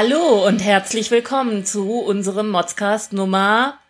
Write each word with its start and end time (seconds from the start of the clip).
Hallo 0.00 0.46
und 0.46 0.60
herzlich 0.60 1.10
willkommen 1.10 1.64
zu 1.64 1.98
unserem 1.98 2.50
Modscast 2.50 3.12
Nummer 3.12 3.80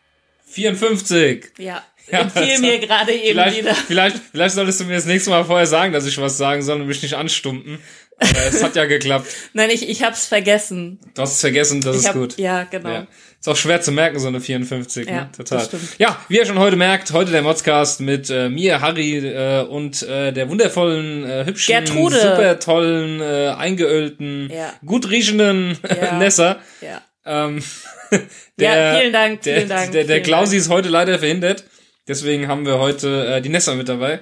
54. 0.47 1.51
Ja, 1.59 1.83
ja 2.11 2.21
empfehle 2.21 2.59
mir 2.61 2.79
gerade 2.79 3.13
eben 3.13 3.29
vielleicht, 3.29 3.59
wieder. 3.59 3.75
Vielleicht, 3.75 4.17
vielleicht 4.31 4.55
solltest 4.55 4.81
du 4.81 4.85
mir 4.85 4.95
das 4.95 5.07
nächste 5.07 5.31
Mal 5.31 5.45
vorher 5.45 5.67
sagen, 5.67 5.93
dass 5.93 6.07
ich 6.07 6.19
was 6.19 6.37
sagen 6.37 6.63
soll 6.63 6.81
und 6.81 6.87
mich 6.87 7.03
nicht 7.03 7.15
anstumpen. 7.15 7.79
Aber 8.21 8.47
es 8.49 8.63
hat 8.63 8.75
ja 8.75 8.87
geklappt. 8.87 9.29
Nein, 9.53 9.71
ich, 9.71 9.89
ich 9.89 10.03
hab's 10.03 10.27
vergessen. 10.27 10.99
Du 11.15 11.23
hast 11.23 11.35
es 11.35 11.41
vergessen, 11.41 11.81
das 11.81 11.97
ich 11.97 12.03
ist 12.03 12.09
hab, 12.09 12.15
gut. 12.15 12.37
Ja, 12.37 12.65
genau. 12.65 12.89
Ja. 12.91 13.07
Ist 13.41 13.49
auch 13.49 13.57
schwer 13.57 13.81
zu 13.81 13.93
merken, 13.93 14.19
so 14.19 14.27
eine 14.27 14.41
54, 14.41 15.07
ja, 15.07 15.15
ne? 15.15 15.31
Total. 15.37 15.69
Ja, 15.99 16.21
wie 16.29 16.39
ihr 16.39 16.47
schon 16.47 16.59
heute 16.59 16.75
merkt, 16.75 17.13
heute 17.13 17.31
der 17.31 17.43
Modscast 17.43 18.01
mit 18.01 18.29
äh, 18.31 18.49
mir, 18.49 18.81
Harry 18.81 19.19
äh, 19.19 19.63
und 19.63 20.03
äh, 20.03 20.33
der 20.33 20.51
wundervollen, 20.51 21.25
äh, 21.25 21.45
hübschen, 21.47 21.73
Gertrude. 21.73 22.21
super 22.21 22.59
tollen, 22.59 23.21
äh, 23.21 23.55
eingeölten, 23.57 24.51
ja. 24.53 24.73
gut 24.85 25.09
riechenden 25.09 25.79
ja. 25.89 26.19
Nessa. 26.19 26.59
Ja. 26.81 27.03
Ähm, 27.25 27.63
der, 28.59 28.93
ja, 28.93 28.99
vielen 28.99 29.13
Dank, 29.13 29.43
der, 29.43 29.57
vielen 29.57 29.69
Dank. 29.69 29.93
Der, 29.93 30.03
der 30.03 30.17
vielen 30.17 30.25
Klausi 30.25 30.57
ist 30.57 30.69
heute 30.69 30.89
leider 30.89 31.17
verhindert. 31.21 31.63
Deswegen 32.09 32.49
haben 32.49 32.67
wir 32.67 32.79
heute 32.79 33.27
äh, 33.27 33.43
die 33.43 33.51
Nessa 33.51 33.75
mit 33.75 33.89
dabei. 33.89 34.21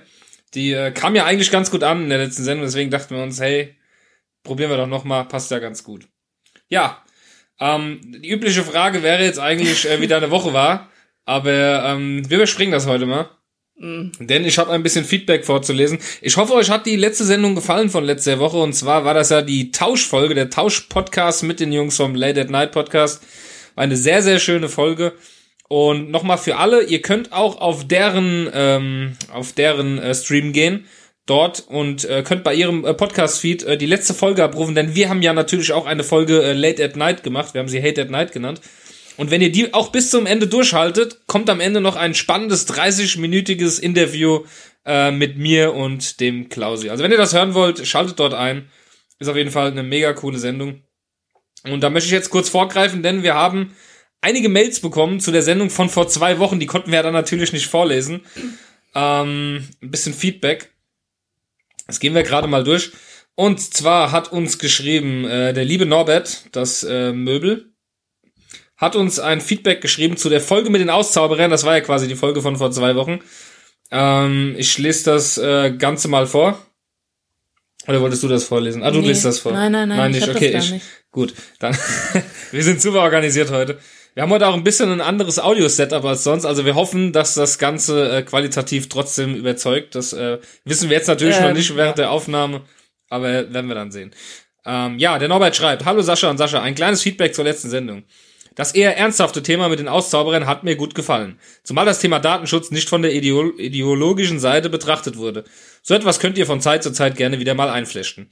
Die 0.55 0.73
äh, 0.73 0.91
kam 0.91 1.15
ja 1.15 1.25
eigentlich 1.25 1.51
ganz 1.51 1.71
gut 1.71 1.83
an 1.83 2.03
in 2.03 2.09
der 2.09 2.19
letzten 2.19 2.45
Sendung, 2.45 2.67
deswegen 2.67 2.91
dachten 2.91 3.15
wir 3.15 3.23
uns, 3.23 3.41
hey, 3.41 3.77
probieren 4.43 4.71
wir 4.71 4.77
doch 4.77 4.87
nochmal, 4.87 5.25
passt 5.27 5.51
ja 5.51 5.59
ganz 5.59 5.85
gut. 5.85 6.07
Ja, 6.69 7.03
ähm, 7.61 8.01
die 8.23 8.31
übliche 8.31 8.62
Frage 8.62 9.03
wäre 9.03 9.25
jetzt 9.25 9.39
eigentlich, 9.39 9.89
äh, 9.89 10.01
wie 10.01 10.09
deine 10.09 10.31
Woche 10.31 10.53
war, 10.53 10.91
aber 11.25 11.84
ähm, 11.87 12.28
wir 12.28 12.39
überspringen 12.39 12.73
das 12.73 12.87
heute 12.87 13.06
mal. 13.06 13.31
Mhm. 13.78 14.12
Denn 14.21 14.45
ich 14.45 14.59
habe 14.59 14.73
ein 14.73 14.83
bisschen 14.83 15.05
Feedback 15.05 15.45
vorzulesen. 15.45 15.98
Ich 16.23 16.37
hoffe, 16.37 16.55
euch 16.55 16.71
hat 16.71 16.87
die 16.87 16.97
letzte 16.97 17.25
Sendung 17.25 17.55
gefallen 17.55 17.91
von 17.91 18.05
letzter 18.05 18.39
Woche. 18.39 18.56
Und 18.56 18.73
zwar 18.73 19.05
war 19.05 19.15
das 19.15 19.31
ja 19.31 19.43
die 19.43 19.71
Tauschfolge, 19.71 20.34
der 20.34 20.50
Tausch-Podcast 20.50 21.43
mit 21.43 21.61
den 21.61 21.73
Jungs 21.73 21.97
vom 21.97 22.15
Late 22.15 22.41
at 22.41 22.50
Night 22.50 22.73
Podcast. 22.73 23.23
War 23.75 23.84
eine 23.84 23.97
sehr, 23.97 24.23
sehr 24.23 24.39
schöne 24.39 24.69
Folge. 24.69 25.12
Und 25.69 26.11
nochmal 26.11 26.39
für 26.39 26.56
alle, 26.56 26.84
ihr 26.84 27.03
könnt 27.03 27.33
auch 27.33 27.61
auf 27.61 27.86
deren, 27.86 28.48
ähm, 28.53 29.17
auf 29.33 29.53
deren 29.53 29.98
äh, 29.98 30.14
Stream 30.14 30.53
gehen 30.53 30.86
dort 31.27 31.64
und 31.67 32.05
äh, 32.05 32.22
könnt 32.22 32.45
bei 32.45 32.55
ihrem 32.55 32.84
äh, 32.84 32.95
Podcast-Feed 32.95 33.64
äh, 33.64 33.77
die 33.77 33.87
letzte 33.87 34.14
Folge 34.14 34.44
abrufen, 34.44 34.77
denn 34.77 34.94
wir 34.94 35.09
haben 35.09 35.22
ja 35.22 35.33
natürlich 35.33 35.72
auch 35.72 35.87
eine 35.87 36.05
Folge 36.05 36.41
äh, 36.42 36.53
Late 36.53 36.84
at 36.84 36.94
Night 36.94 37.25
gemacht. 37.25 37.53
Wir 37.53 37.61
haben 37.61 37.69
sie 37.69 37.83
Hate 37.83 38.03
at 38.03 38.11
Night 38.11 38.33
genannt. 38.33 38.61
Und 39.17 39.31
wenn 39.31 39.41
ihr 39.41 39.50
die 39.50 39.75
auch 39.75 39.91
bis 39.91 40.11
zum 40.11 40.27
Ende 40.27 40.47
durchhaltet, 40.47 41.27
kommt 41.27 41.50
am 41.50 41.61
Ende 41.61 41.81
noch 41.81 41.97
ein 41.97 42.14
spannendes 42.14 42.69
30-minütiges 42.69 43.81
Interview 43.81 44.44
äh, 44.84 45.11
mit 45.11 45.37
mir 45.37 45.75
und 45.75 46.20
dem 46.20 46.48
Klausi. 46.48 46.91
Also 46.91 47.03
wenn 47.03 47.11
ihr 47.11 47.17
das 47.17 47.34
hören 47.34 47.55
wollt, 47.55 47.87
schaltet 47.87 48.20
dort 48.20 48.34
ein. 48.34 48.70
Ist 49.19 49.28
auf 49.28 49.37
jeden 49.37 49.50
Fall 49.50 49.70
eine 49.70 49.83
mega 49.83 50.12
coole 50.12 50.39
Sendung. 50.39 50.83
Und 51.64 51.81
da 51.81 51.91
möchte 51.91 52.06
ich 52.06 52.12
jetzt 52.12 52.31
kurz 52.31 52.50
vorgreifen, 52.50 53.03
denn 53.03 53.22
wir 53.22 53.34
haben 53.34 53.75
einige 54.20 54.48
Mails 54.48 54.81
bekommen 54.81 55.20
zu 55.20 55.31
der 55.33 55.42
Sendung 55.42 55.70
von 55.70 55.89
vor 55.89 56.09
zwei 56.09 56.39
Wochen. 56.39 56.59
Die 56.61 56.67
konnten 56.67 56.91
wir 56.91 56.97
ja 56.97 57.03
dann 57.03 57.12
natürlich 57.12 57.53
nicht 57.53 57.67
vorlesen. 57.67 58.22
Ähm, 58.95 59.69
ein 59.83 59.91
bisschen 59.91 60.14
Feedback. 60.14 60.72
Das 61.86 62.00
gehen 62.00 62.14
wir 62.14 62.22
gerade 62.22 62.48
mal 62.48 62.64
durch. 62.64 62.92
Und 63.34 63.61
zwar 63.61 64.12
hat 64.12 64.33
uns 64.33 64.59
geschrieben 64.59 65.25
äh, 65.27 65.53
der 65.53 65.64
liebe 65.64 65.84
Norbert, 65.87 66.47
das 66.53 66.83
äh, 66.84 67.12
Möbel, 67.12 67.72
hat 68.77 68.97
uns 68.97 69.19
ein 69.19 69.41
Feedback 69.41 69.81
geschrieben 69.81 70.17
zu 70.17 70.28
der 70.28 70.41
Folge 70.41 70.70
mit 70.70 70.81
den 70.81 70.91
Auszauberern. 70.91 71.50
Das 71.50 71.64
war 71.64 71.75
ja 71.75 71.81
quasi 71.83 72.09
die 72.09 72.17
Folge 72.17 72.41
von 72.42 72.56
vor 72.56 72.70
zwei 72.72 72.94
Wochen. 72.97 73.20
Ähm, 73.91 74.54
ich 74.59 74.77
lese 74.78 75.04
das 75.04 75.38
äh, 75.38 75.71
Ganze 75.72 76.09
mal 76.09 76.27
vor. 76.27 76.59
Oder 77.87 78.00
wolltest 78.00 78.22
du 78.22 78.28
das 78.28 78.44
vorlesen? 78.44 78.83
Ah, 78.83 78.91
du 78.91 79.00
Nee. 79.00 79.09
liest 79.09 79.25
das 79.25 79.38
vor. 79.38 79.53
Nein, 79.53 79.71
nein, 79.71 79.88
nein, 79.88 79.98
Nein, 79.98 80.10
ich 80.15 80.21
nicht. 80.21 80.28
hab 80.28 80.37
Okay, 80.37 80.56
ich. 80.59 80.72
nicht. 80.72 80.87
Gut, 81.12 81.34
dann. 81.60 81.77
wir 82.50 82.65
sind 82.65 82.81
super 82.83 83.03
organisiert 83.03 83.50
heute. 83.50 83.78
Wir 84.16 84.22
haben 84.22 84.31
heute 84.31 84.49
auch 84.49 84.54
ein 84.54 84.65
bisschen 84.65 84.91
ein 84.91 85.03
anderes 85.03 85.38
Audio-Setup 85.38 86.03
als 86.03 86.25
sonst. 86.25 86.47
Also 86.47 86.65
wir 86.65 86.75
hoffen, 86.75 87.12
dass 87.12 87.34
das 87.34 87.59
Ganze 87.59 88.10
äh, 88.10 88.22
qualitativ 88.22 88.88
trotzdem 88.88 89.34
überzeugt. 89.34 89.94
Das 89.94 90.15
äh, 90.15 90.38
wissen 90.65 90.88
wir 90.88 90.97
jetzt 90.97 91.09
natürlich 91.09 91.38
noch 91.38 91.49
Ähm, 91.49 91.54
nicht 91.54 91.77
während 91.77 91.99
der 91.99 92.10
Aufnahme, 92.10 92.62
aber 93.10 93.53
werden 93.53 93.69
wir 93.69 93.75
dann 93.75 93.93
sehen. 93.93 94.15
Ähm, 94.65 94.99
ja, 94.99 95.19
der 95.19 95.28
Norbert 95.28 95.54
schreibt, 95.54 95.84
Hallo 95.84 96.00
Sascha 96.00 96.31
und 96.31 96.38
Sascha, 96.38 96.62
ein 96.62 96.75
kleines 96.75 97.03
Feedback 97.03 97.34
zur 97.34 97.44
letzten 97.44 97.69
Sendung. 97.69 98.04
Das 98.54 98.72
eher 98.72 98.97
ernsthafte 98.97 99.43
Thema 99.43 99.69
mit 99.69 99.81
den 99.81 99.88
Auszauberern 99.88 100.47
hat 100.47 100.65
mir 100.65 100.77
gut 100.77 100.94
gefallen. 100.94 101.38
Zumal 101.62 101.84
das 101.84 101.98
Thema 101.98 102.19
Datenschutz 102.19 102.71
nicht 102.71 102.88
von 102.88 103.03
der 103.03 103.12
ideo 103.12 103.53
ideologischen 103.59 104.41
Seite 104.41 104.71
betrachtet 104.71 105.19
wurde. 105.19 105.44
So 105.83 105.93
etwas 105.93 106.21
könnt 106.21 106.38
ihr 106.38 106.47
von 106.47 106.62
Zeit 106.62 106.83
zu 106.83 106.91
Zeit 106.91 107.16
gerne 107.16 107.38
wieder 107.38 107.53
mal 107.53 107.69
einflechten. 107.69 108.31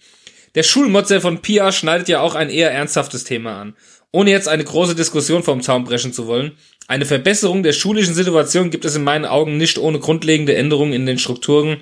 Der 0.55 0.63
Schulmotzer 0.63 1.21
von 1.21 1.43
Pia 1.43 1.73
schneidet 1.73 2.09
ja 2.09 2.21
auch 2.21 2.37
ein 2.37 2.49
eher 2.49 2.71
ernsthaftes 2.71 3.25
Thema 3.25 3.61
an. 3.61 3.77
Ohne 4.15 4.31
jetzt 4.31 4.47
eine 4.47 4.63
große 4.63 4.95
Diskussion 4.95 5.43
vom 5.43 5.61
Zaun 5.61 5.83
brechen 5.83 6.13
zu 6.13 6.29
wollen, 6.29 6.53
eine 6.87 7.05
Verbesserung 7.05 7.65
der 7.65 7.73
schulischen 7.73 8.15
Situation 8.15 8.71
gibt 8.71 8.85
es 8.85 8.95
in 8.95 9.03
meinen 9.03 9.25
Augen 9.25 9.57
nicht 9.57 9.77
ohne 9.77 9.99
grundlegende 9.99 10.55
Änderungen 10.55 10.93
in 10.93 11.05
den 11.05 11.19
Strukturen, 11.19 11.81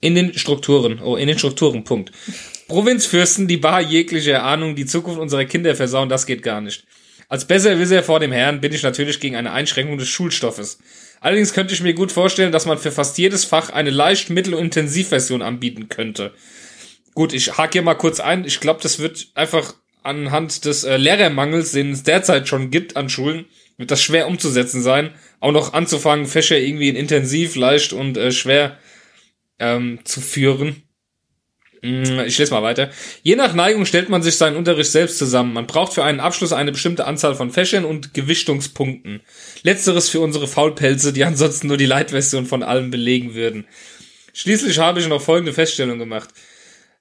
in 0.00 0.16
den 0.16 0.36
Strukturen, 0.36 0.98
oh, 1.00 1.14
in 1.14 1.28
den 1.28 1.38
Strukturen, 1.38 1.84
Punkt. 1.84 2.10
Provinzfürsten, 2.66 3.46
die 3.46 3.58
bar 3.58 3.80
jeglicher 3.80 4.42
Ahnung 4.42 4.74
die 4.74 4.86
Zukunft 4.86 5.20
unserer 5.20 5.44
Kinder 5.44 5.76
versauen, 5.76 6.08
das 6.08 6.26
geht 6.26 6.42
gar 6.42 6.60
nicht. 6.60 6.82
Als 7.28 7.44
Besserwisser 7.44 8.02
vor 8.02 8.18
dem 8.18 8.32
Herrn 8.32 8.60
bin 8.60 8.72
ich 8.72 8.82
natürlich 8.82 9.20
gegen 9.20 9.36
eine 9.36 9.52
Einschränkung 9.52 9.98
des 9.98 10.08
Schulstoffes. 10.08 10.80
Allerdings 11.20 11.52
könnte 11.52 11.74
ich 11.74 11.80
mir 11.80 11.94
gut 11.94 12.10
vorstellen, 12.10 12.50
dass 12.50 12.66
man 12.66 12.78
für 12.78 12.90
fast 12.90 13.18
jedes 13.18 13.44
Fach 13.44 13.70
eine 13.70 13.90
leicht 13.90 14.30
mittel- 14.30 14.54
und 14.54 14.64
Intensivversion 14.64 15.42
anbieten 15.42 15.88
könnte. 15.88 16.34
Gut, 17.14 17.32
ich 17.32 17.56
hake 17.56 17.74
hier 17.74 17.82
mal 17.82 17.94
kurz 17.94 18.18
ein. 18.18 18.44
Ich 18.44 18.58
glaube, 18.58 18.80
das 18.82 18.98
wird 18.98 19.28
einfach 19.34 19.74
anhand 20.02 20.64
des 20.64 20.84
äh, 20.84 20.96
Lehrermangels, 20.96 21.72
den 21.72 21.92
es 21.92 22.02
derzeit 22.02 22.48
schon 22.48 22.70
gibt 22.70 22.96
an 22.96 23.08
Schulen, 23.08 23.46
wird 23.76 23.90
das 23.90 24.02
schwer 24.02 24.28
umzusetzen 24.28 24.82
sein. 24.82 25.10
Auch 25.40 25.52
noch 25.52 25.72
anzufangen, 25.72 26.26
Fächer 26.26 26.58
irgendwie 26.58 26.88
in 26.88 26.96
intensiv, 26.96 27.56
leicht 27.56 27.92
und 27.92 28.16
äh, 28.16 28.32
schwer 28.32 28.78
ähm, 29.58 30.00
zu 30.04 30.20
führen. 30.20 30.82
Mm, 31.82 32.20
Ich 32.26 32.38
lese 32.38 32.52
mal 32.52 32.62
weiter. 32.62 32.90
Je 33.22 33.36
nach 33.36 33.54
Neigung 33.54 33.86
stellt 33.86 34.08
man 34.08 34.22
sich 34.22 34.36
seinen 34.36 34.56
Unterricht 34.56 34.90
selbst 34.90 35.18
zusammen. 35.18 35.52
Man 35.52 35.66
braucht 35.66 35.94
für 35.94 36.04
einen 36.04 36.20
Abschluss 36.20 36.52
eine 36.52 36.72
bestimmte 36.72 37.06
Anzahl 37.06 37.34
von 37.34 37.50
Fächern 37.50 37.84
und 37.84 38.14
Gewichtungspunkten. 38.14 39.20
Letzteres 39.62 40.08
für 40.08 40.20
unsere 40.20 40.46
Faulpelze, 40.46 41.12
die 41.12 41.24
ansonsten 41.26 41.66
nur 41.66 41.76
die 41.76 41.86
Leitversion 41.86 42.46
von 42.46 42.62
allem 42.62 42.90
belegen 42.90 43.34
würden. 43.34 43.66
Schließlich 44.32 44.78
habe 44.78 45.00
ich 45.00 45.08
noch 45.08 45.20
folgende 45.20 45.52
Feststellung 45.52 45.98
gemacht. 45.98 46.30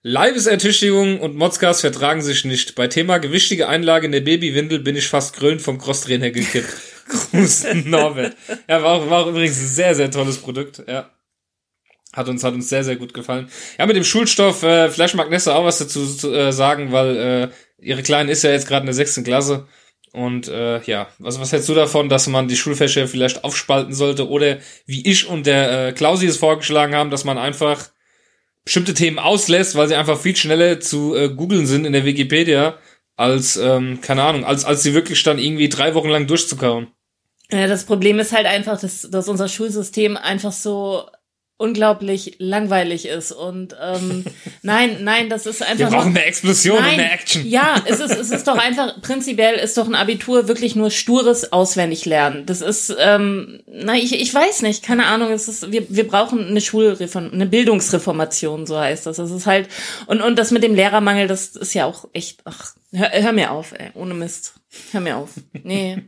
Leibesertüchtigung 0.04 1.20
und 1.20 1.36
Motzgas 1.36 1.82
vertragen 1.82 2.22
sich 2.22 2.44
nicht. 2.44 2.74
Bei 2.74 2.88
Thema 2.88 3.20
gewichtige 3.20 3.68
Einlage 3.68 4.08
in 4.08 4.12
der 4.12 4.22
Babywindel 4.22 4.80
bin 4.80 4.96
ich 4.96 5.08
fast 5.08 5.36
grölend 5.36 5.62
vom 5.62 5.78
Crosstrainer 5.78 6.32
gekippt. 6.32 6.74
Gruß, 7.08 7.68
Norbert. 7.86 8.36
Ja, 8.68 8.82
war 8.82 8.94
auch, 8.94 9.10
war 9.10 9.24
auch 9.24 9.28
übrigens 9.28 9.60
ein 9.60 9.68
sehr, 9.68 9.94
sehr 9.94 10.10
tolles 10.10 10.38
Produkt, 10.38 10.84
ja. 10.88 11.12
Hat 12.14 12.28
uns, 12.28 12.44
hat 12.44 12.54
uns 12.54 12.68
sehr, 12.68 12.84
sehr 12.84 12.96
gut 12.96 13.14
gefallen. 13.14 13.50
Ja, 13.78 13.86
mit 13.86 13.96
dem 13.96 14.04
Schulstoff, 14.04 14.64
äh, 14.64 14.90
vielleicht 14.90 15.16
mag 15.16 15.30
Nessa 15.30 15.56
auch 15.56 15.66
was 15.66 15.78
dazu 15.78 16.06
zu, 16.06 16.34
äh, 16.34 16.52
sagen, 16.52 16.92
weil 16.92 17.18
äh, 17.18 17.50
ihre 17.80 18.02
Kleine 18.02 18.32
ist 18.32 18.44
ja 18.44 18.52
jetzt 18.52 18.68
gerade 18.68 18.82
in 18.82 18.88
der 18.88 18.96
sechsten 18.96 19.24
Klasse. 19.24 19.68
Und 20.12 20.50
äh, 20.50 20.82
ja, 20.82 21.08
was, 21.20 21.40
was 21.40 21.54
hältst 21.54 21.70
du 21.70 21.74
davon, 21.74 22.10
dass 22.10 22.28
man 22.28 22.50
die 22.50 22.58
Schulfächer 22.58 23.08
vielleicht 23.08 23.44
aufspalten 23.46 23.94
sollte? 23.94 24.28
Oder 24.28 24.58
wie 24.86 25.08
ich 25.08 25.28
und 25.28 25.46
der 25.46 25.88
äh, 25.88 25.92
Klausi 25.94 26.26
es 26.26 26.38
vorgeschlagen 26.38 26.96
haben, 26.96 27.12
dass 27.12 27.24
man 27.24 27.38
einfach 27.38 27.92
bestimmte 28.64 28.94
Themen 28.94 29.20
auslässt, 29.20 29.76
weil 29.76 29.88
sie 29.88 29.96
einfach 29.96 30.20
viel 30.20 30.36
schneller 30.36 30.80
zu 30.80 31.16
äh, 31.16 31.30
googeln 31.30 31.66
sind 31.66 31.86
in 31.86 31.94
der 31.94 32.06
Wikipedia, 32.06 32.78
als, 33.16 33.58
ähm, 33.58 34.00
keine 34.02 34.24
Ahnung, 34.24 34.46
als, 34.46 34.66
als 34.66 34.84
sie 34.84 34.94
wirklich 34.94 35.22
dann 35.24 35.40
irgendwie 35.40 35.70
drei 35.70 35.94
Wochen 35.96 36.10
lang 36.10 36.28
durchzukauen. 36.28 36.88
Ja, 37.52 37.68
das 37.68 37.86
Problem 37.86 38.20
ist 38.20 38.32
halt 38.32 38.46
einfach, 38.46 38.80
dass, 38.80 39.10
dass 39.12 39.28
unser 39.28 39.50
Schulsystem 39.50 40.16
einfach 40.16 40.54
so 40.54 41.06
unglaublich 41.62 42.36
langweilig 42.40 43.08
ist 43.08 43.32
und 43.32 43.76
ähm, 43.82 44.26
nein, 44.64 44.98
nein, 45.02 45.30
das 45.30 45.46
ist 45.46 45.60
Wir 45.60 45.68
einfach 45.68 45.90
brauchen 45.90 46.08
noch, 46.08 46.14
mehr 46.14 46.28
Explosion 46.28 46.78
Nein, 46.80 46.90
und 46.90 46.98
mehr 46.98 47.14
Action. 47.14 47.48
Ja, 47.48 47.84
es 47.86 48.00
ist, 48.00 48.12
es 48.12 48.32
ist 48.32 48.48
doch 48.48 48.58
einfach, 48.58 49.00
prinzipiell 49.02 49.56
ist 49.56 49.78
doch 49.78 49.88
ein 49.88 49.96
Abitur 49.96 50.48
wirklich 50.48 50.76
nur 50.76 50.90
stures 50.90 51.54
auswendig 51.54 52.06
lernen. 52.06 52.46
Das 52.46 52.62
ist, 52.62 52.94
ähm, 53.00 53.62
na, 53.68 53.96
ich, 53.96 54.20
ich 54.20 54.34
weiß 54.34 54.64
nicht, 54.64 54.84
keine 54.84 55.06
Ahnung, 55.06 55.32
es 55.32 55.48
ist, 55.48 55.72
wir, 55.72 55.86
wir 55.90 56.08
brauchen 56.08 56.48
eine 56.48 56.62
Schulreform, 56.62 57.30
eine 57.32 57.46
Bildungsreformation, 57.46 58.66
so 58.66 58.80
heißt 58.80 59.06
das. 59.06 59.18
Das 59.18 59.32
ist 59.32 59.46
halt, 59.46 59.70
und, 60.08 60.22
und 60.22 60.38
das 60.40 60.52
mit 60.52 60.64
dem 60.64 60.76
Lehrermangel, 60.76 61.28
das 61.28 61.56
ist 61.56 61.74
ja 61.74 61.86
auch 61.86 62.08
echt, 62.14 62.40
ach, 62.46 62.74
hör, 62.92 63.12
hör 63.12 63.32
mir 63.32 63.52
auf, 63.52 63.74
ey, 63.74 63.92
ohne 63.94 64.14
Mist. 64.14 64.54
Hör 64.92 65.02
mir 65.02 65.18
auf. 65.18 65.32
Nee. 65.64 66.04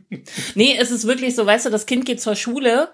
Nee, 0.54 0.76
es 0.80 0.90
ist 0.90 1.06
wirklich 1.06 1.34
so, 1.34 1.44
weißt 1.44 1.66
du, 1.66 1.70
das 1.70 1.86
Kind 1.86 2.06
geht 2.06 2.20
zur 2.20 2.34
Schule, 2.34 2.88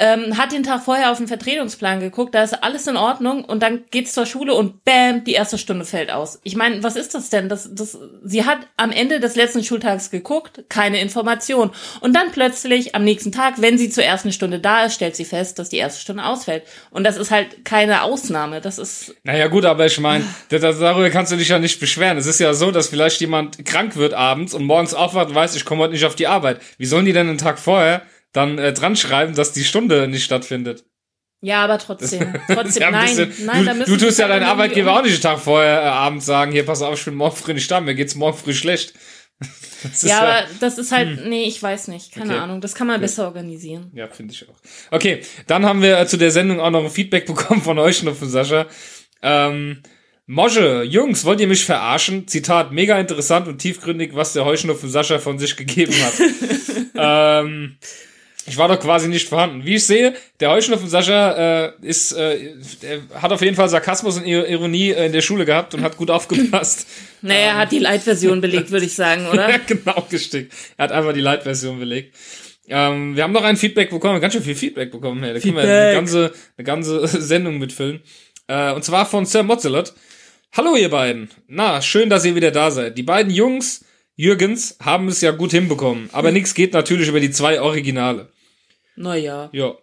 ähm, 0.00 0.38
hat 0.38 0.52
den 0.52 0.62
Tag 0.62 0.82
vorher 0.82 1.12
auf 1.12 1.18
den 1.18 1.28
Vertretungsplan 1.28 2.00
geguckt, 2.00 2.34
da 2.34 2.42
ist 2.42 2.64
alles 2.64 2.86
in 2.86 2.96
Ordnung 2.96 3.44
und 3.44 3.62
dann 3.62 3.84
geht's 3.90 4.14
zur 4.14 4.24
Schule 4.24 4.54
und 4.54 4.82
bam, 4.82 5.24
die 5.24 5.34
erste 5.34 5.58
Stunde 5.58 5.84
fällt 5.84 6.10
aus. 6.10 6.40
Ich 6.42 6.56
meine, 6.56 6.82
was 6.82 6.96
ist 6.96 7.14
das 7.14 7.28
denn? 7.28 7.50
Das, 7.50 7.68
das, 7.74 7.98
sie 8.24 8.46
hat 8.46 8.60
am 8.78 8.92
Ende 8.92 9.20
des 9.20 9.36
letzten 9.36 9.62
Schultags 9.62 10.10
geguckt, 10.10 10.64
keine 10.70 11.00
Information. 11.02 11.70
Und 12.00 12.16
dann 12.16 12.32
plötzlich 12.32 12.94
am 12.94 13.04
nächsten 13.04 13.30
Tag, 13.30 13.60
wenn 13.60 13.76
sie 13.76 13.90
zur 13.90 14.02
ersten 14.02 14.32
Stunde 14.32 14.58
da 14.58 14.86
ist, 14.86 14.94
stellt 14.94 15.16
sie 15.16 15.26
fest, 15.26 15.58
dass 15.58 15.68
die 15.68 15.76
erste 15.76 16.00
Stunde 16.00 16.24
ausfällt. 16.24 16.62
Und 16.90 17.04
das 17.04 17.18
ist 17.18 17.30
halt 17.30 17.66
keine 17.66 18.02
Ausnahme. 18.02 18.62
Das 18.62 18.78
ist. 18.78 19.14
Naja, 19.22 19.48
gut, 19.48 19.66
aber 19.66 19.84
ich 19.84 20.00
meine, 20.00 20.24
darüber 20.48 21.10
kannst 21.10 21.30
du 21.30 21.36
dich 21.36 21.48
ja 21.48 21.58
nicht 21.58 21.78
beschweren. 21.78 22.16
Es 22.16 22.26
ist 22.26 22.40
ja 22.40 22.54
so, 22.54 22.70
dass 22.70 22.88
vielleicht 22.88 23.20
jemand 23.20 23.66
krank 23.66 23.96
wird 23.96 24.14
abends 24.14 24.54
und 24.54 24.64
morgens 24.64 24.94
aufwacht 24.94 25.28
und 25.28 25.34
weiß, 25.34 25.56
ich 25.56 25.66
komme 25.66 25.82
heute 25.82 25.92
nicht 25.92 26.06
auf 26.06 26.16
die 26.16 26.26
Arbeit. 26.26 26.62
Wie 26.78 26.86
sollen 26.86 27.04
die 27.04 27.12
denn 27.12 27.28
einen 27.28 27.36
Tag 27.36 27.58
vorher 27.58 28.00
dann 28.32 28.58
äh, 28.58 28.72
dran 28.72 28.96
schreiben, 28.96 29.34
dass 29.34 29.52
die 29.52 29.64
Stunde 29.64 30.08
nicht 30.08 30.24
stattfindet. 30.24 30.84
Ja, 31.42 31.64
aber 31.64 31.78
trotzdem. 31.78 32.34
Trotzdem, 32.48 32.92
nein, 32.92 33.16
bisschen, 33.16 33.46
nein, 33.46 33.64
du, 33.64 33.78
da 33.78 33.84
du 33.84 33.96
tust 33.96 34.18
ja 34.18 34.28
deinen 34.28 34.42
Arbeitgeber 34.42 34.94
auch 34.94 35.02
nicht 35.02 35.16
den 35.16 35.22
Tag 35.22 35.38
vorher 35.38 35.82
äh, 35.82 35.86
abends 35.86 36.26
sagen, 36.26 36.52
hier, 36.52 36.66
pass 36.66 36.82
auf, 36.82 36.98
ich 36.98 37.04
bin 37.04 37.14
morgen 37.14 37.34
früh 37.34 37.54
nicht 37.54 37.70
da, 37.70 37.80
mir 37.80 37.94
geht's 37.94 38.14
morgen 38.14 38.36
früh 38.36 38.52
schlecht. 38.52 38.92
ja, 40.02 40.08
ja, 40.08 40.20
aber 40.20 40.42
das 40.60 40.76
ist 40.76 40.92
halt, 40.92 41.18
hm. 41.18 41.30
nee, 41.30 41.44
ich 41.44 41.62
weiß 41.62 41.88
nicht, 41.88 42.12
keine 42.12 42.34
okay. 42.34 42.40
Ahnung, 42.40 42.60
das 42.60 42.74
kann 42.74 42.86
man 42.86 42.96
okay. 42.96 43.04
besser 43.04 43.24
organisieren. 43.24 43.90
Ja, 43.94 44.08
finde 44.08 44.34
ich 44.34 44.46
auch. 44.50 44.56
Okay, 44.90 45.22
dann 45.46 45.64
haben 45.64 45.80
wir 45.80 45.98
äh, 45.98 46.06
zu 46.06 46.18
der 46.18 46.30
Sendung 46.30 46.60
auch 46.60 46.70
noch 46.70 46.84
ein 46.84 46.90
Feedback 46.90 47.24
bekommen 47.26 47.62
von 47.62 47.78
euch 47.78 48.06
und 48.06 48.14
von 48.14 48.28
Sascha. 48.28 48.66
Ähm, 49.22 49.82
Mosche, 50.26 50.82
Jungs, 50.82 51.24
wollt 51.24 51.40
ihr 51.40 51.48
mich 51.48 51.64
verarschen? 51.64 52.28
Zitat, 52.28 52.70
mega 52.70 53.00
interessant 53.00 53.48
und 53.48 53.58
tiefgründig, 53.58 54.14
was 54.14 54.34
der 54.34 54.44
Heuschnupfen 54.44 54.90
Sascha 54.90 55.18
von 55.18 55.38
sich 55.38 55.56
gegeben 55.56 55.92
hat. 55.92 56.14
ähm, 56.94 57.78
ich 58.46 58.56
war 58.56 58.68
doch 58.68 58.80
quasi 58.80 59.08
nicht 59.08 59.28
vorhanden. 59.28 59.64
Wie 59.64 59.76
ich 59.76 59.86
sehe, 59.86 60.14
der 60.40 60.50
Heuschnupfen 60.50 60.88
Sascha 60.88 61.66
äh, 61.66 61.72
ist, 61.82 62.12
äh, 62.12 62.54
hat 63.14 63.32
auf 63.32 63.42
jeden 63.42 63.56
Fall 63.56 63.68
Sarkasmus 63.68 64.16
und 64.16 64.26
Ironie 64.26 64.90
äh, 64.90 65.06
in 65.06 65.12
der 65.12 65.20
Schule 65.20 65.44
gehabt 65.44 65.74
und 65.74 65.82
hat 65.82 65.96
gut 65.96 66.10
aufgepasst. 66.10 66.86
naja, 67.22 67.40
er 67.40 67.56
hat 67.58 67.72
die 67.72 67.78
Light-Version 67.78 68.40
belegt, 68.40 68.70
würde 68.70 68.86
ich 68.86 68.94
sagen, 68.94 69.26
oder? 69.26 69.50
ja, 69.50 69.58
genau, 69.66 70.06
gestickt. 70.08 70.52
Er 70.76 70.84
hat 70.84 70.92
einfach 70.92 71.12
die 71.12 71.20
Light-Version 71.20 71.78
belegt. 71.78 72.16
Ähm, 72.68 73.16
wir 73.16 73.24
haben 73.24 73.32
noch 73.32 73.44
ein 73.44 73.56
Feedback 73.56 73.90
bekommen, 73.90 74.20
ganz 74.20 74.32
schön 74.32 74.42
viel 74.42 74.54
Feedback 74.54 74.90
bekommen. 74.90 75.22
Hey. 75.22 75.34
Da 75.34 75.40
können 75.40 75.56
wir 75.56 75.62
eine 75.62 75.92
ganze, 75.92 76.32
eine 76.56 76.64
ganze 76.64 77.06
Sendung 77.06 77.58
mitfüllen. 77.58 78.00
Äh, 78.46 78.72
und 78.72 78.84
zwar 78.84 79.06
von 79.06 79.26
Sir 79.26 79.42
Mozzelot. 79.42 79.92
Hallo 80.52 80.76
ihr 80.76 80.90
beiden. 80.90 81.30
Na, 81.46 81.82
schön, 81.82 82.10
dass 82.10 82.24
ihr 82.24 82.34
wieder 82.34 82.50
da 82.50 82.70
seid. 82.70 82.96
Die 82.96 83.02
beiden 83.02 83.32
Jungs 83.32 83.84
Jürgens 84.20 84.76
haben 84.82 85.08
es 85.08 85.22
ja 85.22 85.30
gut 85.30 85.52
hinbekommen, 85.52 86.10
aber 86.12 86.30
nichts 86.30 86.52
geht 86.52 86.74
natürlich 86.74 87.08
über 87.08 87.20
die 87.20 87.30
zwei 87.30 87.62
Originale. 87.62 88.28
Naja. 88.94 89.48
Ja. 89.54 89.76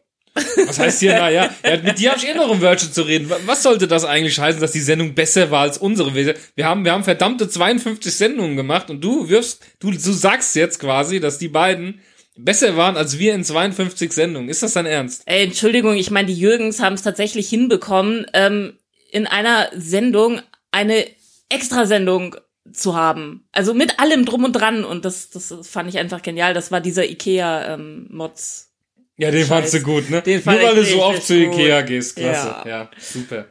Was 0.67 0.77
heißt 0.77 0.99
hier, 0.99 1.13
naja? 1.13 1.49
Ja, 1.65 1.77
mit 1.81 1.97
dir 1.97 2.11
habe 2.11 2.19
ich 2.19 2.29
eh 2.29 2.35
noch 2.35 2.51
ein 2.51 2.61
Wörtchen 2.61 2.93
zu 2.93 3.01
reden. 3.01 3.31
Was 3.47 3.63
sollte 3.63 3.87
das 3.87 4.05
eigentlich 4.05 4.39
heißen, 4.39 4.61
dass 4.61 4.71
die 4.73 4.79
Sendung 4.79 5.15
besser 5.15 5.49
war 5.49 5.61
als 5.61 5.79
unsere? 5.79 6.13
Wir 6.13 6.35
haben, 6.65 6.85
wir 6.85 6.91
haben 6.91 7.03
verdammte 7.03 7.49
52 7.49 8.13
Sendungen 8.13 8.55
gemacht 8.55 8.91
und 8.91 9.03
du 9.03 9.27
wirfst, 9.27 9.65
du, 9.79 9.89
du 9.89 9.97
sagst 9.97 10.55
jetzt 10.55 10.77
quasi, 10.77 11.19
dass 11.19 11.39
die 11.39 11.47
beiden 11.47 12.01
besser 12.35 12.77
waren 12.77 12.95
als 12.95 13.17
wir 13.17 13.33
in 13.33 13.43
52 13.43 14.13
Sendungen. 14.13 14.49
Ist 14.49 14.61
das 14.61 14.73
dein 14.73 14.85
Ernst? 14.85 15.23
Ey, 15.25 15.45
Entschuldigung, 15.45 15.95
ich 15.95 16.11
meine, 16.11 16.27
die 16.27 16.39
Jürgens 16.39 16.79
haben 16.79 16.93
es 16.93 17.01
tatsächlich 17.01 17.49
hinbekommen, 17.49 18.27
ähm, 18.35 18.77
in 19.09 19.25
einer 19.25 19.71
Sendung 19.75 20.41
eine 20.69 21.07
Extrasendung 21.49 22.35
zu 22.73 22.95
haben. 22.95 23.47
Also 23.51 23.73
mit 23.73 23.99
allem 23.99 24.25
drum 24.25 24.43
und 24.43 24.53
dran 24.53 24.83
und 24.83 25.05
das, 25.05 25.29
das 25.29 25.53
fand 25.63 25.89
ich 25.89 25.97
einfach 25.97 26.21
genial. 26.21 26.53
Das 26.53 26.71
war 26.71 26.81
dieser 26.81 27.05
Ikea-Mods. 27.09 28.71
Ähm, 28.97 29.03
ja, 29.17 29.31
den 29.31 29.39
Scheiß. 29.41 29.47
fandst 29.47 29.73
du 29.73 29.81
gut, 29.81 30.09
ne? 30.09 30.21
Den 30.21 30.41
fand 30.41 30.59
Nur 30.59 30.69
weil 30.69 30.75
du 30.75 30.83
so 30.83 31.03
oft 31.03 31.23
zu 31.23 31.35
Ikea 31.35 31.81
gehst. 31.81 32.15
Klasse. 32.15 32.55
Ja. 32.65 32.67
ja, 32.67 32.89
super. 32.99 33.45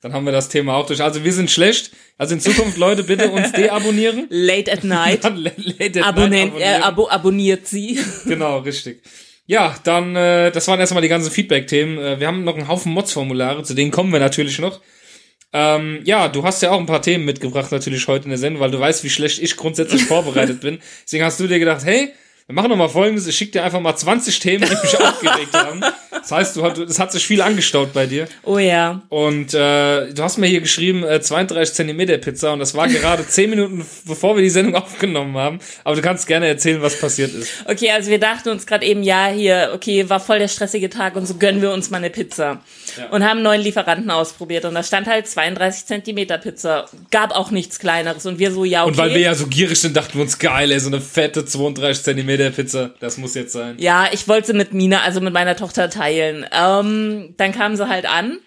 Dann 0.00 0.14
haben 0.14 0.24
wir 0.24 0.32
das 0.32 0.48
Thema 0.48 0.76
auch 0.76 0.86
durch. 0.86 1.02
Also 1.02 1.24
wir 1.24 1.32
sind 1.32 1.50
schlecht. 1.50 1.90
Also 2.16 2.34
in 2.34 2.40
Zukunft, 2.40 2.78
Leute, 2.78 3.04
bitte 3.04 3.30
uns 3.30 3.52
deabonnieren. 3.56 4.26
Late 4.30 4.72
at 4.72 4.84
night. 4.84 5.22
Late 5.34 6.00
at 6.00 6.06
Abonnent, 6.06 6.54
night 6.54 6.62
Äh, 6.62 6.82
abo 6.82 7.08
abonniert 7.08 7.66
sie. 7.66 8.00
genau, 8.24 8.58
richtig. 8.58 9.02
Ja, 9.46 9.74
dann, 9.84 10.16
äh, 10.16 10.50
das 10.52 10.68
waren 10.68 10.80
erstmal 10.80 11.02
die 11.02 11.08
ganzen 11.08 11.30
Feedback-Themen. 11.30 11.98
Äh, 11.98 12.20
wir 12.20 12.26
haben 12.28 12.44
noch 12.44 12.56
einen 12.56 12.68
Haufen 12.68 12.92
Mods-Formulare, 12.92 13.62
zu 13.62 13.74
denen 13.74 13.90
kommen 13.90 14.12
wir 14.12 14.20
natürlich 14.20 14.58
noch. 14.58 14.80
Ähm, 15.52 16.00
ja, 16.04 16.28
du 16.28 16.44
hast 16.44 16.62
ja 16.62 16.70
auch 16.70 16.78
ein 16.78 16.86
paar 16.86 17.02
Themen 17.02 17.24
mitgebracht 17.24 17.72
natürlich 17.72 18.06
heute 18.06 18.24
in 18.24 18.30
der 18.30 18.38
Sendung, 18.38 18.62
weil 18.62 18.70
du 18.70 18.78
weißt, 18.78 19.02
wie 19.02 19.10
schlecht 19.10 19.40
ich 19.42 19.56
grundsätzlich 19.56 20.04
vorbereitet 20.06 20.60
bin. 20.60 20.80
Deswegen 21.04 21.24
hast 21.24 21.40
du 21.40 21.46
dir 21.46 21.58
gedacht, 21.58 21.84
hey, 21.84 22.12
wir 22.50 22.54
machen 22.54 22.70
doch 22.70 22.76
mal 22.76 22.88
folgendes, 22.88 23.28
ich 23.28 23.36
schicke 23.36 23.52
dir 23.52 23.62
einfach 23.62 23.78
mal 23.78 23.94
20 23.94 24.40
Themen, 24.40 24.68
die 24.68 24.74
mich 24.82 25.00
aufgeregt 25.00 25.54
haben. 25.54 25.84
Das 26.10 26.32
heißt, 26.32 26.56
du, 26.56 26.64
es 26.82 26.98
hat 26.98 27.12
sich 27.12 27.24
viel 27.24 27.42
angestaut 27.42 27.92
bei 27.92 28.06
dir. 28.06 28.26
Oh 28.42 28.58
ja. 28.58 29.02
Und 29.08 29.54
äh, 29.54 30.12
du 30.12 30.22
hast 30.22 30.36
mir 30.36 30.48
hier 30.48 30.60
geschrieben, 30.60 31.04
äh, 31.04 31.20
32 31.20 31.76
Zentimeter 31.76 32.18
Pizza 32.18 32.52
und 32.52 32.58
das 32.58 32.74
war 32.74 32.88
gerade 32.88 33.24
10 33.24 33.50
Minuten, 33.50 33.86
bevor 34.04 34.34
wir 34.34 34.42
die 34.42 34.50
Sendung 34.50 34.74
aufgenommen 34.82 35.36
haben. 35.36 35.60
Aber 35.84 35.94
du 35.94 36.02
kannst 36.02 36.26
gerne 36.26 36.48
erzählen, 36.48 36.82
was 36.82 36.98
passiert 36.98 37.32
ist. 37.34 37.64
Okay, 37.66 37.92
also 37.92 38.10
wir 38.10 38.18
dachten 38.18 38.48
uns 38.48 38.66
gerade 38.66 38.84
eben, 38.84 39.04
ja, 39.04 39.28
hier, 39.28 39.70
okay, 39.72 40.10
war 40.10 40.18
voll 40.18 40.40
der 40.40 40.48
stressige 40.48 40.90
Tag 40.90 41.14
und 41.14 41.26
so 41.26 41.34
gönnen 41.34 41.62
wir 41.62 41.70
uns 41.70 41.90
mal 41.90 41.98
eine 41.98 42.10
Pizza. 42.10 42.62
Ja. 42.98 43.10
Und 43.10 43.24
haben 43.24 43.42
neuen 43.42 43.60
Lieferanten 43.60 44.10
ausprobiert 44.10 44.64
und 44.64 44.74
da 44.74 44.82
stand 44.82 45.06
halt 45.06 45.28
32 45.28 45.86
Zentimeter 45.86 46.36
Pizza. 46.38 46.86
Gab 47.12 47.30
auch 47.30 47.52
nichts 47.52 47.78
kleineres 47.78 48.26
und 48.26 48.40
wir 48.40 48.50
so, 48.50 48.64
ja, 48.64 48.82
okay. 48.82 48.90
Und 48.90 48.98
weil 48.98 49.14
wir 49.14 49.20
ja 49.20 49.34
so 49.36 49.46
gierig 49.46 49.80
sind, 49.80 49.96
dachten 49.96 50.14
wir 50.14 50.22
uns, 50.22 50.40
geil, 50.40 50.72
ey, 50.72 50.80
so 50.80 50.88
eine 50.88 51.00
fette 51.00 51.44
32 51.44 52.02
Zentimeter 52.02 52.39
der 52.40 52.50
Pizza. 52.50 52.94
Das 53.00 53.16
muss 53.16 53.34
jetzt 53.34 53.52
sein. 53.52 53.76
Ja, 53.78 54.08
ich 54.12 54.26
wollte 54.28 54.48
sie 54.48 54.52
mit 54.52 54.72
Mina, 54.72 55.02
also 55.02 55.20
mit 55.20 55.32
meiner 55.32 55.56
Tochter 55.56 55.90
teilen. 55.90 56.46
Ähm, 56.52 57.34
dann 57.36 57.52
kam 57.52 57.76
sie 57.76 57.88
halt 57.88 58.06
an. 58.06 58.38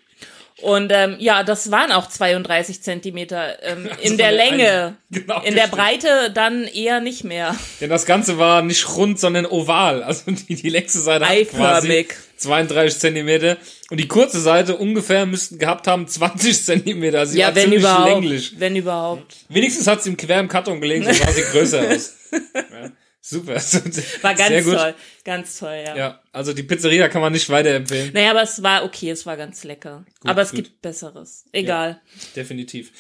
Und 0.62 0.94
ähm, 0.94 1.18
ja, 1.20 1.44
das 1.44 1.72
waren 1.72 1.92
auch 1.92 2.08
32 2.08 2.82
Zentimeter 2.82 3.62
ähm, 3.64 3.90
also 3.98 4.02
in 4.02 4.18
der 4.18 4.32
Länge. 4.32 4.96
Genau, 5.12 5.42
in 5.42 5.56
der 5.56 5.68
Breite 5.68 6.32
dann 6.34 6.64
eher 6.64 7.02
nicht 7.02 7.26
mehr. 7.26 7.56
Denn 7.82 7.90
das 7.90 8.06
Ganze 8.06 8.38
war 8.38 8.62
nicht 8.62 8.96
rund, 8.96 9.20
sondern 9.20 9.46
oval. 9.46 10.04
Also 10.04 10.32
die, 10.32 10.56
die 10.56 10.70
längste 10.70 11.00
Seite 11.00 11.26
Eiförmig. 11.26 12.10
quasi 12.10 12.24
32 12.38 13.00
Zentimeter. 13.00 13.58
Und 13.90 14.00
die 14.00 14.08
kurze 14.08 14.40
Seite 14.40 14.78
ungefähr 14.78 15.26
müssten 15.26 15.60
gehabt 15.60 15.88
haben 15.88 16.08
20 16.08 16.64
Zentimeter. 16.64 17.20
Also 17.20 17.38
ja, 17.38 17.54
wenn 17.54 17.74
überhaupt. 17.74 18.10
Länglich. 18.10 18.54
Wenn 18.58 18.76
überhaupt. 18.78 19.36
Wenigstens 19.50 19.88
hat 19.88 20.02
sie 20.02 20.10
im 20.12 20.18
quer 20.18 20.40
im 20.40 20.48
Karton 20.48 20.80
gelegen, 20.80 21.04
so 21.04 21.12
sah 21.12 21.32
sie 21.32 21.42
größer 21.42 21.90
aus. 21.90 22.14
Ja. 22.34 22.90
Super. 23.26 23.56
War 24.22 24.36
ganz 24.36 24.66
toll. 24.66 24.96
Ganz 25.24 25.58
toll, 25.58 25.82
ja. 25.86 25.96
Ja, 25.96 26.20
also 26.34 26.52
die 26.52 26.64
Pizzeria 26.64 27.08
kann 27.08 27.22
man 27.22 27.32
nicht 27.32 27.50
weiterempfehlen. 27.50 28.12
Naja, 28.12 28.32
aber 28.32 28.42
es 28.42 28.62
war 28.62 28.84
okay, 28.84 29.12
es 29.12 29.26
war 29.26 29.38
ganz 29.38 29.64
lecker. 29.64 30.04
Gut, 30.20 30.30
aber 30.30 30.42
es 30.42 30.50
gut. 30.50 30.58
gibt 30.58 30.82
Besseres. 30.82 31.46
Egal. 31.54 31.90
Ja, 31.92 32.22
definitiv. 32.36 32.92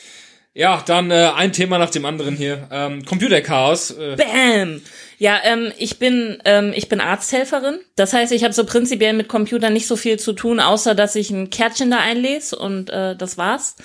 Ja, 0.53 0.81
dann 0.85 1.11
äh, 1.11 1.31
ein 1.35 1.51
Thema 1.51 1.77
nach 1.77 1.89
dem 1.89 2.05
anderen 2.05 2.37
hier. 2.37 2.69
Ähm, 2.71 3.03
Computerchaos. 3.03 3.91
Äh. 3.91 4.15
Bam! 4.15 4.81
Ja, 5.17 5.41
ähm, 5.43 5.73
ich 5.77 5.99
bin 5.99 6.41
ähm, 6.45 6.71
ich 6.73 6.87
bin 6.87 7.01
Arzthelferin. 7.01 7.79
Das 7.97 8.13
heißt, 8.13 8.31
ich 8.31 8.45
habe 8.45 8.53
so 8.53 8.63
prinzipiell 8.65 9.11
mit 9.11 9.27
Computern 9.27 9.73
nicht 9.73 9.87
so 9.87 9.97
viel 9.97 10.17
zu 10.19 10.31
tun, 10.31 10.61
außer 10.61 10.95
dass 10.95 11.15
ich 11.15 11.31
ein 11.31 11.49
Kärtchen 11.49 11.91
da 11.91 11.99
einlese 11.99 12.55
und 12.55 12.89
äh, 12.91 13.17
das 13.17 13.37
war's. 13.37 13.75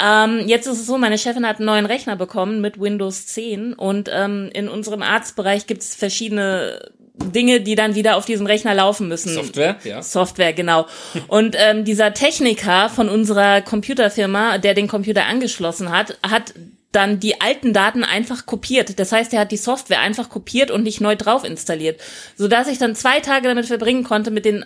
Ähm, 0.00 0.42
jetzt 0.46 0.66
ist 0.66 0.80
es 0.80 0.86
so, 0.86 0.98
meine 0.98 1.18
Chefin 1.18 1.46
hat 1.46 1.58
einen 1.58 1.66
neuen 1.66 1.86
Rechner 1.86 2.16
bekommen 2.16 2.60
mit 2.60 2.80
Windows 2.80 3.26
10 3.26 3.74
und 3.74 4.10
ähm, 4.12 4.50
in 4.52 4.68
unserem 4.68 5.02
Arztbereich 5.02 5.66
gibt 5.66 5.82
es 5.82 5.94
verschiedene 5.94 6.90
Dinge, 7.16 7.60
die 7.60 7.76
dann 7.76 7.94
wieder 7.94 8.16
auf 8.16 8.24
diesem 8.24 8.46
Rechner 8.46 8.74
laufen 8.74 9.06
müssen. 9.06 9.32
Software, 9.32 9.76
ja. 9.84 10.02
Software, 10.02 10.52
genau. 10.52 10.86
Und 11.28 11.54
ähm, 11.56 11.84
dieser 11.84 12.12
Techniker 12.12 12.88
von 12.88 13.08
unserer 13.08 13.60
Computerfirma, 13.60 14.58
der 14.58 14.74
den 14.74 14.88
Computer 14.88 15.26
angeschlossen 15.26 15.90
hat, 15.90 16.18
hat 16.28 16.54
dann 16.90 17.20
die 17.20 17.40
alten 17.40 17.72
Daten 17.72 18.02
einfach 18.04 18.46
kopiert. 18.46 18.98
Das 18.98 19.12
heißt, 19.12 19.32
er 19.32 19.40
hat 19.40 19.52
die 19.52 19.56
Software 19.56 20.00
einfach 20.00 20.28
kopiert 20.28 20.70
und 20.70 20.82
nicht 20.82 21.00
neu 21.00 21.14
drauf 21.16 21.44
installiert, 21.44 22.00
sodass 22.36 22.68
ich 22.68 22.78
dann 22.78 22.94
zwei 22.94 23.20
Tage 23.20 23.48
damit 23.48 23.66
verbringen 23.66 24.04
konnte, 24.04 24.30
mit 24.30 24.44
den 24.44 24.64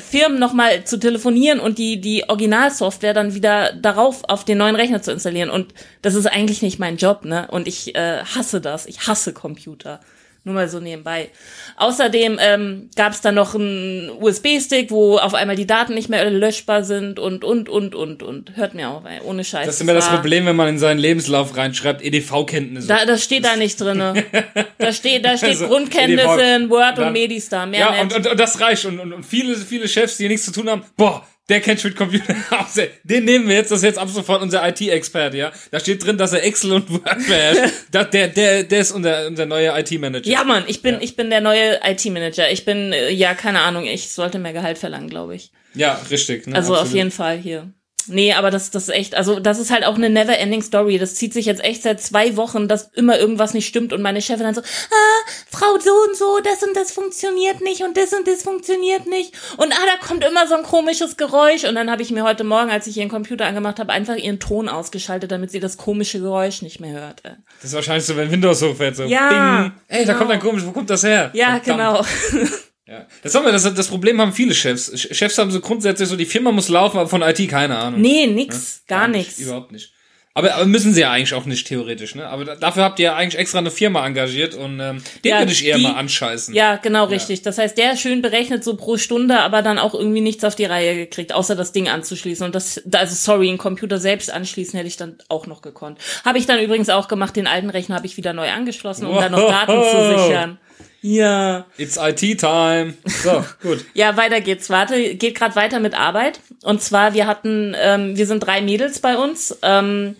Firmen 0.00 0.38
nochmal 0.38 0.84
zu 0.84 0.98
telefonieren 0.98 1.60
und 1.60 1.78
die, 1.78 2.00
die 2.00 2.28
Originalsoftware 2.28 3.14
dann 3.14 3.34
wieder 3.34 3.72
darauf 3.72 4.24
auf 4.28 4.44
den 4.44 4.58
neuen 4.58 4.76
Rechner 4.76 5.02
zu 5.02 5.12
installieren. 5.12 5.50
Und 5.50 5.74
das 6.02 6.14
ist 6.14 6.26
eigentlich 6.26 6.62
nicht 6.62 6.78
mein 6.78 6.96
Job, 6.96 7.24
ne? 7.24 7.48
Und 7.50 7.68
ich 7.68 7.94
äh, 7.94 8.24
hasse 8.24 8.60
das. 8.60 8.86
Ich 8.86 9.06
hasse 9.06 9.32
Computer. 9.32 10.00
Nur 10.46 10.54
mal 10.54 10.68
so 10.68 10.78
nebenbei. 10.78 11.30
Außerdem 11.76 12.38
ähm, 12.40 12.88
gab 12.94 13.12
es 13.12 13.20
dann 13.20 13.34
noch 13.34 13.56
einen 13.56 14.12
USB-Stick, 14.20 14.92
wo 14.92 15.18
auf 15.18 15.34
einmal 15.34 15.56
die 15.56 15.66
Daten 15.66 15.94
nicht 15.94 16.08
mehr 16.08 16.30
löschbar 16.30 16.84
sind 16.84 17.18
und, 17.18 17.42
und, 17.42 17.68
und, 17.68 17.96
und, 17.96 18.22
und. 18.22 18.56
Hört 18.56 18.74
mir 18.74 18.90
auf, 18.90 19.04
ey, 19.06 19.20
ohne 19.24 19.42
Scheiß. 19.42 19.66
Das 19.66 19.74
ist 19.74 19.80
immer 19.80 19.94
das, 19.94 20.08
Problem, 20.08 20.46
wenn 20.46 20.54
man 20.54 20.68
in 20.68 20.78
seinen 20.78 20.98
Lebenslauf 20.98 21.56
reinschreibt, 21.56 22.00
EDV-Kenntnisse. 22.00 22.86
Da, 22.86 23.04
das 23.04 23.24
steht 23.24 23.44
da 23.44 23.56
nicht 23.56 23.80
drinne. 23.80 24.22
da 24.78 24.92
steht, 24.92 25.24
da 25.24 25.36
steht 25.36 25.48
also, 25.48 25.66
Grundkenntnisse 25.66 26.40
EDV, 26.40 26.56
in 26.56 26.70
Word 26.70 26.98
dann, 26.98 27.08
und 27.08 27.12
Medistar. 27.14 27.66
Mehr 27.66 27.80
ja, 27.80 28.00
und, 28.02 28.14
und, 28.14 28.28
und, 28.28 28.38
das 28.38 28.60
reicht. 28.60 28.84
Und, 28.84 29.00
und, 29.00 29.12
und 29.12 29.26
viele, 29.26 29.56
viele 29.56 29.88
Chefs, 29.88 30.16
die 30.16 30.28
nichts 30.28 30.44
zu 30.44 30.52
tun 30.52 30.70
haben, 30.70 30.84
boah, 30.96 31.26
Der 31.48 31.60
mit 31.84 31.94
Computer 31.96 32.34
aus. 32.50 32.74
Den 33.04 33.24
nehmen 33.24 33.48
wir 33.48 33.54
jetzt, 33.54 33.70
das 33.70 33.78
ist 33.78 33.84
jetzt 33.84 33.98
ab 33.98 34.08
sofort 34.08 34.42
unser 34.42 34.66
IT-Experte, 34.68 35.36
ja. 35.36 35.52
Da 35.70 35.78
steht 35.78 36.04
drin, 36.04 36.18
dass 36.18 36.32
er 36.32 36.42
Excel 36.42 36.72
und 36.72 36.90
Word 36.90 37.04
beherrscht. 37.28 37.72
Der, 37.92 38.04
der, 38.28 38.64
der 38.64 38.80
ist 38.80 38.90
unser, 38.92 39.26
unser 39.28 39.46
neuer 39.46 39.78
IT-Manager. 39.78 40.28
Ja, 40.28 40.42
Mann, 40.44 40.64
ich 40.66 40.82
bin, 40.82 40.94
Ja. 40.96 41.00
ich 41.02 41.14
bin 41.16 41.30
der 41.30 41.40
neue 41.40 41.80
IT-Manager. 41.84 42.50
Ich 42.50 42.64
bin, 42.64 42.92
äh, 42.92 43.10
ja, 43.10 43.34
keine 43.34 43.60
Ahnung, 43.60 43.84
ich 43.86 44.10
sollte 44.10 44.38
mehr 44.38 44.52
Gehalt 44.52 44.76
verlangen, 44.78 45.08
glaube 45.08 45.36
ich. 45.36 45.52
Ja, 45.74 46.00
richtig. 46.10 46.46
Ne, 46.46 46.56
Also 46.56 46.72
auf 46.74 46.80
absolut. 46.80 46.96
jeden 46.96 47.10
Fall 47.12 47.38
hier. 47.38 47.70
Nee, 48.08 48.32
aber 48.32 48.50
das, 48.50 48.70
das 48.70 48.84
ist 48.84 48.94
echt, 48.94 49.14
also 49.14 49.40
das 49.40 49.58
ist 49.58 49.70
halt 49.70 49.84
auch 49.84 49.96
eine 49.96 50.10
never-ending 50.10 50.62
Story. 50.62 50.98
Das 50.98 51.14
zieht 51.14 51.32
sich 51.32 51.46
jetzt 51.46 51.62
echt 51.64 51.82
seit 51.82 52.00
zwei 52.00 52.36
Wochen, 52.36 52.68
dass 52.68 52.90
immer 52.94 53.18
irgendwas 53.18 53.54
nicht 53.54 53.66
stimmt 53.66 53.92
und 53.92 54.02
meine 54.02 54.22
Chefin 54.22 54.44
dann 54.44 54.54
so, 54.54 54.60
ah, 54.60 55.30
Frau 55.50 55.78
so 55.78 55.90
und 56.08 56.16
so, 56.16 56.40
das 56.42 56.62
und 56.62 56.76
das 56.76 56.92
funktioniert 56.92 57.60
nicht 57.60 57.82
und 57.82 57.96
das 57.96 58.12
und 58.12 58.26
das 58.26 58.42
funktioniert 58.42 59.06
nicht. 59.06 59.34
Und 59.56 59.72
ah, 59.72 59.86
da 59.86 60.06
kommt 60.06 60.24
immer 60.24 60.46
so 60.46 60.54
ein 60.54 60.62
komisches 60.62 61.16
Geräusch. 61.16 61.64
Und 61.64 61.74
dann 61.74 61.90
habe 61.90 62.02
ich 62.02 62.10
mir 62.10 62.24
heute 62.24 62.44
Morgen, 62.44 62.70
als 62.70 62.86
ich 62.86 62.96
ihren 62.96 63.08
Computer 63.08 63.46
angemacht 63.46 63.78
habe, 63.78 63.92
einfach 63.92 64.16
ihren 64.16 64.40
Ton 64.40 64.68
ausgeschaltet, 64.68 65.32
damit 65.32 65.50
sie 65.50 65.60
das 65.60 65.76
komische 65.76 66.20
Geräusch 66.20 66.62
nicht 66.62 66.80
mehr 66.80 67.00
hört. 67.00 67.20
ey. 67.24 67.32
Das 67.60 67.70
ist 67.70 67.74
wahrscheinlich 67.74 68.04
so, 68.04 68.16
wenn 68.16 68.30
Windows 68.30 68.62
hochfährt, 68.62 68.96
so. 68.96 69.04
Ja, 69.04 69.62
Bing. 69.62 69.72
Ey, 69.88 70.04
da 70.04 70.12
genau. 70.12 70.18
kommt 70.18 70.30
ein 70.32 70.40
komisch, 70.40 70.64
wo 70.64 70.72
kommt 70.72 70.90
das 70.90 71.02
her? 71.02 71.30
Ja, 71.32 71.60
Verdammt. 71.60 72.06
genau. 72.32 72.46
Ja. 72.86 73.06
Das, 73.22 73.34
haben 73.34 73.44
wir, 73.44 73.52
das, 73.52 73.62
das 73.74 73.88
Problem 73.88 74.20
haben 74.20 74.32
viele 74.32 74.54
Chefs. 74.54 74.92
Ch- 74.92 75.12
Chefs 75.12 75.38
haben 75.38 75.50
so 75.50 75.60
grundsätzlich 75.60 76.08
so, 76.08 76.14
die 76.16 76.24
Firma 76.24 76.52
muss 76.52 76.68
laufen, 76.68 76.98
aber 76.98 77.08
von 77.08 77.22
IT 77.22 77.48
keine 77.48 77.76
Ahnung. 77.78 78.00
Nee, 78.00 78.26
nix, 78.28 78.82
gar 78.86 79.08
nichts. 79.08 79.38
Überhaupt 79.40 79.72
nicht. 79.72 79.92
Aber, 80.34 80.54
aber 80.54 80.66
müssen 80.66 80.92
sie 80.92 81.00
ja 81.00 81.10
eigentlich 81.10 81.32
auch 81.32 81.46
nicht 81.46 81.66
theoretisch, 81.66 82.14
ne? 82.14 82.28
Aber 82.28 82.44
da, 82.44 82.56
dafür 82.56 82.84
habt 82.84 82.98
ihr 82.98 83.06
ja 83.06 83.16
eigentlich 83.16 83.40
extra 83.40 83.56
eine 83.58 83.70
Firma 83.70 84.06
engagiert 84.06 84.54
und 84.54 84.78
ähm, 84.80 85.02
den 85.24 85.30
Ja, 85.32 85.38
würde 85.38 85.50
ich 85.50 85.64
eher 85.64 85.78
die- 85.78 85.82
mal 85.84 85.94
anscheißen. 85.94 86.54
Ja, 86.54 86.76
genau, 86.76 87.06
richtig. 87.06 87.40
Das 87.40 87.56
heißt, 87.56 87.76
der 87.78 87.96
schön 87.96 88.20
berechnet 88.20 88.62
so 88.62 88.76
pro 88.76 88.98
Stunde, 88.98 89.40
aber 89.40 89.62
dann 89.62 89.78
auch 89.78 89.94
irgendwie 89.94 90.20
nichts 90.20 90.44
auf 90.44 90.54
die 90.54 90.66
Reihe 90.66 90.94
gekriegt, 90.94 91.32
außer 91.32 91.56
das 91.56 91.72
Ding 91.72 91.88
anzuschließen. 91.88 92.44
Und 92.44 92.54
das, 92.54 92.82
also 92.92 93.14
sorry, 93.14 93.48
einen 93.48 93.56
Computer 93.56 93.98
selbst 93.98 94.30
anschließen 94.30 94.76
hätte 94.76 94.88
ich 94.88 94.98
dann 94.98 95.16
auch 95.30 95.46
noch 95.46 95.62
gekonnt. 95.62 95.98
Habe 96.22 96.36
ich 96.38 96.44
dann 96.44 96.60
übrigens 96.60 96.90
auch 96.90 97.08
gemacht, 97.08 97.34
den 97.34 97.46
alten 97.46 97.70
Rechner 97.70 97.96
habe 97.96 98.06
ich 98.06 98.18
wieder 98.18 98.34
neu 98.34 98.50
angeschlossen, 98.50 99.06
um 99.06 99.16
dann 99.16 99.32
noch 99.32 99.48
Daten 99.48 99.72
zu 99.72 100.18
sichern. 100.22 100.58
Ja. 101.06 101.66
It's 101.78 101.96
IT-Time. 101.96 102.94
So, 103.04 103.44
gut. 103.62 103.84
Ja, 103.94 104.16
weiter 104.16 104.40
geht's. 104.40 104.70
Warte, 104.70 105.14
geht 105.14 105.36
gerade 105.36 105.54
weiter 105.54 105.78
mit 105.78 105.96
Arbeit. 105.96 106.40
Und 106.64 106.82
zwar, 106.82 107.14
wir 107.14 107.28
hatten, 107.28 107.76
ähm, 107.80 108.16
wir 108.16 108.26
sind 108.26 108.40
drei 108.40 108.60
Mädels 108.60 108.98
bei 108.98 109.16
uns. 109.16 109.56
Ähm, 109.62 110.16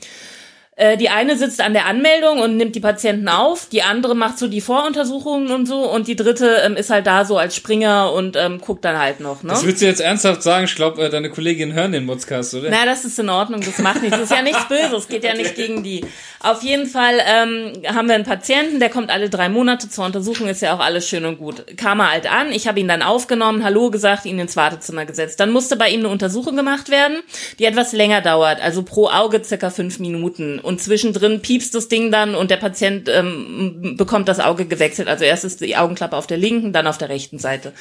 äh, 0.76 0.98
die 0.98 1.08
eine 1.08 1.36
sitzt 1.36 1.62
an 1.62 1.72
der 1.72 1.86
Anmeldung 1.86 2.40
und 2.40 2.58
nimmt 2.58 2.76
die 2.76 2.80
Patienten 2.80 3.28
auf, 3.28 3.66
die 3.66 3.82
andere 3.82 4.14
macht 4.14 4.38
so 4.38 4.46
die 4.46 4.60
Voruntersuchungen 4.60 5.50
und 5.50 5.66
so 5.66 5.90
und 5.90 6.06
die 6.06 6.16
dritte 6.16 6.62
ähm, 6.64 6.76
ist 6.76 6.90
halt 6.90 7.06
da 7.06 7.24
so 7.24 7.38
als 7.38 7.56
Springer 7.56 8.12
und 8.12 8.36
ähm, 8.36 8.60
guckt 8.60 8.84
dann 8.84 8.98
halt 8.98 9.20
noch, 9.20 9.42
ne? 9.42 9.50
Das 9.50 9.64
willst 9.64 9.80
du 9.80 9.86
jetzt 9.86 10.02
ernsthaft 10.02 10.42
sagen? 10.42 10.66
Ich 10.66 10.74
glaube, 10.74 11.02
äh, 11.02 11.08
deine 11.08 11.30
Kolleginnen 11.30 11.72
hören 11.72 11.92
den 11.92 12.04
Modscast, 12.04 12.54
oder? 12.54 12.68
Na, 12.70 12.84
das 12.84 13.06
ist 13.06 13.18
in 13.18 13.30
Ordnung, 13.30 13.62
das 13.62 13.78
macht 13.78 14.02
nichts. 14.02 14.18
Das 14.18 14.30
ist 14.30 14.36
ja 14.36 14.42
nichts 14.42 14.64
Böses, 14.68 15.08
geht 15.08 15.24
ja 15.24 15.34
nicht 15.34 15.54
gegen 15.54 15.82
die. 15.82 16.04
Auf 16.40 16.62
jeden 16.62 16.86
Fall 16.86 17.14
ähm, 17.26 17.72
haben 17.86 18.08
wir 18.08 18.14
einen 18.14 18.24
Patienten, 18.24 18.78
der 18.78 18.90
kommt 18.90 19.10
alle 19.10 19.30
drei 19.30 19.48
Monate 19.48 19.88
zur 19.88 20.04
Untersuchung, 20.04 20.46
ist 20.46 20.60
ja 20.60 20.74
auch 20.74 20.80
alles 20.80 21.08
schön 21.08 21.24
und 21.24 21.38
gut. 21.38 21.64
Kam 21.78 22.00
er 22.00 22.12
halt 22.12 22.30
an, 22.30 22.52
ich 22.52 22.68
habe 22.68 22.78
ihn 22.80 22.88
dann 22.88 23.02
aufgenommen, 23.02 23.64
Hallo 23.64 23.90
gesagt, 23.90 24.26
ihn 24.26 24.38
ins 24.38 24.56
Wartezimmer 24.56 25.06
gesetzt. 25.06 25.40
Dann 25.40 25.50
musste 25.50 25.76
bei 25.76 25.88
ihm 25.88 26.00
eine 26.00 26.10
Untersuchung 26.10 26.54
gemacht 26.54 26.90
werden, 26.90 27.16
die 27.58 27.64
etwas 27.64 27.92
länger 27.94 28.20
dauert, 28.20 28.60
also 28.60 28.82
pro 28.82 29.08
Auge 29.08 29.42
circa 29.42 29.70
fünf 29.70 29.98
Minuten. 29.98 30.60
Und 30.66 30.80
zwischendrin 30.80 31.42
piepst 31.42 31.76
das 31.76 31.86
Ding 31.86 32.10
dann 32.10 32.34
und 32.34 32.50
der 32.50 32.56
Patient 32.56 33.08
ähm, 33.08 33.94
bekommt 33.96 34.28
das 34.28 34.40
Auge 34.40 34.66
gewechselt. 34.66 35.06
Also 35.06 35.22
erst 35.22 35.44
ist 35.44 35.60
die 35.60 35.76
Augenklappe 35.76 36.16
auf 36.16 36.26
der 36.26 36.38
linken, 36.38 36.72
dann 36.72 36.88
auf 36.88 36.98
der 36.98 37.08
rechten 37.08 37.38
Seite. 37.38 37.72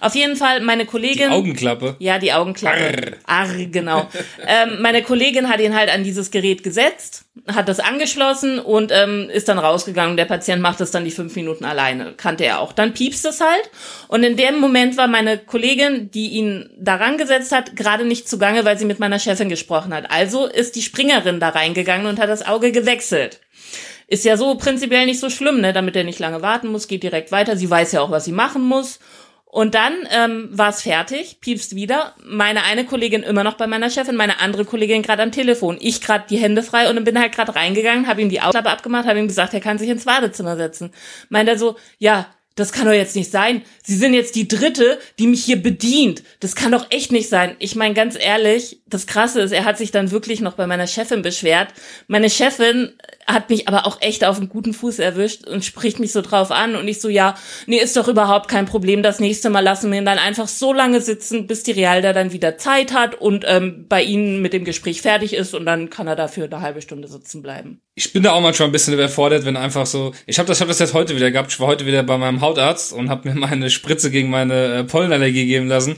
Auf 0.00 0.14
jeden 0.14 0.36
Fall, 0.36 0.62
meine 0.62 0.86
Kollegin... 0.86 1.30
Augenklappe. 1.30 1.96
Ja, 1.98 2.18
die 2.18 2.32
Augenklappe. 2.32 3.18
Arr, 3.26 3.48
genau. 3.70 4.08
ähm, 4.46 4.80
meine 4.80 5.02
Kollegin 5.02 5.50
hat 5.50 5.60
ihn 5.60 5.76
halt 5.76 5.92
an 5.92 6.02
dieses 6.02 6.30
Gerät 6.30 6.62
gesetzt, 6.62 7.26
hat 7.46 7.68
das 7.68 7.78
angeschlossen 7.78 8.58
und 8.58 8.90
ähm, 8.90 9.28
ist 9.30 9.50
dann 9.50 9.58
rausgegangen. 9.58 10.16
Der 10.16 10.24
Patient 10.24 10.62
macht 10.62 10.80
das 10.80 10.90
dann 10.90 11.04
die 11.04 11.10
fünf 11.10 11.36
Minuten 11.36 11.66
alleine. 11.66 12.14
Kannte 12.16 12.44
er 12.46 12.60
auch. 12.60 12.72
Dann 12.72 12.94
piepst 12.94 13.26
es 13.26 13.42
halt. 13.42 13.70
Und 14.08 14.24
in 14.24 14.38
dem 14.38 14.58
Moment 14.58 14.96
war 14.96 15.08
meine 15.08 15.36
Kollegin, 15.36 16.10
die 16.10 16.30
ihn 16.30 16.70
daran 16.78 17.18
gesetzt 17.18 17.52
hat, 17.52 17.76
gerade 17.76 18.06
nicht 18.06 18.30
zugange, 18.30 18.64
weil 18.64 18.78
sie 18.78 18.86
mit 18.86 18.98
meiner 18.98 19.18
Chefin 19.18 19.50
gesprochen 19.50 19.92
hat. 19.92 20.10
Also 20.10 20.46
ist 20.46 20.74
die 20.74 20.82
Springerin 20.82 21.38
da 21.38 21.50
reingegangen 21.50 22.06
und 22.06 22.18
hat 22.18 22.29
das 22.30 22.46
Auge 22.46 22.72
gewechselt. 22.72 23.40
Ist 24.06 24.24
ja 24.24 24.36
so 24.36 24.56
prinzipiell 24.56 25.06
nicht 25.06 25.20
so 25.20 25.30
schlimm, 25.30 25.60
ne? 25.60 25.72
Damit 25.72 25.94
er 25.94 26.04
nicht 26.04 26.18
lange 26.18 26.42
warten 26.42 26.68
muss, 26.68 26.88
geht 26.88 27.02
direkt 27.02 27.30
weiter. 27.30 27.56
Sie 27.56 27.70
weiß 27.70 27.92
ja 27.92 28.00
auch, 28.00 28.10
was 28.10 28.24
sie 28.24 28.32
machen 28.32 28.62
muss. 28.62 28.98
Und 29.44 29.74
dann 29.74 29.92
ähm, 30.12 30.48
war 30.52 30.70
es 30.70 30.82
fertig, 30.82 31.40
piepst 31.40 31.74
wieder. 31.74 32.14
Meine 32.24 32.62
eine 32.62 32.84
Kollegin 32.84 33.24
immer 33.24 33.42
noch 33.42 33.54
bei 33.54 33.66
meiner 33.66 33.90
Chefin, 33.90 34.14
meine 34.14 34.38
andere 34.38 34.64
Kollegin 34.64 35.02
gerade 35.02 35.24
am 35.24 35.32
Telefon. 35.32 35.76
Ich 35.80 36.00
gerade 36.00 36.24
die 36.30 36.38
Hände 36.38 36.62
frei 36.62 36.88
und 36.88 37.02
bin 37.02 37.18
halt 37.18 37.34
gerade 37.34 37.56
reingegangen, 37.56 38.06
habe 38.06 38.22
ihm 38.22 38.28
die 38.28 38.40
Ausklappe 38.40 38.70
abgemacht, 38.70 39.06
habe 39.06 39.18
ihm 39.18 39.26
gesagt, 39.26 39.52
er 39.52 39.60
kann 39.60 39.78
sich 39.78 39.88
ins 39.88 40.04
Badezimmer 40.04 40.56
setzen. 40.56 40.92
Meint 41.30 41.48
er 41.48 41.58
so, 41.58 41.76
ja, 41.98 42.26
das 42.56 42.72
kann 42.72 42.86
doch 42.86 42.92
jetzt 42.92 43.16
nicht 43.16 43.30
sein. 43.30 43.62
Sie 43.82 43.96
sind 43.96 44.12
jetzt 44.12 44.34
die 44.34 44.48
dritte, 44.48 44.98
die 45.18 45.26
mich 45.26 45.44
hier 45.44 45.62
bedient. 45.62 46.22
Das 46.40 46.54
kann 46.54 46.72
doch 46.72 46.86
echt 46.90 47.12
nicht 47.12 47.28
sein. 47.28 47.56
Ich 47.58 47.76
meine, 47.76 47.94
ganz 47.94 48.16
ehrlich, 48.18 48.80
das 48.86 49.06
Krasse 49.06 49.40
ist, 49.40 49.52
er 49.52 49.64
hat 49.64 49.78
sich 49.78 49.92
dann 49.92 50.10
wirklich 50.10 50.40
noch 50.40 50.54
bei 50.54 50.66
meiner 50.66 50.86
Chefin 50.86 51.22
beschwert. 51.22 51.68
Meine 52.06 52.28
Chefin 52.28 52.92
hat 53.32 53.50
mich 53.50 53.68
aber 53.68 53.86
auch 53.86 54.00
echt 54.00 54.24
auf 54.24 54.38
einen 54.38 54.48
guten 54.48 54.72
Fuß 54.72 54.98
erwischt 54.98 55.46
und 55.46 55.64
spricht 55.64 56.00
mich 56.00 56.12
so 56.12 56.22
drauf 56.22 56.50
an 56.50 56.76
und 56.76 56.86
ich 56.88 57.00
so, 57.00 57.08
ja, 57.08 57.34
nee, 57.66 57.78
ist 57.78 57.96
doch 57.96 58.08
überhaupt 58.08 58.48
kein 58.48 58.66
Problem. 58.66 59.02
Das 59.02 59.20
nächste 59.20 59.50
Mal 59.50 59.60
lassen 59.60 59.90
wir 59.90 59.98
ihn 59.98 60.04
dann 60.04 60.18
einfach 60.18 60.48
so 60.48 60.72
lange 60.72 61.00
sitzen, 61.00 61.46
bis 61.46 61.62
die 61.62 61.72
Realda 61.72 62.12
dann 62.12 62.32
wieder 62.32 62.58
Zeit 62.58 62.92
hat 62.92 63.14
und 63.14 63.44
ähm, 63.46 63.86
bei 63.88 64.02
Ihnen 64.02 64.42
mit 64.42 64.52
dem 64.52 64.64
Gespräch 64.64 65.02
fertig 65.02 65.34
ist 65.34 65.54
und 65.54 65.66
dann 65.66 65.90
kann 65.90 66.06
er 66.06 66.16
dafür 66.16 66.44
eine 66.44 66.60
halbe 66.60 66.82
Stunde 66.82 67.08
sitzen 67.08 67.42
bleiben. 67.42 67.80
Ich 67.94 68.12
bin 68.12 68.22
da 68.22 68.32
auch 68.32 68.40
manchmal 68.40 68.68
ein 68.68 68.72
bisschen 68.72 68.94
überfordert, 68.94 69.44
wenn 69.44 69.56
einfach 69.56 69.86
so. 69.86 70.12
Ich 70.26 70.38
habe 70.38 70.46
das, 70.46 70.58
ich 70.58 70.62
hab 70.62 70.68
das 70.68 70.78
jetzt 70.78 70.94
heute 70.94 71.16
wieder 71.16 71.30
gehabt. 71.30 71.52
Ich 71.52 71.60
war 71.60 71.66
heute 71.66 71.86
wieder 71.86 72.02
bei 72.02 72.16
meinem 72.16 72.40
Hautarzt 72.40 72.92
und 72.92 73.10
habe 73.10 73.28
mir 73.28 73.34
meine 73.34 73.68
Spritze 73.70 74.10
gegen 74.10 74.30
meine 74.30 74.74
äh, 74.74 74.84
Pollenallergie 74.84 75.46
geben 75.46 75.68
lassen. 75.68 75.96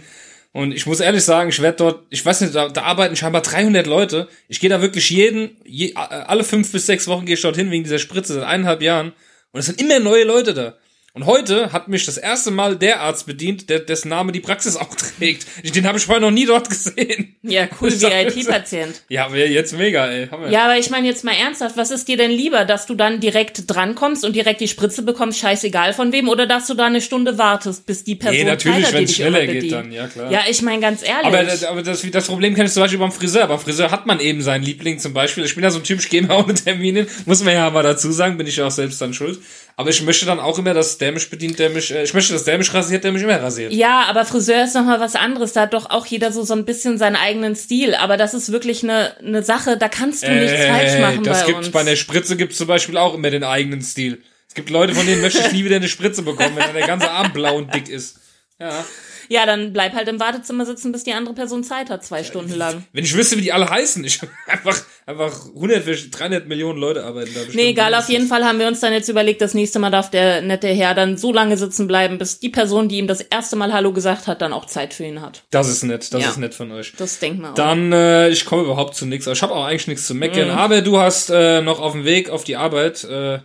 Und 0.53 0.73
ich 0.73 0.87
muss 0.87 1.01
ehrlich 1.01 1.25
sagen, 1.25 1.49
ich 1.49 1.63
werde 1.63 1.79
dort, 1.79 2.07
ich 2.11 2.25
weiß 2.25 2.43
nicht, 2.43 2.55
da, 2.55 2.69
da 2.69 2.83
arbeiten 2.83 3.17
scheinbar 3.17 3.41
300 3.41 3.87
Leute. 3.87 4.29
Ich 4.49 4.61
gehe 4.61 4.69
da 4.69 4.83
wirklich 4.83 5.09
jeden, 5.09 5.57
je, 5.65 5.95
alle 5.95 6.45
fünf 6.45 6.71
bis 6.71 6.87
sechs 6.87 7.09
Wochen 7.09 7.25
gehe 7.25 7.37
ich 7.37 7.41
dorthin 7.41 7.71
wegen 7.71 7.85
dieser 7.85 7.99
Spritze 7.99 8.35
seit 8.35 8.45
eineinhalb 8.45 8.83
Jahren. 8.83 9.13
Und 9.53 9.61
es 9.61 9.67
sind 9.67 9.81
immer 9.81 9.99
neue 9.99 10.25
Leute 10.25 10.53
da. 10.53 10.77
Und 11.15 11.27
heute 11.27 11.75
hat 11.75 11.89
mich 11.89 12.07
das 12.07 12.17
erste 12.17 12.51
Mal 12.51 12.75
der 12.75 13.03
Arzt 13.03 13.27
bedient, 13.27 13.69
der, 13.69 13.81
dessen 13.81 14.09
Name 14.09 14.33
die 14.33 14.41
Praxis 14.41 14.77
auch 14.79 14.95
trägt. 14.95 15.47
Den 15.63 15.87
habe 15.87 15.99
ich 15.99 16.07
vorher 16.07 16.23
noch 16.23 16.31
nie 16.31 16.47
dort 16.47 16.71
gesehen. 16.71 17.37
Ja, 17.43 17.69
cool, 17.81 17.91
wie 17.93 18.07
IT-Patient. 18.41 19.03
Ja, 19.11 19.27
aber 19.27 19.37
jetzt 19.37 19.77
mega, 19.77 20.07
ey. 20.07 20.31
Ja, 20.51 20.65
aber 20.65 20.79
ich 20.79 20.89
meine 20.89 21.07
jetzt 21.07 21.23
mal 21.23 21.35
ernsthaft, 21.35 21.77
was 21.77 21.91
ist 21.91 22.09
dir 22.09 22.17
denn 22.17 22.31
lieber, 22.31 22.65
dass 22.65 22.87
du 22.87 22.95
dann 22.95 23.21
direkt 23.21 23.65
drankommst 23.67 24.25
und 24.25 24.35
direkt 24.35 24.63
die 24.63 24.69
Spritze 24.69 25.03
bekommst, 25.03 25.39
scheißegal 25.39 25.93
von 25.93 26.13
wem, 26.13 26.31
oder 26.31 26.47
dass 26.47 26.67
du 26.67 26.73
da 26.73 26.87
eine 26.87 27.03
Stunde 27.03 27.37
wartest, 27.37 27.85
bis 27.85 28.05
die 28.05 28.15
Person 28.15 28.39
Nee, 28.39 28.45
natürlich, 28.45 28.91
wenn's 28.95 29.11
dich 29.11 29.17
schneller 29.17 29.47
geht 29.47 29.71
dann, 29.71 29.93
ja, 29.93 30.07
klar. 30.07 30.33
Ja, 30.33 30.45
ich 30.49 30.63
meine 30.63 30.81
ganz 30.81 31.03
ehrlich. 31.03 31.27
Aber, 31.27 31.45
das, 31.45 31.65
aber 31.65 31.83
das, 31.83 32.11
das 32.11 32.27
Problem 32.27 32.55
kenne 32.55 32.69
ich 32.69 32.73
zum 32.73 32.85
Beispiel 32.85 32.99
beim 32.99 33.13
Friseur. 33.13 33.49
Beim 33.49 33.59
Friseur 33.59 33.91
hat 33.91 34.07
man 34.07 34.19
eben 34.19 34.41
seinen 34.41 34.65
Liebling 34.65 34.99
zum 34.99 35.13
Beispiel. 35.13 35.45
Ich 35.45 35.55
bin 35.55 35.63
ja 35.63 35.71
so 35.71 35.79
ein 35.79 35.85
Typ, 35.85 36.01
ich 36.01 36.09
gehe 36.09 36.23
mal 36.23 36.37
ohne 36.43 36.55
Termine. 36.55 37.07
Muss 37.27 37.45
man 37.45 37.53
ja 37.53 37.69
mal 37.69 37.83
dazu 37.83 38.11
sagen, 38.13 38.39
bin 38.39 38.47
ich 38.47 38.57
ja 38.57 38.67
auch 38.67 38.71
selbst 38.71 38.99
dann 39.03 39.13
schuld. 39.13 39.41
Aber 39.77 39.91
ich 39.91 40.03
möchte 40.03 40.27
dann 40.27 40.39
auch 40.39 40.59
immer, 40.59 40.75
dass 40.75 40.99
der 41.03 41.13
mich 41.13 41.29
bedient, 41.29 41.59
der 41.59 41.69
mich, 41.69 41.91
äh, 41.91 42.05
ich 42.05 42.15
möchte, 42.15 42.33
dass 42.33 42.45
der 42.45 42.57
mich 42.57 42.73
rasiert, 42.73 43.05
der 43.05 43.13
mich 43.13 43.23
immer 43.23 43.43
rasiert. 43.43 43.73
ja, 43.73 44.05
aber 44.09 44.25
Friseur 44.25 44.65
ist 44.65 44.75
noch 44.75 44.85
mal 44.85 45.01
was 45.01 45.15
anderes. 45.17 45.53
Da 45.53 45.63
hat 45.63 45.75
doch 45.75 45.91
auch 45.91 46.07
jeder 46.07 46.33
so 46.33 46.43
so 46.45 46.55
ein 46.55 46.65
bisschen 46.65 46.97
seinen 46.97 47.17
eigenen 47.17 47.55
Stil. 47.57 47.95
Aber 47.95 48.17
das 48.17 48.33
ist 48.33 48.51
wirklich 48.53 48.83
eine 48.83 49.19
eine 49.19 49.43
Sache, 49.43 49.77
da 49.77 49.89
kannst 49.89 50.23
du 50.23 50.31
nichts 50.31 50.65
falsch 50.65 50.99
machen 50.99 51.25
das 51.25 51.41
bei 51.41 51.47
gibt's 51.47 51.67
uns. 51.67 51.71
bei 51.73 51.83
der 51.83 51.97
Spritze 51.97 52.37
gibt's 52.37 52.57
zum 52.57 52.69
Beispiel 52.69 52.97
auch 52.97 53.15
immer 53.15 53.31
den 53.31 53.45
eigenen 53.45 53.83
Stil. 53.83 54.23
Es 54.49 54.55
gibt 54.55 54.71
Leute, 54.71 54.95
von 54.95 55.07
denen 55.07 55.21
möchte 55.23 55.41
ich 55.41 55.53
nie 55.53 55.65
wieder 55.65 55.77
eine 55.77 55.89
Spritze 55.89 56.23
bekommen, 56.23 56.55
wenn 56.57 56.65
dann 56.65 56.75
der 56.75 56.87
ganze 56.87 57.11
Arm 57.11 57.33
blau 57.33 57.57
und 57.57 57.75
dick 57.75 57.89
ist. 57.89 58.19
Ja. 58.61 58.85
ja, 59.29 59.47
dann 59.47 59.73
bleib 59.73 59.95
halt 59.95 60.07
im 60.09 60.21
Wartezimmer 60.21 60.67
sitzen, 60.67 60.93
bis 60.93 61.05
die 61.05 61.15
andere 61.15 61.35
Person 61.35 61.65
Zeit 61.65 61.91
hat, 61.91 62.05
zwei 62.05 62.23
Stunden 62.23 62.55
lang. 62.55 62.85
Wenn 62.93 63.03
ich 63.03 63.17
wüsste, 63.17 63.37
wie 63.39 63.41
die 63.41 63.53
alle 63.53 63.69
heißen, 63.69 64.05
ich 64.05 64.21
einfach, 64.47 64.79
einfach 65.07 65.47
100, 65.55 65.85
300 66.19 66.47
Millionen 66.47 66.79
Leute 66.79 67.05
arbeiten 67.05 67.31
da 67.35 67.41
bestimmt. 67.41 67.57
Nee, 67.57 67.71
egal, 67.71 67.95
auf 67.95 68.09
jeden 68.09 68.27
Fall 68.27 68.45
haben 68.45 68.59
wir 68.59 68.67
uns 68.69 68.81
dann 68.81 68.93
jetzt 68.93 69.09
überlegt, 69.09 69.41
das 69.41 69.55
nächste 69.55 69.79
Mal 69.79 69.91
darf 69.91 70.11
der 70.11 70.43
nette 70.43 70.69
Herr 70.69 70.95
dann 70.95 71.17
so 71.17 71.33
lange 71.33 71.57
sitzen 71.57 71.87
bleiben, 71.87 72.19
bis 72.19 72.39
die 72.41 72.49
Person, 72.49 72.89
die 72.89 72.99
ihm 72.99 73.07
das 73.07 73.21
erste 73.21 73.57
Mal 73.57 73.73
Hallo 73.73 73.93
gesagt 73.93 74.27
hat, 74.27 74.41
dann 74.43 74.53
auch 74.53 74.67
Zeit 74.67 74.95
für 74.95 75.05
ihn 75.05 75.21
hat. 75.21 75.43
Das 75.51 75.69
ist 75.69 75.83
nett, 75.83 76.13
das 76.15 76.23
Ja. 76.23 76.29
ist 76.31 76.39
nett 76.39 76.55
von 76.55 76.71
euch. 76.73 76.93
Das 76.97 77.19
denkt 77.19 77.41
man 77.41 77.53
auch. 77.53 77.55
Dann, 77.57 77.93
äh, 77.93 78.29
ich 78.29 78.45
komme 78.45 78.63
überhaupt 78.63 78.95
zu 78.95 79.07
nichts. 79.07 79.27
Ich 79.27 79.43
habe 79.43 79.53
auch 79.55 79.65
eigentlich 79.65 79.89
nichts 79.89 80.07
zu 80.07 80.15
meckern. 80.15 80.49
Mhm. 80.49 80.55
Aber 80.59 80.81
du 80.83 80.99
hast 80.99 81.31
äh, 81.31 81.61
noch 81.63 81.81
auf 81.81 81.93
dem 81.93 82.05
Weg 82.05 82.31
auf 82.31 82.45
die 82.45 82.57
Arbeit, 82.57 83.05
äh, 83.05 83.39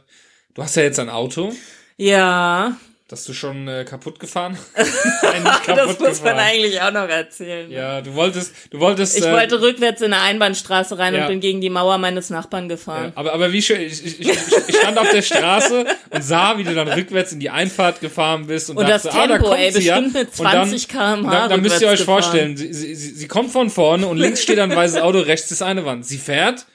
du 0.54 0.64
hast 0.64 0.76
ja 0.76 0.84
jetzt 0.84 1.00
ein 1.00 1.10
Auto. 1.10 1.54
Ja, 1.98 2.78
Dass 3.10 3.24
du 3.24 3.32
schon 3.32 3.70
äh, 3.70 3.86
kaputt 3.86 4.20
gefahren? 4.20 4.58
Nein, 4.76 5.44
kaputt 5.66 5.78
das 5.78 6.00
muss 6.00 6.22
man 6.22 6.38
eigentlich 6.40 6.82
auch 6.82 6.92
noch 6.92 7.08
erzählen. 7.08 7.72
Ja, 7.72 8.02
du 8.02 8.14
wolltest, 8.16 8.54
du 8.70 8.82
wolltest. 8.82 9.18
Ich 9.18 9.26
äh, 9.26 9.32
wollte 9.32 9.62
rückwärts 9.62 10.02
in 10.02 10.12
eine 10.12 10.22
Einbahnstraße 10.24 11.00
rein 11.00 11.16
Ja. 11.16 11.22
und 11.22 11.28
bin 11.30 11.40
gegen 11.40 11.62
die 11.62 11.70
Mauer 11.70 12.00
meines 12.00 12.30
Nachbarn 12.30 12.68
gefahren. 12.68 13.14
Aber, 13.16 13.32
aber 13.34 13.54
wie 13.54 13.62
schön, 13.62 13.80
ich, 13.80 14.06
ich, 14.06 14.20
ich, 14.20 14.30
ich 14.68 14.76
stand 14.76 14.98
auf 14.98 15.10
der 15.10 15.22
Straße 15.22 15.86
und 16.10 16.22
sah, 16.22 16.58
wie 16.58 16.66
du 16.66 16.74
dann 16.76 16.90
rückwärts 16.90 17.32
in 17.32 17.40
die 17.40 17.50
Einfahrt 17.50 18.02
gefahren 18.02 18.46
bist 18.48 18.70
und, 18.72 18.76
Und 18.76 18.90
dachte, 18.90 19.08
das 19.08 19.16
ah, 19.16 19.26
da 19.26 19.34
Tempo, 19.36 19.50
kommt 19.52 19.60
ey, 19.62 19.72
sie 19.72 19.84
ja. 19.84 19.96
bestimmt 20.02 20.14
mit 20.14 20.40
Und 20.40 20.44
dann- 20.46 20.68
20 20.70 20.88
km/h 20.90 21.32
Dann, 21.32 21.50
dann 21.50 21.62
müsst 21.62 21.82
ihr 21.82 21.88
euch 21.88 22.00
gefahren. 22.00 22.24
vorstellen, 22.24 22.58
sie, 22.58 22.74
sie, 22.74 22.94
sie, 22.94 23.12
sie 23.12 23.28
kommt 23.30 23.52
von 23.54 23.70
vorne 23.70 24.06
und 24.08 24.18
links 24.18 24.44
steht 24.44 24.60
ein 24.60 24.76
weißes 24.76 25.00
Auto, 25.00 25.20
rechts 25.20 25.50
ist 25.50 25.62
eine 25.62 25.86
Wand. 25.86 26.06
Sie 26.06 26.18
fährt, 26.18 26.66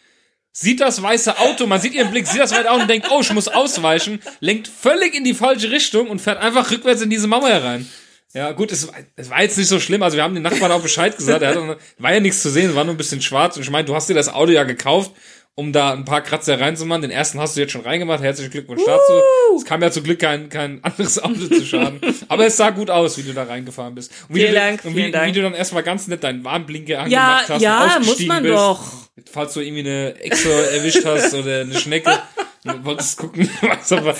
sieht 0.52 0.80
das 0.80 1.02
weiße 1.02 1.38
Auto, 1.38 1.66
man 1.66 1.80
sieht 1.80 1.94
ihren 1.94 2.10
Blick, 2.10 2.26
sieht 2.26 2.40
das 2.40 2.52
weiße 2.52 2.70
Auto 2.70 2.82
und 2.82 2.88
denkt, 2.90 3.08
oh, 3.10 3.20
ich 3.20 3.32
muss 3.32 3.48
ausweichen, 3.48 4.20
lenkt 4.40 4.68
völlig 4.68 5.14
in 5.14 5.24
die 5.24 5.34
falsche 5.34 5.70
Richtung 5.70 6.08
und 6.10 6.20
fährt 6.20 6.38
einfach 6.38 6.70
rückwärts 6.70 7.00
in 7.02 7.10
diese 7.10 7.26
Mauer 7.26 7.48
herein. 7.48 7.88
Ja, 8.34 8.52
gut, 8.52 8.72
es, 8.72 8.88
war- 8.88 8.94
es 9.16 9.28
war 9.28 9.42
jetzt 9.42 9.58
nicht 9.58 9.68
so 9.68 9.78
schlimm. 9.78 10.02
Also 10.02 10.16
wir 10.16 10.24
haben 10.24 10.32
den 10.34 10.42
Nachbarn 10.42 10.72
auch 10.72 10.80
Bescheid 10.80 11.14
gesagt. 11.16 11.42
Er 11.42 11.54
hat, 11.54 11.78
war 11.98 12.14
ja 12.14 12.20
nichts 12.20 12.40
zu 12.40 12.48
sehen, 12.50 12.74
war 12.74 12.84
nur 12.84 12.94
ein 12.94 12.96
bisschen 12.96 13.20
schwarz. 13.20 13.56
Und 13.56 13.62
ich 13.62 13.68
meine, 13.70 13.84
du 13.84 13.94
hast 13.94 14.08
dir 14.08 14.14
das 14.14 14.28
Auto 14.30 14.52
ja 14.52 14.64
gekauft, 14.64 15.10
um 15.54 15.72
da 15.72 15.92
ein 15.92 16.04
paar 16.06 16.22
Kratzer 16.22 16.58
reinzumachen. 16.60 17.02
Den 17.02 17.10
ersten 17.10 17.38
hast 17.38 17.56
du 17.56 17.60
jetzt 17.60 17.72
schon 17.72 17.82
reingemacht. 17.82 18.22
Herzlichen 18.22 18.50
Glückwunsch 18.50 18.82
dazu. 18.86 19.12
Es 19.56 19.64
kam 19.66 19.82
ja 19.82 19.90
zum 19.90 20.02
Glück 20.04 20.18
kein, 20.18 20.48
kein 20.48 20.78
anderes 20.84 21.22
Auto 21.22 21.46
zu 21.46 21.64
schaden. 21.66 22.00
Aber 22.28 22.46
es 22.46 22.56
sah 22.56 22.70
gut 22.70 22.88
aus, 22.90 23.18
wie 23.18 23.22
du 23.22 23.34
da 23.34 23.44
reingefahren 23.44 23.94
bist. 23.94 24.12
Und 24.28 24.34
wie 24.36 24.40
Vielen 24.40 24.52
du, 24.54 24.58
Dank, 24.60 24.84
und 24.84 24.94
wie, 24.94 25.00
vielen 25.00 25.12
Dank. 25.12 25.26
wie 25.28 25.32
du 25.32 25.42
dann 25.42 25.54
erstmal 25.54 25.82
ganz 25.82 26.08
nett 26.08 26.24
deinen 26.24 26.42
Warnblinker 26.42 27.06
Ja, 27.06 27.36
angemacht 27.36 27.48
hast. 27.50 27.62
ja, 27.62 27.96
und 27.96 28.06
muss 28.06 28.20
man 28.20 28.42
bist. 28.42 28.54
doch. 28.54 28.82
Falls 29.30 29.52
du 29.52 29.60
irgendwie 29.60 29.80
eine 29.80 30.14
Exo 30.20 30.48
erwischt 30.48 31.04
hast 31.04 31.34
oder 31.34 31.60
eine 31.60 31.78
Schnecke. 31.78 32.18
Du 32.64 32.84
wolltest 32.84 33.18
gucken, 33.18 33.50
was 33.60 33.92
aber, 33.92 34.16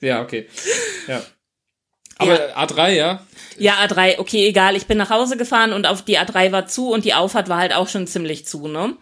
ja, 0.00 0.22
okay. 0.22 0.48
Ja. 1.06 1.20
Aber 2.18 2.56
A3, 2.56 2.92
ja. 2.92 3.26
Ja, 3.58 3.74
A3, 3.84 4.18
okay, 4.18 4.46
egal. 4.46 4.76
Ich 4.76 4.86
bin 4.86 4.96
nach 4.96 5.10
Hause 5.10 5.36
gefahren 5.36 5.72
und 5.72 5.86
auf 5.86 6.02
die 6.02 6.18
A3 6.18 6.52
war 6.52 6.66
zu 6.66 6.90
und 6.90 7.04
die 7.04 7.12
Auffahrt 7.14 7.48
war 7.48 7.58
halt 7.58 7.74
auch 7.74 7.88
schon 7.88 8.06
ziemlich 8.06 8.46
zu, 8.46 8.68
ne? 8.68 8.96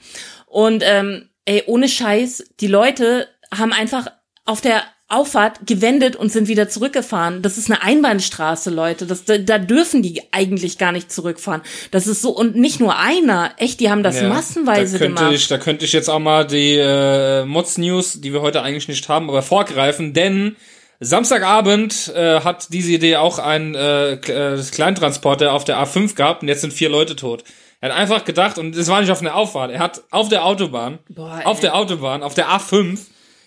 Und 0.46 0.82
ähm, 0.84 1.29
ey, 1.44 1.64
ohne 1.66 1.88
Scheiß, 1.88 2.44
die 2.60 2.66
Leute 2.66 3.28
haben 3.52 3.72
einfach 3.72 4.06
auf 4.44 4.60
der 4.60 4.82
Auffahrt 5.10 5.66
gewendet 5.66 6.14
und 6.14 6.30
sind 6.30 6.46
wieder 6.46 6.68
zurückgefahren. 6.68 7.42
Das 7.42 7.58
ist 7.58 7.68
eine 7.68 7.82
Einbahnstraße, 7.82 8.70
Leute. 8.70 9.06
Das, 9.06 9.24
da, 9.24 9.38
da 9.38 9.58
dürfen 9.58 10.02
die 10.02 10.22
eigentlich 10.30 10.78
gar 10.78 10.92
nicht 10.92 11.10
zurückfahren. 11.10 11.62
Das 11.90 12.06
ist 12.06 12.22
so, 12.22 12.30
und 12.30 12.54
nicht 12.54 12.78
nur 12.78 12.96
einer. 12.96 13.50
Echt, 13.56 13.80
die 13.80 13.90
haben 13.90 14.04
das 14.04 14.20
Ja, 14.20 14.28
massenweise 14.28 14.98
da 14.98 15.04
könnte 15.04 15.22
gemacht. 15.22 15.34
Ich, 15.34 15.48
da 15.48 15.58
könnte 15.58 15.84
ich 15.84 15.92
jetzt 15.92 16.08
auch 16.08 16.20
mal 16.20 16.46
die 16.46 16.76
äh, 16.76 17.44
Mods 17.44 17.76
News, 17.76 18.20
die 18.20 18.32
wir 18.32 18.40
heute 18.40 18.62
eigentlich 18.62 18.86
nicht 18.86 19.08
haben, 19.08 19.28
aber 19.28 19.42
vorgreifen, 19.42 20.14
denn 20.14 20.54
Samstagabend 21.00 22.12
äh, 22.14 22.40
hat 22.40 22.68
diese 22.72 22.92
Idee 22.92 23.16
auch 23.16 23.40
ein 23.40 23.74
äh, 23.74 24.12
äh, 24.12 24.62
Kleintransporter 24.62 25.52
auf 25.54 25.64
der 25.64 25.78
A5 25.78 26.14
gehabt 26.14 26.42
und 26.42 26.48
jetzt 26.48 26.60
sind 26.60 26.72
vier 26.72 26.90
Leute 26.90 27.16
tot. 27.16 27.42
Er 27.80 27.90
hat 27.90 27.96
einfach 27.96 28.24
gedacht, 28.24 28.58
und 28.58 28.76
es 28.76 28.88
war 28.88 29.00
nicht 29.00 29.10
auf 29.10 29.20
einer 29.20 29.34
Auffahrt, 29.34 29.70
er 29.70 29.78
hat 29.78 30.02
auf 30.10 30.28
der 30.28 30.44
Autobahn, 30.44 30.98
Boah, 31.08 31.40
auf 31.44 31.60
der 31.60 31.74
Autobahn, 31.74 32.22
auf 32.22 32.34
der 32.34 32.48
A5, 32.48 32.98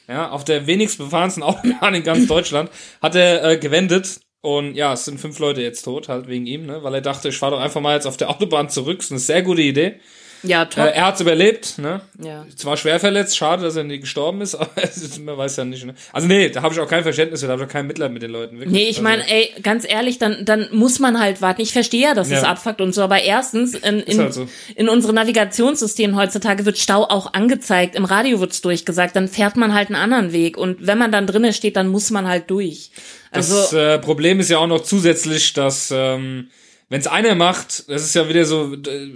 ja, 0.07 0.29
auf 0.31 0.43
der 0.43 0.65
wenigst 0.65 0.97
befahrensten 0.97 1.43
Autobahn 1.43 1.93
in 1.93 2.03
ganz 2.03 2.27
Deutschland, 2.27 2.69
hat 3.01 3.15
er 3.15 3.43
äh, 3.43 3.57
gewendet. 3.57 4.19
Und 4.41 4.75
ja, 4.75 4.91
es 4.91 5.05
sind 5.05 5.21
fünf 5.21 5.39
Leute 5.39 5.61
jetzt 5.61 5.83
tot, 5.83 6.09
halt 6.09 6.27
wegen 6.27 6.45
ihm, 6.45 6.65
ne, 6.65 6.83
weil 6.83 6.95
er 6.95 7.01
dachte, 7.01 7.29
ich 7.29 7.37
fahre 7.37 7.55
doch 7.55 7.61
einfach 7.61 7.79
mal 7.79 7.95
jetzt 7.95 8.05
auf 8.05 8.17
der 8.17 8.29
Autobahn 8.29 8.69
zurück, 8.69 8.97
das 8.97 9.05
ist 9.05 9.11
eine 9.11 9.19
sehr 9.19 9.41
gute 9.41 9.61
Idee. 9.61 9.99
Ja, 10.43 10.65
top. 10.65 10.85
Äh, 10.85 10.89
er 10.91 11.05
hat's 11.07 11.21
überlebt, 11.21 11.77
ne? 11.77 12.01
ja. 12.21 12.45
Zwar 12.55 12.75
schwer 12.75 12.99
verletzt, 12.99 13.37
schade, 13.37 13.63
dass 13.63 13.75
er 13.75 13.85
nicht 13.85 14.01
gestorben 14.01 14.41
ist, 14.41 14.55
aber 14.59 14.69
es 14.75 14.97
ist, 14.97 15.19
man 15.19 15.37
weiß 15.37 15.55
ja 15.55 15.65
nicht, 15.65 15.85
ne? 15.85 15.95
Also 16.11 16.27
nee, 16.27 16.49
da 16.49 16.61
habe 16.61 16.73
ich 16.73 16.79
auch 16.79 16.87
kein 16.87 17.03
Verständnis 17.03 17.41
für, 17.41 17.47
da 17.47 17.53
habe 17.53 17.63
ich 17.63 17.69
auch 17.69 17.71
kein 17.71 17.87
Mitleid 17.87 18.11
mit 18.11 18.21
den 18.21 18.31
Leuten. 18.31 18.57
Wirklich. 18.59 18.71
Nee, 18.71 18.83
ich 18.83 18.97
also, 18.97 19.03
meine, 19.03 19.29
ey, 19.29 19.53
ganz 19.61 19.85
ehrlich, 19.87 20.19
dann, 20.19 20.45
dann 20.45 20.67
muss 20.71 20.99
man 20.99 21.19
halt 21.19 21.41
warten. 21.41 21.61
Ich 21.61 21.71
verstehe 21.73 22.01
ja, 22.01 22.13
dass 22.13 22.27
es 22.29 22.41
Ja. 22.41 22.49
abfuckt 22.49 22.81
und 22.81 22.93
so, 22.93 23.01
aber 23.01 23.21
erstens, 23.21 23.73
in, 23.73 23.99
in, 24.01 24.19
halt 24.19 24.33
so. 24.33 24.47
in 24.75 24.89
unseren 24.89 25.15
Navigationssystemen 25.15 26.15
heutzutage 26.17 26.65
wird 26.65 26.77
Stau 26.77 27.03
auch 27.03 27.33
angezeigt, 27.33 27.95
im 27.95 28.05
Radio 28.05 28.39
wird's 28.39 28.61
durchgesagt, 28.61 29.15
dann 29.15 29.27
fährt 29.27 29.55
man 29.55 29.73
halt 29.73 29.87
einen 29.87 29.95
anderen 29.95 30.33
Weg 30.33 30.57
und 30.57 30.85
wenn 30.85 30.97
man 30.97 31.11
dann 31.11 31.25
drinnen 31.25 31.53
steht, 31.53 31.77
dann 31.77 31.87
muss 31.87 32.11
man 32.11 32.27
halt 32.27 32.49
durch. 32.49 32.91
Also, 33.31 33.55
das 33.55 33.73
äh, 33.73 33.99
Problem 33.99 34.39
ist 34.39 34.49
ja 34.49 34.59
auch 34.59 34.67
noch 34.67 34.83
zusätzlich, 34.83 35.53
dass 35.53 35.91
ähm, 35.95 36.49
wenn 36.93 36.99
es 36.99 37.07
einer 37.07 37.33
macht, 37.33 37.89
das 37.89 38.03
ist 38.03 38.13
ja 38.13 38.29
wieder 38.29 38.45
so, 38.45 38.71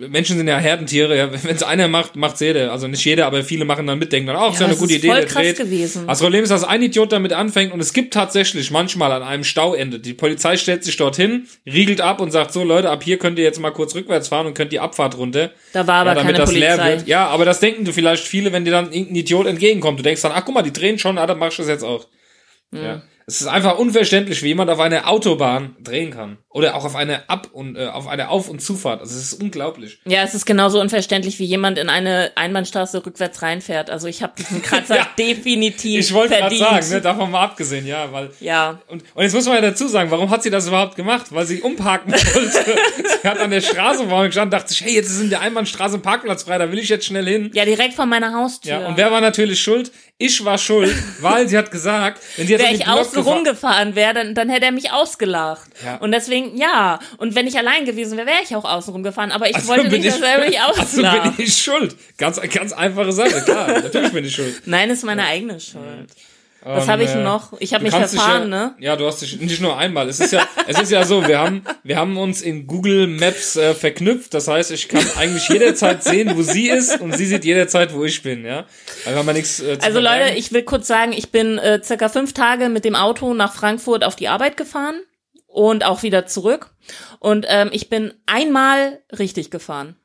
Menschen 0.09 0.35
sind 0.35 0.47
ja 0.47 0.57
Herdentiere, 0.57 1.15
ja, 1.15 1.31
wenn 1.43 1.55
es 1.55 1.61
einer 1.61 1.87
macht, 1.87 2.15
macht's 2.15 2.39
jeder. 2.39 2.71
Also 2.71 2.87
nicht 2.87 3.05
jeder, 3.05 3.27
aber 3.27 3.43
viele 3.43 3.65
machen 3.65 3.85
dann 3.85 3.99
mit, 3.99 4.11
denken 4.11 4.25
dann, 4.29 4.35
oh, 4.37 4.49
ist 4.49 4.55
ja, 4.55 4.61
Ja, 4.61 4.65
eine 4.65 4.73
das 4.73 4.79
gute 4.79 4.93
ist 4.93 4.97
Idee, 4.99 5.07
voll 5.09 5.17
der 5.17 5.25
krass 5.27 5.43
dreht. 5.43 5.57
gewesen. 5.57 6.07
Das 6.07 6.19
Problem 6.19 6.41
ist, 6.43 6.49
dass 6.49 6.63
ein 6.63 6.81
Idiot 6.81 7.11
damit 7.11 7.33
anfängt 7.33 7.71
und 7.71 7.79
es 7.79 7.93
gibt 7.93 8.15
tatsächlich 8.15 8.71
manchmal 8.71 9.11
an 9.11 9.21
einem 9.21 9.43
Stau 9.43 9.75
endet. 9.75 10.07
Die 10.07 10.15
Polizei 10.15 10.57
stellt 10.57 10.83
sich 10.83 10.97
dorthin, 10.97 11.45
riegelt 11.67 12.01
ab 12.01 12.19
und 12.19 12.31
sagt 12.31 12.51
so, 12.51 12.63
Leute, 12.63 12.89
ab 12.89 13.03
hier 13.03 13.19
könnt 13.19 13.37
ihr 13.37 13.45
jetzt 13.45 13.59
mal 13.59 13.69
kurz 13.69 13.93
rückwärts 13.93 14.27
fahren 14.29 14.47
und 14.47 14.55
könnt 14.55 14.71
die 14.71 14.79
Abfahrt 14.79 15.15
runter. 15.15 15.51
da 15.73 15.85
war 15.85 15.97
aber 16.01 16.09
ja, 16.09 16.15
damit 16.15 16.35
keine 16.35 16.45
das 16.45 16.51
leer 16.51 16.69
Polizei. 16.77 16.97
wird. 16.97 17.07
Ja, 17.07 17.27
aber 17.27 17.45
das 17.45 17.59
denken 17.59 17.85
du 17.85 17.93
vielleicht 17.93 18.25
viele, 18.25 18.51
wenn 18.53 18.65
dir 18.65 18.71
dann 18.71 18.91
irgendein 18.91 19.17
Idiot 19.17 19.45
entgegenkommt. 19.45 19.99
Du 19.99 20.03
denkst 20.03 20.23
dann, 20.23 20.31
ach 20.33 20.43
guck 20.43 20.55
mal, 20.55 20.63
die 20.63 20.73
drehen 20.73 20.97
schon, 20.97 21.19
ah, 21.19 21.27
dann 21.27 21.37
mach 21.37 21.51
ich 21.51 21.57
das 21.57 21.67
jetzt 21.67 21.83
auch. 21.83 22.07
Ja. 22.71 23.03
Es 23.29 23.41
ist 23.41 23.47
einfach 23.47 23.77
unverständlich, 23.77 24.41
wie 24.41 24.47
jemand 24.47 24.69
auf 24.69 24.79
einer 24.79 25.09
Autobahn 25.09 25.75
drehen 25.83 26.11
kann. 26.11 26.37
Oder 26.57 26.75
auch 26.75 26.85
auf 26.85 26.95
eine 26.95 27.29
Ab- 27.29 27.49
und 27.53 27.75
äh, 27.75 27.85
auf 27.87 28.07
eine 28.07 28.29
Auf- 28.29 28.49
und 28.49 28.61
Zufahrt. 28.61 28.99
Also 29.01 29.15
es 29.15 29.31
ist 29.33 29.41
unglaublich. 29.41 29.99
Ja, 30.05 30.23
es 30.23 30.33
ist 30.33 30.45
genauso 30.45 30.81
unverständlich, 30.81 31.37
wie 31.39 31.45
jemand 31.45 31.77
in 31.77 31.89
eine 31.89 32.31
Einbahnstraße 32.35 33.05
rückwärts 33.05 33.41
reinfährt. 33.41 33.89
Also 33.89 34.07
ich 34.07 34.23
habe 34.23 34.33
diesen 34.37 34.61
Kratzer 34.63 34.95
Ja. 34.97 35.07
definitiv 35.17 35.99
Ich 35.99 36.13
wollte 36.13 36.35
gerade 36.35 36.57
sagen, 36.57 36.89
ne, 36.89 37.01
davon 37.01 37.31
mal 37.31 37.43
abgesehen, 37.43 37.85
ja, 37.85 38.11
weil 38.11 38.31
Ja. 38.39 38.79
und, 38.87 39.03
und 39.13 39.23
jetzt 39.23 39.33
muss 39.33 39.45
man 39.45 39.55
ja 39.55 39.61
dazu 39.61 39.87
sagen, 39.87 40.09
warum 40.11 40.29
hat 40.29 40.43
sie 40.43 40.49
das 40.49 40.67
überhaupt 40.67 40.95
gemacht? 40.95 41.27
Weil 41.29 41.45
sie 41.45 41.61
umparken 41.61 42.11
wollte. 42.33 42.77
sie 43.21 43.27
hat 43.27 43.39
an 43.39 43.51
der 43.51 43.61
Straße 43.61 44.07
vorne 44.07 44.27
gestanden, 44.29 44.51
dachte 44.51 44.69
sich, 44.69 44.81
hey, 44.81 44.95
jetzt 44.95 45.09
ist 45.11 45.21
in 45.21 45.29
der 45.29 45.41
Einbahnstraße 45.41 45.95
ein 45.97 46.01
Parkplatz 46.01 46.43
frei, 46.43 46.57
da 46.57 46.71
will 46.71 46.79
ich 46.79 46.89
jetzt 46.89 47.05
schnell 47.05 47.25
hin. 47.27 47.51
Ja, 47.53 47.65
direkt 47.65 47.93
vor 47.93 48.05
meiner 48.07 48.33
Haustür. 48.33 48.71
Ja, 48.71 48.87
und 48.87 48.97
wer 48.97 49.11
war 49.11 49.21
natürlich 49.21 49.61
schuld? 49.61 49.91
Ich 50.19 50.43
war 50.43 50.57
schuld, 50.57 50.95
weil 51.21 51.47
sie 51.47 51.57
hat 51.57 51.69
gesagt, 51.69 52.21
wenn 52.37 52.47
sie 52.47 52.53
jetzt 52.53 52.61
Wäre 52.63 52.71
den 52.73 52.81
ich 52.81 52.87
außen 52.87 53.13
gefahren- 53.13 53.33
rumgefahren 53.35 53.95
wäre, 53.95 54.13
dann, 54.15 54.33
dann 54.33 54.49
hätte 54.49 54.65
er 54.65 54.71
mich 54.71 54.91
ausgelacht. 54.91 55.69
Ja. 55.85 55.97
Und 55.97 56.11
deswegen, 56.11 56.46
ja. 56.55 56.99
Und 57.17 57.35
wenn 57.35 57.47
ich 57.47 57.57
allein 57.57 57.85
gewesen 57.85 58.17
wäre, 58.17 58.27
wäre 58.27 58.37
ich 58.43 58.55
auch 58.55 58.65
außen 58.65 58.93
rumgefahren. 58.93 59.31
Aber 59.31 59.49
ich 59.49 59.55
Also 59.55 59.67
wollte 59.69 59.89
nicht, 59.89 60.05
dass 60.07 60.21
er 60.21 60.39
mich 60.45 60.59
also 60.59 60.81
auslacht. 60.81 61.37
bin 61.37 61.45
ich 61.45 61.55
schuld. 61.57 61.95
Ganz, 62.17 62.39
ganz 62.41 62.73
einfache 62.73 63.11
Sache, 63.11 63.41
klar. 63.43 63.67
Natürlich 63.83 64.11
bin 64.11 64.25
ich 64.25 64.35
schuld. 64.35 64.61
Nein, 64.65 64.89
ist 64.89 65.03
meine 65.03 65.25
eigene 65.25 65.59
Schuld. 65.59 66.07
Was 66.63 66.85
Ähm, 66.85 66.89
habe 66.91 67.03
ich 67.03 67.11
äh, 67.11 67.23
noch? 67.23 67.53
Ich 67.59 67.73
habe 67.73 67.83
mich 67.83 67.93
verfahren, 67.93 68.51
ja, 68.51 68.65
ne? 68.65 68.75
Ja, 68.79 68.95
du 68.95 69.05
hast 69.05 69.21
dich 69.21 69.39
nicht 69.39 69.61
nur 69.61 69.77
einmal. 69.77 70.09
Es 70.09 70.19
ist 70.19 70.33
ja, 70.33 70.45
es 70.67 70.77
ist 70.79 70.91
ja 70.91 71.05
so, 71.05 71.25
wir 71.25 71.39
haben, 71.39 71.63
wir 71.83 71.97
haben 71.97 72.17
uns 72.17 72.41
in 72.41 72.67
Google 72.67 73.07
Maps 73.07 73.55
äh, 73.55 73.73
verknüpft. 73.73 74.33
Das 74.33 74.47
heißt, 74.47 74.71
ich 74.71 74.89
kann 74.89 75.05
eigentlich 75.17 75.47
jederzeit 75.47 76.03
sehen, 76.03 76.35
wo 76.35 76.41
sie 76.41 76.67
ist 76.69 76.99
und 76.99 77.15
sie 77.15 77.25
sieht 77.25 77.45
jederzeit, 77.45 77.93
wo 77.93 78.03
ich 78.03 78.21
bin, 78.21 78.43
ja. 78.43 78.65
Wir 79.05 79.15
haben 79.15 79.27
ja 79.27 79.33
nichts 79.33 79.61
äh, 79.61 79.77
Also 79.81 79.99
Leute, 79.99 80.33
ich 80.35 80.51
will 80.51 80.63
kurz 80.63 80.87
sagen, 80.87 81.13
ich 81.13 81.31
bin 81.31 81.57
äh, 81.57 81.79
circa 81.83 82.09
fünf 82.09 82.33
Tage 82.33 82.67
mit 82.69 82.83
dem 82.83 82.95
Auto 82.95 83.33
nach 83.33 83.53
Frankfurt 83.53 84.03
auf 84.03 84.15
die 84.15 84.27
Arbeit 84.27 84.57
gefahren 84.57 84.99
und 85.57 85.83
auch 85.83 86.03
wieder 86.03 86.27
zurück. 86.27 86.69
Und 87.17 87.47
ähm, 87.49 87.69
ich 87.71 87.89
bin 87.89 88.13
einmal 88.27 89.01
richtig 89.17 89.49
gefahren. 89.49 89.95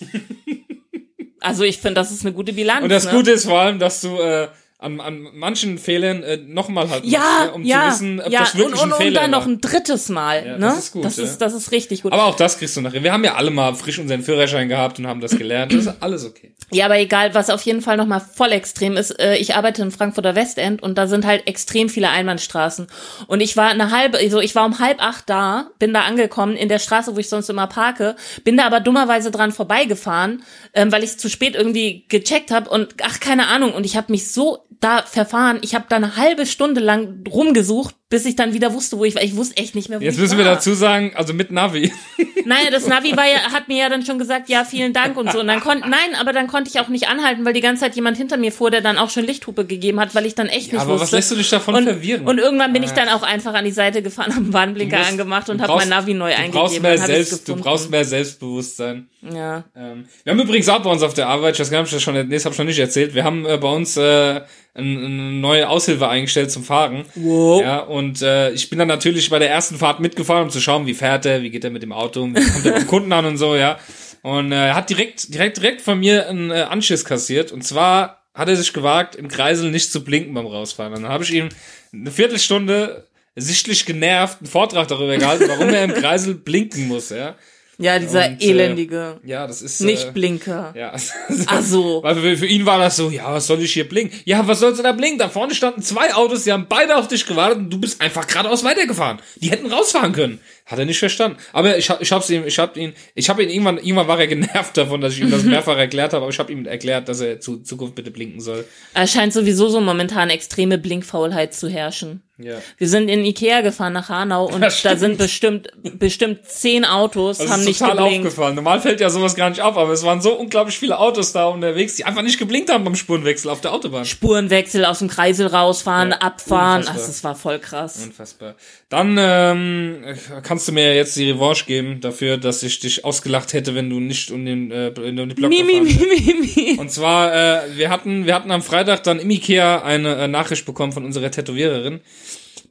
also 1.40 1.62
ich 1.62 1.78
finde, 1.78 1.96
das 1.96 2.10
ist 2.10 2.24
eine 2.24 2.34
gute 2.34 2.54
Bilanz. 2.54 2.84
Und 2.84 2.88
das 2.88 3.04
ne? 3.04 3.10
Gute 3.10 3.32
ist 3.32 3.44
vor 3.44 3.60
allem, 3.60 3.78
dass 3.78 4.00
du 4.00 4.16
äh, 4.16 4.48
an, 4.84 5.00
an 5.00 5.28
manchen 5.32 5.78
Fehlern 5.78 6.22
äh, 6.22 6.36
nochmal 6.36 6.90
halt 6.90 7.04
Ja, 7.04 7.18
machst, 7.18 7.46
ne, 7.46 7.52
um 7.52 7.64
ja, 7.64 7.80
zu 7.80 7.88
wissen, 7.88 8.20
ob 8.20 8.32
ja. 8.32 8.40
das 8.40 8.56
wirklich 8.56 8.82
und, 8.82 8.84
und, 8.84 8.92
ein 8.92 8.98
Fehler 8.98 9.08
und 9.08 9.14
dann 9.14 9.32
war. 9.32 9.40
noch 9.40 9.46
ein 9.46 9.60
drittes 9.60 10.08
Mal. 10.08 10.46
Ja, 10.46 10.52
ne? 10.52 10.58
das 10.58 10.78
ist 10.78 10.92
gut, 10.92 11.04
Das 11.04 11.18
ist, 11.18 11.38
das 11.38 11.54
ist 11.54 11.72
richtig 11.72 12.02
gut. 12.02 12.12
Aber 12.12 12.24
auch 12.24 12.36
das 12.36 12.58
kriegst 12.58 12.76
du 12.76 12.80
nachher. 12.80 13.02
Wir 13.02 13.12
haben 13.12 13.24
ja 13.24 13.34
alle 13.34 13.50
mal 13.50 13.74
frisch 13.74 13.98
unseren 13.98 14.22
Führerschein 14.22 14.68
gehabt 14.68 14.98
und 14.98 15.06
haben 15.06 15.20
das 15.20 15.36
gelernt. 15.36 15.72
Das 15.72 15.86
ist 15.86 15.94
alles 16.00 16.24
okay. 16.24 16.54
Ja, 16.70 16.86
aber 16.86 16.98
egal, 16.98 17.34
was 17.34 17.50
auf 17.50 17.62
jeden 17.62 17.80
Fall 17.80 17.96
nochmal 17.96 18.20
voll 18.20 18.52
extrem 18.52 18.96
ist, 18.96 19.18
äh, 19.18 19.36
ich 19.36 19.54
arbeite 19.54 19.82
in 19.82 19.90
Frankfurter 19.90 20.34
Westend 20.34 20.82
und 20.82 20.96
da 20.98 21.06
sind 21.06 21.26
halt 21.26 21.46
extrem 21.46 21.88
viele 21.88 22.10
Einbahnstraßen. 22.10 22.86
Und 23.26 23.40
ich 23.40 23.56
war 23.56 23.68
eine 23.68 23.90
halbe, 23.90 24.18
also 24.18 24.40
ich 24.40 24.54
war 24.54 24.66
um 24.66 24.78
halb 24.78 25.02
acht 25.02 25.28
da, 25.30 25.68
bin 25.78 25.94
da 25.94 26.02
angekommen 26.02 26.56
in 26.56 26.68
der 26.68 26.78
Straße, 26.78 27.14
wo 27.14 27.20
ich 27.20 27.28
sonst 27.28 27.48
immer 27.48 27.66
parke, 27.66 28.16
bin 28.44 28.56
da 28.56 28.66
aber 28.66 28.80
dummerweise 28.80 29.30
dran 29.30 29.52
vorbeigefahren, 29.52 30.42
ähm, 30.72 30.90
weil 30.92 31.04
ich 31.04 31.18
zu 31.18 31.28
spät 31.28 31.54
irgendwie 31.54 32.04
gecheckt 32.08 32.50
habe 32.50 32.68
und 32.70 32.94
ach, 33.02 33.20
keine 33.20 33.48
Ahnung. 33.48 33.72
Und 33.72 33.84
ich 33.86 33.96
habe 33.96 34.10
mich 34.10 34.32
so 34.32 34.64
da 34.80 35.02
verfahren, 35.02 35.58
ich 35.62 35.74
habe 35.74 35.86
da 35.88 35.96
eine 35.96 36.16
halbe 36.16 36.46
Stunde 36.46 36.80
lang 36.80 37.24
rumgesucht, 37.30 37.94
bis 38.10 38.24
ich 38.26 38.36
dann 38.36 38.52
wieder 38.52 38.72
wusste, 38.74 38.98
wo 38.98 39.04
ich 39.04 39.14
war. 39.14 39.22
Ich 39.22 39.34
wusste 39.36 39.56
echt 39.56 39.74
nicht 39.74 39.88
mehr, 39.88 40.00
wo 40.00 40.04
Jetzt 40.04 40.14
ich 40.14 40.20
müssen 40.20 40.38
war. 40.38 40.44
wir 40.44 40.52
dazu 40.52 40.74
sagen, 40.74 41.12
also 41.16 41.34
mit 41.34 41.50
Navi. 41.50 41.92
Nein, 42.44 42.66
das 42.70 42.86
Navi 42.86 43.16
war 43.16 43.26
ja, 43.26 43.52
hat 43.52 43.68
mir 43.68 43.78
ja 43.78 43.88
dann 43.88 44.04
schon 44.04 44.18
gesagt, 44.18 44.48
ja, 44.50 44.64
vielen 44.64 44.92
Dank 44.92 45.16
und 45.16 45.32
so. 45.32 45.40
Und 45.40 45.46
dann 45.46 45.60
konnte, 45.60 45.88
nein, 45.88 46.14
aber 46.20 46.34
dann 46.34 46.46
konnte 46.46 46.68
ich 46.68 46.78
auch 46.78 46.88
nicht 46.88 47.08
anhalten, 47.08 47.42
weil 47.46 47.54
die 47.54 47.62
ganze 47.62 47.80
Zeit 47.84 47.96
jemand 47.96 48.18
hinter 48.18 48.36
mir 48.36 48.52
fuhr, 48.52 48.70
der 48.70 48.82
dann 48.82 48.98
auch 48.98 49.08
schon 49.08 49.24
Lichthupe 49.24 49.64
gegeben 49.64 49.98
hat, 49.98 50.14
weil 50.14 50.26
ich 50.26 50.34
dann 50.34 50.48
echt 50.48 50.70
nicht 50.70 50.82
aber 50.82 50.94
was 50.96 51.00
wusste. 51.02 51.16
lässt 51.16 51.30
du 51.30 51.36
dich 51.36 51.48
davon 51.48 51.74
und, 51.74 51.84
verwirren? 51.84 52.26
Und 52.28 52.36
irgendwann 52.38 52.74
bin 52.74 52.82
ich 52.82 52.90
dann 52.90 53.08
auch 53.08 53.22
einfach 53.22 53.54
an 53.54 53.64
die 53.64 53.70
Seite 53.70 54.02
gefahren, 54.02 54.32
habe 54.34 54.44
einen 54.44 54.52
Warnblinker 54.52 54.98
musst- 54.98 55.10
angemacht 55.10 55.48
und 55.48 55.62
habe 55.62 55.74
mein 55.74 55.88
Navi 55.88 56.12
neu 56.12 56.28
du 56.28 56.36
eingegeben. 56.36 56.60
brauchst 56.60 56.82
mehr 56.82 57.00
hab 57.00 57.06
selbst, 57.06 57.48
du 57.48 57.56
brauchst 57.56 57.90
mehr 57.90 58.04
Selbstbewusstsein. 58.04 59.08
Ja. 59.22 59.64
Ähm, 59.74 60.04
wir 60.22 60.32
haben 60.32 60.40
übrigens 60.40 60.68
auch 60.68 60.82
bei 60.82 60.90
uns 60.90 61.02
auf 61.02 61.14
der 61.14 61.28
Arbeit, 61.28 61.58
nicht, 61.58 61.72
ob 61.72 61.84
ich 61.86 61.92
das 61.92 62.02
schon, 62.02 62.14
nee, 62.14 62.24
das 62.34 62.44
habe 62.44 62.52
ich 62.52 62.56
schon 62.56 62.66
nicht 62.66 62.78
erzählt, 62.78 63.14
wir 63.14 63.24
haben 63.24 63.46
äh, 63.46 63.56
bei 63.56 63.68
uns 63.68 63.96
äh, 63.96 64.42
eine 64.74 64.98
neue 64.98 65.68
Aushilfe 65.68 66.08
eingestellt 66.08 66.50
zum 66.50 66.64
Fahren. 66.64 67.04
Wow. 67.14 67.62
Ja, 67.62 67.78
und 67.80 68.22
äh, 68.22 68.50
ich 68.50 68.70
bin 68.70 68.78
dann 68.78 68.88
natürlich 68.88 69.30
bei 69.30 69.38
der 69.38 69.50
ersten 69.50 69.76
Fahrt 69.76 70.00
mitgefahren, 70.00 70.44
um 70.44 70.50
zu 70.50 70.60
schauen, 70.60 70.86
wie 70.86 70.94
fährt 70.94 71.26
er, 71.26 71.42
wie 71.42 71.50
geht 71.50 71.64
er 71.64 71.70
mit 71.70 71.82
dem 71.82 71.92
Auto, 71.92 72.26
wie 72.26 72.32
kommt 72.34 72.66
er 72.66 72.72
beim 72.72 72.86
Kunden 72.86 73.12
an 73.12 73.24
und 73.24 73.36
so, 73.36 73.54
ja. 73.54 73.78
Und 74.22 74.52
äh, 74.52 74.68
er 74.68 74.74
hat 74.74 74.90
direkt, 74.90 75.32
direkt, 75.32 75.58
direkt 75.58 75.82
von 75.82 76.00
mir 76.00 76.28
einen 76.28 76.50
äh, 76.50 76.62
Anschiss 76.62 77.04
kassiert. 77.04 77.52
Und 77.52 77.62
zwar 77.62 78.22
hat 78.34 78.48
er 78.48 78.56
sich 78.56 78.72
gewagt, 78.72 79.14
im 79.14 79.28
Kreisel 79.28 79.70
nicht 79.70 79.92
zu 79.92 80.02
blinken 80.02 80.34
beim 80.34 80.46
Rausfahren. 80.46 80.92
Dann 80.92 81.08
habe 81.08 81.24
ich 81.24 81.32
ihm 81.32 81.50
eine 81.92 82.10
Viertelstunde 82.10 83.06
sichtlich 83.36 83.84
genervt 83.84 84.38
einen 84.40 84.50
Vortrag 84.50 84.88
darüber 84.88 85.16
gehalten, 85.16 85.44
warum 85.48 85.68
er 85.68 85.84
im 85.84 85.92
Kreisel 85.94 86.34
blinken 86.34 86.88
muss, 86.88 87.10
ja. 87.10 87.36
Ja, 87.78 87.98
dieser 87.98 88.26
Und, 88.26 88.42
äh, 88.42 88.50
elendige. 88.50 89.20
Ja, 89.24 89.46
das 89.46 89.62
ist. 89.62 89.80
Nicht 89.80 90.08
äh, 90.08 90.12
Blinker. 90.12 90.72
ja. 90.76 90.94
Ach 91.46 91.62
so. 91.62 92.02
Weil 92.02 92.14
für, 92.16 92.36
für 92.36 92.46
ihn 92.46 92.66
war 92.66 92.78
das 92.78 92.96
so, 92.96 93.10
ja, 93.10 93.32
was 93.32 93.46
soll 93.46 93.60
ich 93.60 93.72
hier 93.72 93.88
blinken? 93.88 94.18
Ja, 94.24 94.46
was 94.46 94.60
sollst 94.60 94.78
du 94.78 94.82
da 94.82 94.92
blinken? 94.92 95.18
Da 95.18 95.28
vorne 95.28 95.54
standen 95.54 95.82
zwei 95.82 96.14
Autos, 96.14 96.44
die 96.44 96.52
haben 96.52 96.66
beide 96.68 96.96
auf 96.96 97.08
dich 97.08 97.26
gewartet 97.26 97.58
und 97.58 97.70
du 97.70 97.80
bist 97.80 98.00
einfach 98.00 98.26
geradeaus 98.26 98.64
weitergefahren. 98.64 99.18
Die 99.36 99.50
hätten 99.50 99.72
rausfahren 99.72 100.12
können. 100.12 100.40
Hat 100.66 100.78
er 100.78 100.86
nicht 100.86 100.98
verstanden. 100.98 101.36
Aber 101.52 101.76
ich 101.76 101.90
hab, 101.90 102.00
ich 102.00 102.10
hab's 102.10 102.30
ihm, 102.30 102.46
ich 102.46 102.58
hab 102.58 102.76
ihn, 102.76 102.94
ich 103.14 103.28
hab 103.28 103.38
ihn 103.38 103.50
irgendwann, 103.50 103.78
irgendwann 103.78 104.08
war 104.08 104.18
er 104.18 104.26
genervt 104.26 104.76
davon, 104.76 105.00
dass 105.00 105.12
ich 105.12 105.20
ihm 105.20 105.30
das 105.30 105.42
mehrfach 105.44 105.76
erklärt 105.76 106.12
habe, 106.12 106.22
aber 106.22 106.32
ich 106.32 106.38
habe 106.38 106.52
ihm 106.52 106.64
erklärt, 106.66 107.08
dass 107.08 107.20
er 107.20 107.40
zu 107.40 107.58
Zukunft 107.58 107.94
bitte 107.94 108.10
blinken 108.10 108.40
soll. 108.40 108.64
Es 108.94 109.12
scheint 109.12 109.32
sowieso 109.32 109.68
so 109.68 109.80
momentan 109.80 110.30
extreme 110.30 110.78
Blinkfaulheit 110.78 111.54
zu 111.54 111.68
herrschen. 111.68 112.22
Ja. 112.36 112.56
Wir 112.78 112.88
sind 112.88 113.08
in 113.08 113.24
Ikea 113.24 113.60
gefahren 113.60 113.92
nach 113.92 114.08
Hanau 114.08 114.46
und 114.46 114.60
da 114.60 114.68
stimmt. 114.68 114.98
sind 114.98 115.18
bestimmt, 115.18 115.68
bestimmt 116.00 116.44
zehn 116.46 116.84
Autos, 116.84 117.38
Das 117.38 117.48
haben 117.48 117.60
ist 117.60 117.66
nicht 117.66 117.78
total 117.78 117.96
geblinkt. 117.96 118.26
aufgefallen. 118.26 118.56
Normal 118.56 118.80
fällt 118.80 119.00
ja 119.00 119.08
sowas 119.08 119.36
gar 119.36 119.50
nicht 119.50 119.60
auf, 119.60 119.76
aber 119.76 119.92
es 119.92 120.02
waren 120.02 120.20
so 120.20 120.32
unglaublich 120.34 120.76
viele 120.76 120.98
Autos 120.98 121.30
da 121.32 121.46
unterwegs, 121.46 121.94
die 121.94 122.04
einfach 122.04 122.22
nicht 122.22 122.38
geblinkt 122.40 122.72
haben 122.72 122.82
beim 122.82 122.96
Spurenwechsel 122.96 123.50
auf 123.52 123.60
der 123.60 123.72
Autobahn. 123.72 124.04
Spurenwechsel 124.04 124.84
aus 124.84 124.98
dem 124.98 125.06
Kreisel 125.06 125.46
rausfahren, 125.46 126.10
Ja, 126.10 126.16
abfahren. 126.18 126.82
Ach, 126.86 126.94
unfassbar. 126.94 127.06
das 127.06 127.24
war 127.24 127.34
voll 127.36 127.58
krass. 127.60 128.02
Unfassbar. 128.04 128.54
Dann 128.88 129.16
ähm, 129.18 130.04
kannst 130.42 130.66
du 130.66 130.72
mir 130.72 130.92
jetzt 130.96 131.14
die 131.16 131.30
Revanche 131.30 131.66
geben 131.66 132.00
dafür, 132.00 132.36
dass 132.36 132.64
ich 132.64 132.80
dich 132.80 133.04
ausgelacht 133.04 133.52
hätte, 133.52 133.76
wenn 133.76 133.88
du 133.90 134.00
nicht 134.00 134.32
um 134.32 134.44
den, 134.44 134.72
äh, 134.72 134.88
in 134.88 135.16
den 135.16 135.28
Block 135.36 135.50
Mi, 135.50 135.62
mi, 135.62 135.80
mi, 135.80 136.34
mi. 136.40 136.76
Und 136.78 136.90
zwar, 136.90 137.32
äh, 137.32 137.76
wir 137.76 137.90
hatten, 137.90 138.26
wir 138.26 138.34
hatten 138.34 138.50
am 138.50 138.62
Freitag 138.62 139.04
dann 139.04 139.20
im 139.20 139.30
Ikea 139.30 139.82
eine 139.82 140.16
äh, 140.16 140.26
Nachricht 140.28 140.66
bekommen 140.66 140.92
von 140.92 141.04
unserer 141.04 141.30
Tätowiererin, 141.30 142.00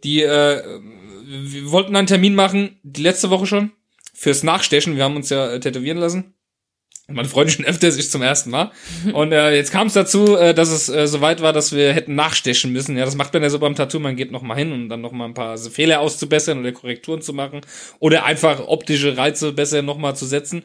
die, 0.03 0.21
äh, 0.21 0.63
wir 1.25 1.71
wollten 1.71 1.95
einen 1.95 2.07
Termin 2.07 2.35
machen, 2.35 2.79
die 2.83 3.01
letzte 3.01 3.29
Woche 3.29 3.45
schon, 3.45 3.71
fürs 4.13 4.43
Nachstechen. 4.43 4.95
Wir 4.95 5.03
haben 5.03 5.15
uns 5.15 5.29
ja 5.29 5.51
äh, 5.51 5.59
tätowieren 5.59 5.97
lassen. 5.97 6.33
Meine 7.07 7.27
Freundin 7.27 7.55
schon 7.55 7.65
öfter 7.73 7.91
sich 7.91 8.09
zum 8.09 8.21
ersten 8.21 8.49
Mal. 8.49 8.71
Und 9.11 9.33
äh, 9.33 9.55
jetzt 9.55 9.71
kam 9.71 9.87
es 9.87 9.93
dazu, 9.93 10.37
äh, 10.37 10.53
dass 10.53 10.69
es 10.69 10.87
äh, 10.87 11.05
soweit 11.05 11.41
war, 11.41 11.51
dass 11.51 11.73
wir 11.73 11.91
hätten 11.91 12.15
nachstechen 12.15 12.71
müssen. 12.71 12.95
Ja, 12.97 13.03
das 13.03 13.15
macht 13.15 13.33
man 13.33 13.43
ja 13.43 13.49
so 13.49 13.59
beim 13.59 13.75
Tattoo. 13.75 13.99
Man 13.99 14.15
geht 14.15 14.31
noch 14.31 14.41
mal 14.41 14.55
hin, 14.55 14.71
um 14.71 14.87
dann 14.87 15.01
noch 15.01 15.11
mal 15.11 15.25
ein 15.25 15.33
paar 15.33 15.57
so 15.57 15.69
Fehler 15.69 15.99
auszubessern 15.99 16.59
oder 16.59 16.71
Korrekturen 16.71 17.21
zu 17.21 17.33
machen. 17.33 17.61
Oder 17.99 18.23
einfach 18.23 18.67
optische 18.67 19.17
Reize 19.17 19.51
besser 19.51 19.81
noch 19.81 19.97
mal 19.97 20.15
zu 20.15 20.25
setzen. 20.25 20.63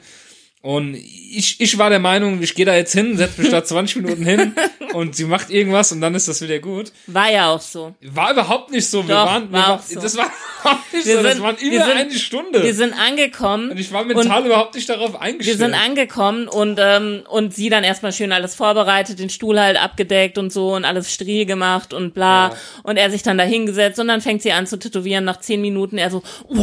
Und 0.61 0.95
ich, 0.97 1.61
ich 1.61 1.79
war 1.79 1.89
der 1.89 2.01
Meinung, 2.01 2.43
ich 2.43 2.55
gehe 2.57 2.67
da 2.67 2.75
jetzt 2.75 2.93
hin, 2.93 3.17
setze 3.17 3.41
mich 3.41 3.51
da 3.51 3.63
20 3.65 3.97
Minuten 4.03 4.25
hin 4.25 4.55
und 4.93 5.15
sie 5.15 5.25
macht 5.25 5.51
irgendwas 5.51 5.93
und 5.93 6.01
dann 6.01 6.15
ist 6.17 6.27
das 6.27 6.43
wieder 6.43 6.59
gut. 6.59 6.91
War 7.07 7.31
ja 7.31 7.49
auch 7.51 7.61
so. 7.61 7.95
War 8.03 8.33
überhaupt 8.33 8.73
nicht 8.73 8.89
so. 8.91 9.07
Wir 9.07 9.15
Doch, 9.15 9.27
waren, 9.27 9.51
wir 9.53 9.59
war 9.59 9.69
war 9.69 9.75
auch 9.77 9.83
so. 9.83 10.01
das 10.01 10.17
war 10.17 10.27
überhaupt 10.63 10.93
nicht 10.93 11.07
Wir 11.07 11.17
so. 11.19 11.23
Das 11.23 11.33
sind- 11.35 11.43
waren 11.45 11.57
wir 11.61 11.73
über 11.73 11.85
sind- 11.85 11.97
eine 11.97 12.13
Stunde. 12.13 12.63
Wir 12.65 12.75
sind 12.75 12.93
angekommen. 12.93 13.71
und 13.71 13.79
ich 13.79 13.93
war 13.93 14.05
mental 14.05 14.47
überhaupt 14.47 14.75
nicht 14.75 14.89
darauf 14.89 15.13
Wir 15.13 15.23
eingestellt. 15.23 15.59
sind 15.59 15.75
angekommen 15.75 16.49
und 16.49 16.79
ähm, 16.83 17.23
und 17.29 17.55
sie 17.55 17.69
dann 17.71 17.85
erstmal 17.85 18.13
schön 18.13 18.33
alles 18.33 18.57
vorbereitet, 18.57 19.21
den 19.21 19.31
Stuhl 19.31 19.61
halt 19.61 19.81
abgedeckt 19.81 20.39
und 20.39 20.53
so 20.53 20.75
und 20.75 20.85
alles 20.85 21.15
striel 21.15 21.47
gemacht 21.47 21.95
und 21.95 22.15
bla 22.15 22.49
Ja. 22.49 22.57
und 22.83 22.97
er 22.97 23.11
sich 23.13 23.23
dann 23.23 23.39
da 23.39 23.45
hingesetzt 23.45 24.01
und 24.01 24.09
dann 24.09 24.21
fängt 24.21 24.43
sie 24.43 24.51
an 24.53 24.67
zu 24.67 24.77
tätowieren 24.77 25.25
nach 25.25 25.39
zehn 25.39 25.61
Minuten 25.61 25.99
er 25.99 26.11
so 26.11 26.23
oh 26.49 26.57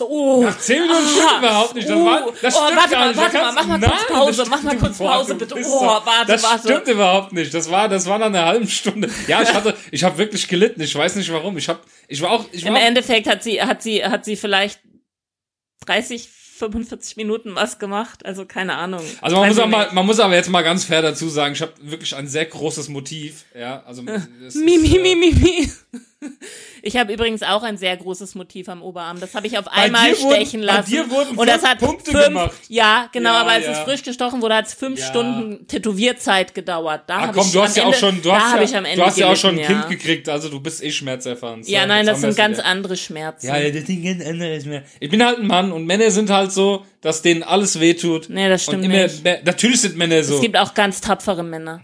oh 0.00 0.42
Nach 0.44 0.58
10 0.58 0.82
Minuten 0.82 1.06
stimmt 1.08 1.26
ah, 1.32 1.38
überhaupt 1.38 1.74
nicht. 1.74 1.88
Das, 1.88 1.96
oh, 1.96 2.04
war, 2.04 2.20
das 2.42 2.54
oh, 2.56 2.60
stimmt 2.66 2.76
warte 2.80 2.90
gar 2.90 3.06
nicht. 3.08 3.18
Da 3.18 3.29
warte 3.34 3.54
mal, 3.54 3.64
mach 3.64 3.66
mal 3.66 3.78
kurz 3.80 3.90
das 3.90 4.06
Pause, 4.06 4.44
mach 4.48 4.62
mal 4.62 4.76
kurz 4.78 4.98
Pause, 4.98 5.34
bitte. 5.34 5.54
Oh, 5.64 5.80
warte, 5.82 6.26
das 6.26 6.42
warte. 6.42 6.68
stimmt 6.68 6.88
überhaupt 6.88 7.32
nicht. 7.32 7.52
Das 7.52 7.70
war, 7.70 7.88
das 7.88 8.06
war 8.06 8.18
nach 8.18 8.26
einer 8.26 8.44
halben 8.46 8.68
Stunde. 8.68 9.10
Ja, 9.26 9.42
ich 9.42 9.52
hatte, 9.52 9.76
ich 9.90 10.04
habe 10.04 10.18
wirklich 10.18 10.48
gelitten. 10.48 10.80
Ich 10.80 10.94
weiß 10.94 11.16
nicht 11.16 11.32
warum. 11.32 11.56
Ich 11.56 11.68
habe, 11.68 11.80
ich 12.08 12.20
war 12.22 12.30
auch, 12.30 12.46
ich 12.52 12.64
war 12.64 12.70
Im 12.70 12.76
Endeffekt 12.76 13.26
hat 13.26 13.42
sie 13.42 13.62
hat 13.62 13.82
sie 13.82 14.04
hat 14.04 14.24
sie 14.24 14.36
vielleicht 14.36 14.80
30 15.86 16.28
45 16.60 17.16
Minuten 17.16 17.54
was 17.54 17.78
gemacht, 17.78 18.24
also 18.24 18.44
keine 18.44 18.76
Ahnung. 18.76 19.02
Also 19.22 19.36
man 19.36 19.48
muss, 19.48 19.58
auch 19.58 19.66
mal, 19.66 19.88
man 19.92 20.06
muss 20.06 20.20
aber 20.20 20.34
jetzt 20.34 20.50
mal 20.50 20.62
ganz 20.62 20.84
fair 20.84 21.00
dazu 21.00 21.28
sagen, 21.28 21.54
ich 21.54 21.62
habe 21.62 21.72
wirklich 21.80 22.14
ein 22.14 22.28
sehr 22.28 22.44
großes 22.44 22.88
Motiv. 22.88 23.46
Ja, 23.58 23.82
also 23.84 24.02
das 24.42 24.54
Mi, 24.54 24.74
ist, 24.74 24.82
mi, 24.82 24.98
äh, 24.98 25.02
mi, 25.02 25.14
mi, 25.16 25.32
mi. 25.32 25.72
Ich 26.82 26.96
habe 26.96 27.12
übrigens 27.12 27.42
auch 27.42 27.62
ein 27.62 27.76
sehr 27.76 27.96
großes 27.96 28.34
Motiv 28.34 28.68
am 28.68 28.82
Oberarm. 28.82 29.20
Das 29.20 29.34
habe 29.34 29.46
ich 29.46 29.56
auf 29.58 29.68
einmal 29.68 30.12
dir 30.12 30.20
wurden- 30.20 30.34
stechen 30.36 30.60
bei 30.60 30.66
lassen. 30.66 30.90
dir 30.90 31.10
wurden 31.10 31.36
und 31.38 31.46
das 31.48 31.62
hat 31.62 31.78
Punkte 31.78 32.10
fünf, 32.10 32.24
gemacht. 32.26 32.56
Ja, 32.68 33.08
genau, 33.12 33.30
Ja, 33.34 33.40
aber 33.40 33.50
als 33.50 33.64
ja. 33.66 33.72
es 33.72 33.78
frisch 33.80 34.02
gestochen 34.02 34.42
wurde, 34.42 34.54
hat 34.56 34.66
es 34.66 34.74
fünf 34.74 34.98
Ja. 35.00 35.06
Stunden 35.06 35.66
Tätowierzeit 35.66 36.54
gedauert. 36.54 37.02
Da 37.06 37.18
Ah, 37.18 37.32
komm, 37.34 37.46
ich 37.46 37.52
du 37.52 37.62
hast 37.62 37.76
ja 37.76 37.82
auch 37.84 37.86
Ende, 37.88 37.98
schon, 37.98 38.22
du 38.22 38.32
hast 38.32 38.72
ja, 38.72 38.94
du 38.96 39.02
hast 39.04 39.18
ja 39.18 39.28
auch 39.32 39.36
schon 39.36 39.58
ein 39.58 39.64
Kind 39.66 39.88
gekriegt, 39.88 40.28
also 40.28 40.48
du 40.48 40.60
bist 40.60 40.82
eh 40.82 40.90
schmerzerfahren. 40.90 41.62
Ja, 41.64 41.86
nein, 41.86 42.04
das 42.06 42.20
sind 42.20 42.36
ganz 42.36 42.58
wieder. 42.58 42.66
andere 42.66 42.96
Schmerzen. 42.96 43.46
Ja, 43.46 43.58
das 43.60 43.86
sind 43.86 44.04
ganz 44.04 44.24
andere 44.26 44.60
Schmerzen. 44.60 44.88
Ich 45.00 45.10
bin 45.10 45.24
halt 45.24 45.38
ein 45.38 45.46
Mann 45.46 45.72
und 45.72 45.86
Männer 45.86 46.10
sind 46.10 46.28
halt 46.30 46.52
so, 46.52 46.84
dass 47.00 47.22
denen 47.22 47.42
alles 47.42 47.80
wehtut. 47.80 48.28
Nee, 48.28 48.48
das 48.48 48.62
stimmt 48.64 48.84
immer, 48.84 48.94
nicht. 49.04 49.24
Natürlich 49.44 49.80
sind 49.80 49.96
Männer 49.96 50.22
so. 50.22 50.34
Es 50.36 50.40
gibt 50.42 50.56
auch 50.58 50.74
ganz 50.74 51.00
tapfere 51.00 51.42
Männer. 51.42 51.80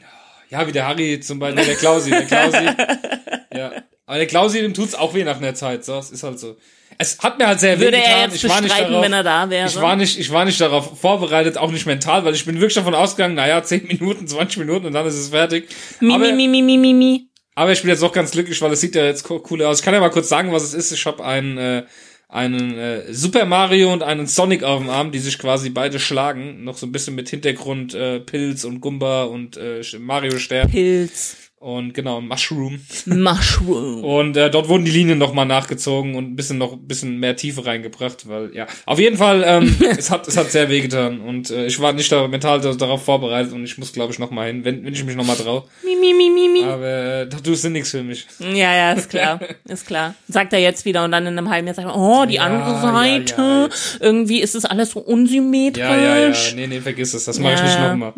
Ja, 0.51 0.67
wie 0.67 0.73
der 0.73 0.87
Harry 0.87 1.19
zum 1.21 1.39
Beispiel, 1.41 1.65
der 1.65 1.75
Klausi, 1.75 2.11
der 2.11 2.23
Klausi. 2.25 2.59
ja. 3.55 3.73
Aber 4.07 4.19
der 4.19 4.27
Klausi, 4.27 4.61
dem 4.63 4.73
tut's 4.75 4.95
auch 4.95 5.15
weh 5.15 5.25
nach 5.25 5.37
einer 5.39 5.55
Zeit, 5.55 5.85
so, 5.85 5.99
es 5.99 6.11
ist 6.11 6.23
halt 6.23 6.39
so. 6.39 6.57
Es 6.99 7.19
hat 7.19 7.39
mir 7.39 7.47
halt 7.49 7.61
sehr 7.61 7.79
Würde 7.79 7.97
weh 7.97 8.01
er 8.01 8.03
getan. 8.09 8.31
jetzt 8.31 8.45
ich 8.45 8.49
war 8.49 8.61
nicht 8.61 8.79
darauf, 8.79 9.03
wenn 9.03 9.13
er 9.13 9.23
da 9.25 9.51
wäre? 9.51 9.69
ich 9.69 9.77
war 9.81 9.97
nicht, 9.97 10.19
ich 10.19 10.31
war 10.33 10.45
nicht 10.45 10.61
darauf 10.61 10.99
vorbereitet, 11.01 11.59
auch 11.59 11.71
nicht 11.73 11.85
mental, 11.87 12.25
weil 12.25 12.35
ich 12.35 12.45
bin 12.47 12.55
wirklich 12.57 12.75
davon 12.75 12.95
ausgegangen, 12.95 13.35
naja, 13.35 13.63
10 13.63 13.87
Minuten, 13.89 14.27
20 14.29 14.59
Minuten 14.59 14.87
und 14.87 14.93
dann 14.93 15.05
ist 15.07 15.15
es 15.17 15.29
fertig. 15.31 15.69
mi, 16.01 16.15
aber, 16.15 16.33
mi, 16.33 16.47
mi, 16.49 16.63
mi, 16.63 16.79
mi, 16.79 16.95
mi. 16.95 17.29
aber 17.57 17.73
ich 17.73 17.81
bin 17.83 17.91
jetzt 17.91 18.03
auch 18.05 18.13
ganz 18.13 18.31
glücklich, 18.31 18.61
weil 18.63 18.73
es 18.73 18.81
sieht 18.81 18.95
ja 18.95 19.05
jetzt 19.05 19.25
co- 19.25 19.43
cool 19.51 19.63
aus. 19.65 19.81
Ich 19.81 19.85
kann 19.85 19.93
ja 19.93 20.01
mal 20.01 20.11
kurz 20.11 20.29
sagen, 20.29 20.53
was 20.53 20.63
es 20.63 20.73
ist. 20.73 20.93
Ich 20.93 21.05
habe 21.05 21.25
einen, 21.25 21.59
äh, 21.59 21.83
einen 22.29 22.79
äh, 22.79 23.13
Super 23.13 23.45
Mario 23.45 23.93
und 23.93 24.03
einen 24.05 24.27
Sonic 24.29 24.63
auf 24.63 24.81
dem 24.81 24.89
Arm, 24.89 25.11
die 25.13 25.19
sich 25.19 25.39
quasi 25.39 25.71
beide 25.71 25.99
schlagen. 25.99 26.63
Noch 26.65 26.77
so 26.79 26.87
ein 26.87 26.93
bisschen 26.93 27.15
mit 27.17 27.29
Hintergrund 27.29 27.93
äh, 27.95 28.21
Pilz 28.21 28.65
und 28.65 28.81
Gumba 28.81 29.25
und 29.25 29.57
äh, 29.57 29.83
Mario 29.99 30.39
Stern. 30.39 30.71
Pilz. 30.71 31.37
Und 31.59 31.95
genau, 31.95 32.21
Mushroom. 32.21 32.81
Mushroom. 33.07 34.05
Und 34.05 34.37
äh, 34.37 34.51
dort 34.51 34.69
wurden 34.69 34.85
die 34.85 34.91
Linien 34.91 35.19
nochmal 35.19 35.47
nachgezogen 35.47 36.15
und 36.15 36.31
ein 36.31 36.37
bisschen 36.37 36.59
noch 36.59 36.75
ein 36.75 36.87
bisschen 36.87 37.19
mehr 37.19 37.35
Tiefe 37.35 37.65
reingebracht, 37.65 38.29
weil 38.29 38.55
ja, 38.55 38.67
auf 38.85 38.99
jeden 38.99 39.17
Fall, 39.17 39.43
ähm, 39.45 39.75
es 39.97 40.11
hat 40.11 40.29
es 40.29 40.37
hat 40.37 40.51
sehr 40.53 40.69
wehgetan 40.69 41.21
und 41.21 41.51
äh, 41.51 41.67
ich 41.67 41.81
war 41.81 41.95
nicht 41.95 42.13
da, 42.13 42.29
mental 42.29 42.61
da, 42.61 42.75
darauf 42.75 43.05
vorbereitet 43.05 43.53
und 43.55 43.65
ich 43.65 43.79
muss 43.79 43.93
glaube 43.95 44.13
ich 44.13 44.19
nochmal 44.19 44.49
hin, 44.49 44.65
wenn, 44.65 44.85
wenn 44.85 44.93
ich 44.93 45.03
mich 45.03 45.17
nochmal 45.17 45.37
traue. 45.37 45.65
Mi, 45.83 45.97
mi, 45.97 46.13
mi, 46.13 46.49
mi. 46.49 46.63
Aber 46.63 46.87
äh, 47.23 47.29
Tattoos 47.29 47.63
sind 47.63 47.73
nichts 47.73 47.91
für 47.91 48.03
mich. 48.03 48.27
Ja, 48.39 48.75
ja, 48.75 48.93
ist 48.93 49.09
klar. 49.09 49.41
Ist 49.65 49.87
klar. 49.87 50.15
Sagt 50.29 50.53
er 50.53 50.61
jetzt 50.61 50.85
wieder 50.85 51.05
und 51.05 51.13
dann 51.13 51.27
in 51.27 51.39
einem 51.39 51.51
halben 51.51 51.67
Jahr 51.67 51.75
sagt 51.75 51.89
er, 51.89 51.97
oh, 51.97 52.27
die 52.27 52.35
Ja, 52.35 52.43
andere 52.43 52.71
ja, 52.71 52.93
Seite, 52.93 53.35
ja. 53.43 53.69
irgendwie 54.01 54.41
ist 54.41 54.55
es 54.55 54.65
alles 54.65 54.91
so 54.91 55.01
unsymmetrisch. 55.01 55.83
Ja, 55.83 55.97
ja, 55.97 56.29
ja, 56.29 56.35
nee, 56.55 56.67
nee, 56.67 56.81
vergiss 56.81 57.15
es, 57.15 57.25
das 57.25 57.39
mache 57.39 57.55
ich 57.55 57.63
nicht 57.63 57.75
Ja, 57.75 57.95
nochmal. 57.95 58.13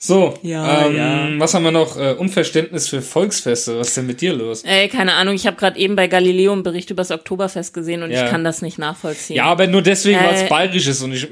So, 0.00 0.38
Ja, 0.42 0.86
ähm, 0.86 0.96
ja. 0.96 1.28
was 1.40 1.54
haben 1.54 1.64
wir 1.64 1.72
noch? 1.72 1.96
Äh, 1.96 2.12
Unverständnis 2.14 2.88
für 2.88 3.02
Volksfeste, 3.02 3.78
was 3.80 3.88
ist 3.88 3.96
denn 3.96 4.06
mit 4.06 4.20
dir 4.20 4.32
los? 4.32 4.62
Ey, 4.62 4.88
keine 4.88 5.14
Ahnung, 5.14 5.34
ich 5.34 5.44
habe 5.46 5.56
gerade 5.56 5.76
eben 5.76 5.96
bei 5.96 6.06
Galileo 6.06 6.52
einen 6.52 6.62
Bericht 6.62 6.90
über 6.90 7.00
das 7.00 7.10
Oktoberfest 7.10 7.74
gesehen 7.74 8.04
und 8.04 8.12
Ja. 8.12 8.24
ich 8.24 8.30
kann 8.30 8.44
das 8.44 8.62
nicht 8.62 8.78
nachvollziehen. 8.78 9.34
Ja, 9.36 9.46
aber 9.46 9.66
nur 9.66 9.82
deswegen, 9.82 10.20
weil 10.20 10.34
es 10.34 10.42
Äh, 10.42 10.48
bayerisch 10.48 10.86
ist 10.86 11.02
und 11.02 11.12
ich, 11.12 11.28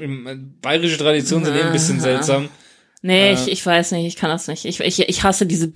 bayerische 0.61 0.97
Traditionen 0.97 1.45
sind 1.45 1.55
eh 1.55 1.61
ein 1.61 1.71
bisschen 1.71 2.01
seltsam. 2.01 2.49
Nee, 3.01 3.29
Äh. 3.29 3.33
ich, 3.35 3.47
ich 3.49 3.65
weiß 3.65 3.91
nicht, 3.93 4.05
ich 4.05 4.17
kann 4.17 4.29
das 4.29 4.47
nicht. 4.49 4.65
Ich, 4.65 4.81
ich, 4.81 4.99
ich 5.07 5.23
hasse 5.23 5.45
diese 5.45 5.69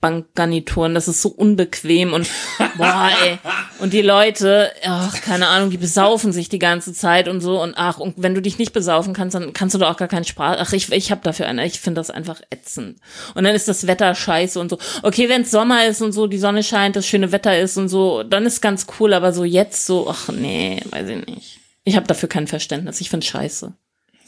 Bierbankgarnituren, 0.00 0.94
das 0.94 1.08
ist 1.08 1.22
so 1.22 1.30
unbequem 1.30 2.12
und 2.12 2.28
boah, 2.76 3.10
ey. 3.24 3.38
Und 3.78 3.92
die 3.92 4.02
Leute, 4.02 4.70
ach, 4.84 5.20
keine 5.20 5.48
Ahnung, 5.48 5.70
die 5.70 5.78
besaufen 5.78 6.32
sich 6.32 6.48
die 6.48 6.58
ganze 6.58 6.92
Zeit 6.92 7.28
und 7.28 7.40
so 7.40 7.62
und 7.62 7.74
ach, 7.76 7.98
und 7.98 8.14
wenn 8.18 8.34
du 8.34 8.42
dich 8.42 8.58
nicht 8.58 8.72
besaufen 8.72 9.14
kannst, 9.14 9.34
dann 9.34 9.52
kannst 9.52 9.74
du 9.74 9.78
doch 9.78 9.90
auch 9.90 9.96
gar 9.96 10.08
keinen 10.08 10.24
Spaß. 10.24 10.58
Ach, 10.60 10.72
ich, 10.72 10.92
ich 10.92 11.10
hab 11.10 11.22
dafür 11.22 11.46
eine, 11.46 11.66
ich 11.66 11.80
finde 11.80 12.00
das 12.00 12.10
einfach 12.10 12.40
ätzend. 12.50 12.98
Und 13.34 13.44
dann 13.44 13.54
ist 13.54 13.68
das 13.68 13.86
Wetter 13.86 14.14
scheiße 14.14 14.60
und 14.60 14.70
so. 14.70 14.78
Okay, 15.02 15.28
wenn 15.28 15.42
es 15.42 15.50
Sommer 15.50 15.86
ist 15.86 16.02
und 16.02 16.12
so, 16.12 16.26
die 16.26 16.38
Sonne 16.38 16.62
scheint, 16.62 16.96
das 16.96 17.06
schöne 17.06 17.32
Wetter 17.32 17.58
ist 17.58 17.76
und 17.76 17.88
so, 17.88 18.22
dann 18.22 18.46
ist 18.46 18.60
ganz 18.60 18.86
cool, 18.98 19.14
aber 19.14 19.32
so 19.32 19.44
jetzt 19.44 19.86
so, 19.86 20.08
ach 20.08 20.28
nee, 20.28 20.80
weiß 20.90 21.08
ich 21.08 21.26
nicht. 21.26 21.60
Ich 21.84 21.96
habe 21.96 22.06
dafür 22.06 22.28
kein 22.28 22.46
Verständnis, 22.46 23.00
ich 23.00 23.10
finde 23.10 23.26
scheiße. 23.26 23.74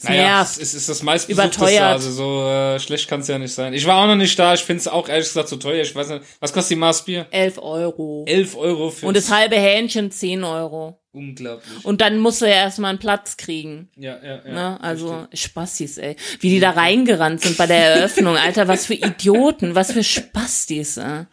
Naja, 0.03 0.41
es 0.41 0.57
ist, 0.57 0.73
ist 0.73 0.87
das 0.89 1.03
meistbesuchteste, 1.03 1.57
Überteuert. 1.61 1.91
also 1.93 2.11
so 2.11 2.47
äh, 2.47 2.79
schlecht 2.79 3.07
kann 3.07 3.19
es 3.21 3.27
ja 3.27 3.37
nicht 3.37 3.53
sein. 3.53 3.73
Ich 3.73 3.85
war 3.85 3.97
auch 4.03 4.07
noch 4.07 4.15
nicht 4.15 4.37
da, 4.39 4.53
ich 4.53 4.61
finde 4.61 4.79
es 4.81 4.87
auch 4.87 5.09
ehrlich 5.09 5.27
gesagt 5.27 5.49
zu 5.49 5.57
teuer. 5.57 5.81
Ich 5.81 5.93
weiß 5.95 6.09
nicht, 6.09 6.21
was 6.39 6.53
kostet 6.53 6.71
die 6.71 6.79
Maßbier? 6.79 7.27
11 7.31 7.57
Euro. 7.57 8.23
11 8.27 8.55
Euro 8.55 8.89
für 8.91 9.07
Und 9.07 9.17
das 9.17 9.31
halbe 9.31 9.55
Hähnchen 9.57 10.11
10 10.11 10.43
Euro. 10.43 10.99
unglaublich. 11.11 11.83
Und 11.83 12.01
dann 12.01 12.17
musst 12.19 12.41
du 12.41 12.45
ja 12.45 12.53
erstmal 12.55 12.89
einen 12.91 12.99
Platz 12.99 13.35
kriegen. 13.37 13.89
ja, 13.97 14.17
ja, 14.23 14.41
ja. 14.45 14.53
Ne? 14.53 14.81
Also 14.81 15.27
Spastis, 15.33 15.97
ey. 15.97 16.15
Wie 16.39 16.49
die 16.49 16.59
da 16.59 16.71
reingerannt 16.71 17.41
sind 17.41 17.57
bei 17.57 17.67
der 17.67 17.95
Eröffnung, 17.95 18.37
Alter, 18.37 18.67
was 18.67 18.85
für 18.85 18.93
Idioten, 18.93 19.75
was 19.75 19.91
für 19.91 20.03
Spastis, 20.03 20.97
ey. 20.97 21.25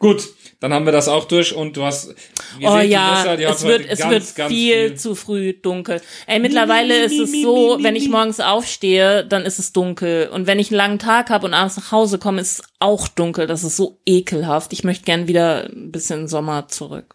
Gut, 0.00 0.22
dann 0.60 0.74
haben 0.74 0.86
wir 0.86 0.92
das 0.92 1.06
auch 1.06 1.24
durch 1.24 1.54
und 1.54 1.76
du 1.76 1.84
hast. 1.84 2.14
Oh 2.60 2.78
ja, 2.78 3.24
hat 3.24 3.38
es 3.38 3.62
wird, 3.62 3.86
es 3.88 4.00
ganz, 4.00 4.10
wird 4.10 4.36
ganz 4.36 4.52
viel, 4.52 4.94
zu 4.96 5.14
früh 5.14 5.52
dunkel. 5.52 6.00
Ey, 6.26 6.40
mittlerweile 6.40 7.04
ist 7.04 7.18
es 7.18 7.30
so, 7.42 7.78
wenn 7.80 7.94
ich 7.94 8.08
morgens 8.08 8.40
aufstehe, 8.40 9.24
dann 9.24 9.44
ist 9.44 9.60
es 9.60 9.72
dunkel. 9.72 10.28
Und 10.28 10.48
wenn 10.48 10.58
ich 10.58 10.70
einen 10.70 10.78
langen 10.78 10.98
Tag 10.98 11.30
habe 11.30 11.46
und 11.46 11.54
abends 11.54 11.76
nach 11.76 11.92
Hause 11.92 12.18
komme, 12.18 12.40
ist 12.40 12.58
es 12.58 12.62
auch 12.80 13.06
dunkel. 13.06 13.46
Das 13.46 13.62
ist 13.62 13.76
so 13.76 14.00
ekelhaft. 14.04 14.72
Ich 14.72 14.82
möchte 14.82 15.04
gern 15.04 15.28
wieder 15.28 15.70
ein 15.70 15.92
bisschen 15.92 16.26
Sommer 16.26 16.66
zurück. 16.66 17.14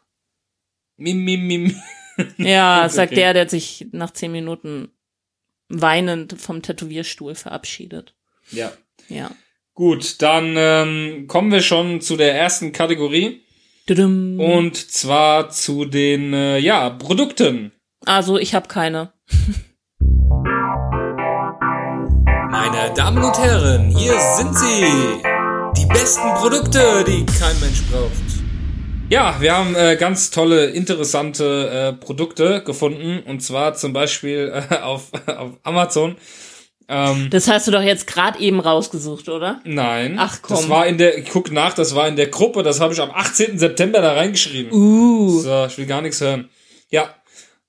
Mim, 0.95 1.23
mim, 1.23 1.47
mim. 1.47 1.81
Ja, 2.37 2.87
sagt 2.91 3.13
okay. 3.13 3.21
der, 3.21 3.33
der 3.33 3.49
sich 3.49 3.87
nach 3.91 4.11
zehn 4.11 4.31
Minuten 4.31 4.91
weinend 5.67 6.39
vom 6.39 6.61
Tätowierstuhl 6.61 7.33
verabschiedet. 7.33 8.13
Ja. 8.51 8.71
Ja. 9.09 9.31
Gut, 9.75 10.21
dann 10.21 10.53
ähm, 10.55 11.25
kommen 11.27 11.51
wir 11.51 11.63
schon 11.63 11.99
zu 11.99 12.15
der 12.15 12.35
ersten 12.37 12.73
Kategorie. 12.73 13.41
Tudum. 13.87 14.39
Und 14.39 14.77
zwar 14.77 15.49
zu 15.49 15.85
den, 15.85 16.31
äh, 16.31 16.59
ja, 16.59 16.91
Produkten. 16.91 17.71
Also 18.05 18.37
ich 18.37 18.53
habe 18.53 18.67
keine. 18.67 19.13
Meine 22.51 22.93
Damen 22.95 23.23
und 23.23 23.35
Herren, 23.39 23.89
hier 23.97 24.13
sind 24.37 24.55
sie. 24.55 24.85
Die 25.75 25.87
besten 25.87 26.35
Produkte, 26.35 27.03
die 27.07 27.25
kein 27.25 27.59
Mensch 27.59 27.81
braucht. 27.91 28.11
Ja, 29.09 29.37
wir 29.39 29.57
haben 29.57 29.75
äh, 29.75 29.95
ganz 29.95 30.29
tolle, 30.29 30.67
interessante 30.67 31.69
äh, 31.69 31.93
Produkte 31.93 32.61
gefunden. 32.63 33.23
Und 33.25 33.41
zwar 33.41 33.73
zum 33.73 33.91
Beispiel 33.91 34.53
äh, 34.69 34.75
auf, 34.81 35.09
auf 35.25 35.57
Amazon. 35.63 36.15
Ähm, 36.87 37.29
Das 37.29 37.47
hast 37.47 37.67
du 37.67 37.71
doch 37.71 37.81
jetzt 37.81 38.07
gerade 38.07 38.39
eben 38.39 38.59
rausgesucht, 38.59 39.29
oder? 39.29 39.61
nein. 39.65 40.15
Ach, 40.19 40.39
komm. 40.41 40.57
Das 40.57 40.69
war 40.69 40.85
in 40.87 40.97
der, 40.97 41.17
ich 41.17 41.29
guck 41.29 41.51
nach, 41.51 41.73
das 41.73 41.95
war 41.95 42.07
in 42.07 42.15
der 42.15 42.27
Gruppe, 42.27 42.63
das 42.63 42.79
habe 42.79 42.93
ich 42.93 43.01
am 43.01 43.11
18. 43.11 43.57
September 43.59 44.01
da 44.01 44.13
reingeschrieben. 44.13 44.71
Uh. 44.71 45.39
So, 45.39 45.65
ich 45.65 45.77
will 45.77 45.85
gar 45.85 46.01
nichts 46.01 46.19
hören. 46.21 46.49
Ja. 46.89 47.13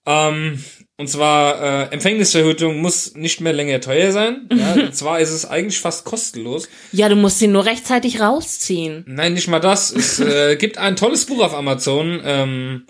Ähm, 0.06 0.62
und 0.96 1.08
zwar, 1.08 1.60
äh, 1.90 1.92
Empfängnisverhütung 1.94 2.76
muss 2.80 3.14
nicht 3.14 3.40
mehr 3.40 3.52
länger 3.52 3.80
teuer 3.80 4.12
sein. 4.12 4.48
Ja, 4.54 4.74
und 4.74 4.94
zwar 4.94 5.18
ist 5.18 5.30
es 5.30 5.44
eigentlich 5.44 5.80
fast 5.80 6.04
kostenlos. 6.04 6.68
Ja, 6.92 7.08
du 7.08 7.16
musst 7.16 7.42
ihn 7.42 7.50
nur 7.52 7.64
rechtzeitig 7.64 8.20
rausziehen. 8.20 9.04
Nein, 9.08 9.34
nicht 9.34 9.48
mal 9.48 9.58
das. 9.60 9.90
Es 9.90 10.20
äh, 10.20 10.56
gibt 10.60 10.78
ein 10.78 10.94
tolles 10.96 11.24
Buch 11.26 11.42
auf 11.42 11.54
Amazon. 11.54 12.20
Ähm, 12.24 12.86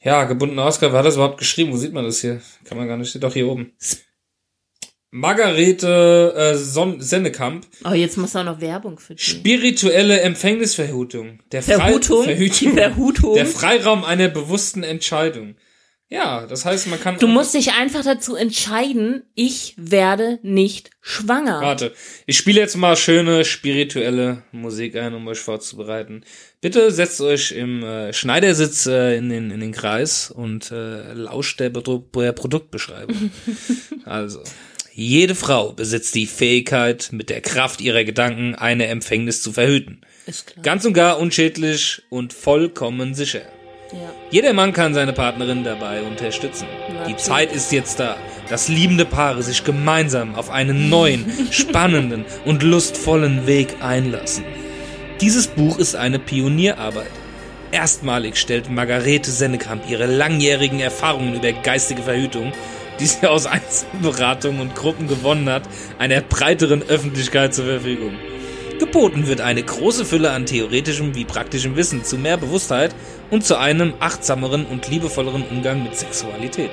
ja, 0.00 0.24
gebundene 0.24 0.62
Ausgabe. 0.62 0.92
Wer 0.92 0.98
hat 1.00 1.06
das 1.06 1.14
überhaupt 1.16 1.38
geschrieben? 1.38 1.72
Wo 1.72 1.76
sieht 1.78 1.94
man 1.94 2.04
das 2.04 2.20
hier? 2.20 2.40
Kann 2.64 2.76
man 2.78 2.86
gar 2.86 2.96
nicht. 2.96 3.08
Steht 3.10 3.22
doch 3.24 3.32
hier 3.32 3.48
oben. 3.48 3.72
Margarete 5.16 6.34
äh, 6.36 6.56
Son 6.56 7.00
Sennekamp. 7.00 7.64
Oh, 7.84 7.92
jetzt 7.92 8.16
du 8.16 8.24
auch 8.24 8.42
noch 8.42 8.60
Werbung 8.60 8.98
für 8.98 9.14
die. 9.14 9.22
Spirituelle 9.22 10.20
Empfängnisverhütung. 10.22 11.38
Der 11.52 11.62
Frei- 11.62 11.76
Verhutung? 11.76 12.24
Verhütung. 12.24 12.58
Die 12.58 12.76
Verhutung? 12.76 13.34
Der 13.36 13.46
Freiraum 13.46 14.02
einer 14.02 14.26
bewussten 14.26 14.82
Entscheidung. 14.82 15.54
Ja, 16.08 16.46
das 16.46 16.64
heißt, 16.64 16.88
man 16.88 17.00
kann. 17.00 17.16
Du 17.18 17.28
musst 17.28 17.54
dich 17.54 17.74
einfach 17.74 18.02
dazu 18.02 18.34
entscheiden, 18.34 19.22
ich 19.36 19.74
werde 19.76 20.40
nicht 20.42 20.90
schwanger. 21.00 21.60
Warte, 21.60 21.94
ich 22.26 22.36
spiele 22.36 22.60
jetzt 22.60 22.76
mal 22.76 22.96
schöne 22.96 23.44
spirituelle 23.44 24.42
Musik 24.50 24.96
ein, 24.96 25.14
um 25.14 25.28
euch 25.28 25.38
vorzubereiten. 25.38 26.24
Bitte 26.60 26.90
setzt 26.90 27.20
euch 27.20 27.52
im 27.52 27.84
äh, 27.84 28.12
Schneidersitz 28.12 28.86
äh, 28.86 29.16
in, 29.16 29.28
den, 29.28 29.52
in 29.52 29.60
den 29.60 29.72
Kreis 29.72 30.32
und 30.32 30.72
äh, 30.72 31.12
lauscht 31.12 31.60
der, 31.60 31.70
Produ 31.70 32.04
der 32.16 32.32
Produktbeschreibung. 32.32 33.30
also, 34.04 34.42
jede 34.96 35.34
Frau 35.34 35.72
besitzt 35.72 36.14
die 36.14 36.26
Fähigkeit, 36.26 37.08
mit 37.10 37.28
der 37.28 37.40
Kraft 37.40 37.80
ihrer 37.80 38.04
Gedanken 38.04 38.54
eine 38.54 38.86
Empfängnis 38.86 39.42
zu 39.42 39.52
verhüten. 39.52 40.02
Ist 40.26 40.46
klar. 40.46 40.62
Ganz 40.62 40.84
und 40.84 40.92
gar 40.92 41.18
unschädlich 41.18 42.02
und 42.10 42.32
vollkommen 42.32 43.14
sicher. 43.14 43.42
Ja. 43.92 44.12
Jeder 44.30 44.52
Mann 44.52 44.72
kann 44.72 44.94
seine 44.94 45.12
Partnerin 45.12 45.64
dabei 45.64 46.02
unterstützen. 46.02 46.66
Die 46.88 46.92
Natürlich. 46.94 47.16
Zeit 47.18 47.52
ist 47.52 47.72
jetzt 47.72 47.98
da, 47.98 48.16
dass 48.48 48.68
liebende 48.68 49.04
Paare 49.04 49.42
sich 49.42 49.64
gemeinsam 49.64 50.36
auf 50.36 50.50
einen 50.50 50.88
neuen, 50.88 51.26
spannenden 51.50 52.24
und 52.44 52.62
lustvollen 52.62 53.48
Weg 53.48 53.74
einlassen. 53.80 54.44
Dieses 55.20 55.48
Buch 55.48 55.78
ist 55.78 55.96
eine 55.96 56.20
Pionierarbeit. 56.20 57.10
Erstmalig 57.72 58.36
stellt 58.36 58.70
Margarete 58.70 59.32
Sennekamp 59.32 59.90
ihre 59.90 60.06
langjährigen 60.06 60.78
Erfahrungen 60.78 61.34
über 61.34 61.52
geistige 61.52 62.02
Verhütung, 62.02 62.52
die 63.00 63.06
sie 63.06 63.26
aus 63.26 63.46
Einzelberatungen 63.46 64.60
und 64.60 64.74
Gruppen 64.74 65.08
gewonnen 65.08 65.48
hat, 65.48 65.62
einer 65.98 66.20
breiteren 66.20 66.82
Öffentlichkeit 66.82 67.54
zur 67.54 67.66
Verfügung. 67.66 68.14
Geboten 68.78 69.28
wird 69.28 69.40
eine 69.40 69.62
große 69.62 70.04
Fülle 70.04 70.32
an 70.32 70.46
theoretischem 70.46 71.14
wie 71.14 71.24
praktischem 71.24 71.76
Wissen 71.76 72.04
zu 72.04 72.18
mehr 72.18 72.36
Bewusstheit 72.36 72.94
und 73.30 73.44
zu 73.44 73.56
einem 73.56 73.94
achtsameren 74.00 74.66
und 74.66 74.88
liebevolleren 74.88 75.44
Umgang 75.48 75.82
mit 75.82 75.96
Sexualität. 75.96 76.70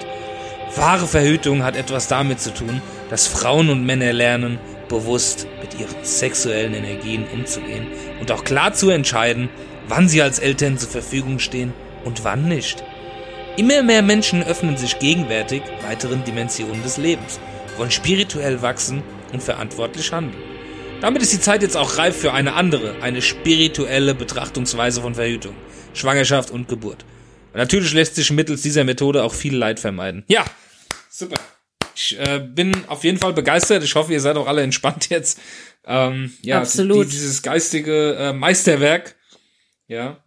Wahre 0.76 1.06
Verhütung 1.06 1.64
hat 1.64 1.76
etwas 1.76 2.08
damit 2.08 2.40
zu 2.40 2.54
tun, 2.54 2.82
dass 3.10 3.28
Frauen 3.28 3.70
und 3.70 3.86
Männer 3.86 4.14
lernen, 4.14 4.58
bewusst 4.88 5.48
mit 5.62 5.80
ihren 5.80 6.04
sexuellen 6.04 6.74
Energien 6.74 7.26
umzugehen 7.34 7.88
und 8.20 8.32
auch 8.32 8.44
klar 8.44 8.74
zu 8.74 8.90
entscheiden, 8.90 9.50
wann 9.88 10.10
sie 10.10 10.22
als 10.22 10.40
Eltern 10.40 10.78
zur 10.78 10.90
Verfügung 10.90 11.40
stehen 11.40 11.74
und 12.04 12.24
wann 12.24 12.48
nicht. 12.48 12.84
Immer 13.58 13.84
mehr 13.84 14.02
Menschen 14.02 14.44
öffnen 14.44 14.78
sich 14.78 14.98
gegenwärtig 15.00 15.62
weiteren 15.84 16.24
Dimensionen 16.24 16.82
des 16.84 16.96
Lebens, 16.96 17.38
wollen 17.76 17.92
spirituell 17.92 18.62
wachsen 18.62 19.04
und 19.34 19.44
verantwortlich 19.44 20.14
handeln. 20.14 20.42
Damit 21.02 21.22
ist 21.22 21.34
die 21.34 21.40
Zeit 21.40 21.62
jetzt 21.62 21.76
auch 21.76 21.98
reif 21.98 22.16
für 22.16 22.32
eine 22.32 22.54
andere, 22.54 23.02
eine 23.02 23.22
spirituelle 23.22 24.16
Betrachtungsweise 24.16 25.02
von 25.02 25.16
Verhütung, 25.16 25.54
Schwangerschaft 25.94 26.50
und 26.50 26.70
Geburt. 26.70 27.04
Und 27.52 27.58
natürlich 27.58 27.92
lässt 27.94 28.16
sich 28.16 28.32
mittels 28.32 28.62
dieser 28.62 28.86
Methode 28.86 29.22
auch 29.24 29.34
viel 29.34 29.56
Leid 29.56 29.82
vermeiden. 29.82 30.24
Ja, 30.28 30.46
super. 31.10 31.38
Ich 31.94 32.18
äh, 32.18 32.40
bin 32.40 32.72
auf 32.88 33.04
jeden 33.04 33.18
Fall 33.18 33.34
begeistert. 33.34 33.84
Ich 33.84 33.96
hoffe, 33.96 34.14
ihr 34.14 34.22
seid 34.22 34.38
auch 34.38 34.48
alle 34.48 34.62
entspannt 34.62 35.10
jetzt. 35.10 35.40
Ähm, 35.86 36.34
ja, 36.42 36.60
Absolut. 36.60 37.08
Die, 37.08 37.10
dieses 37.10 37.42
geistige 37.42 38.16
äh, 38.16 38.34
Meisterwerk. 38.34 39.16
Ja. 39.88 40.24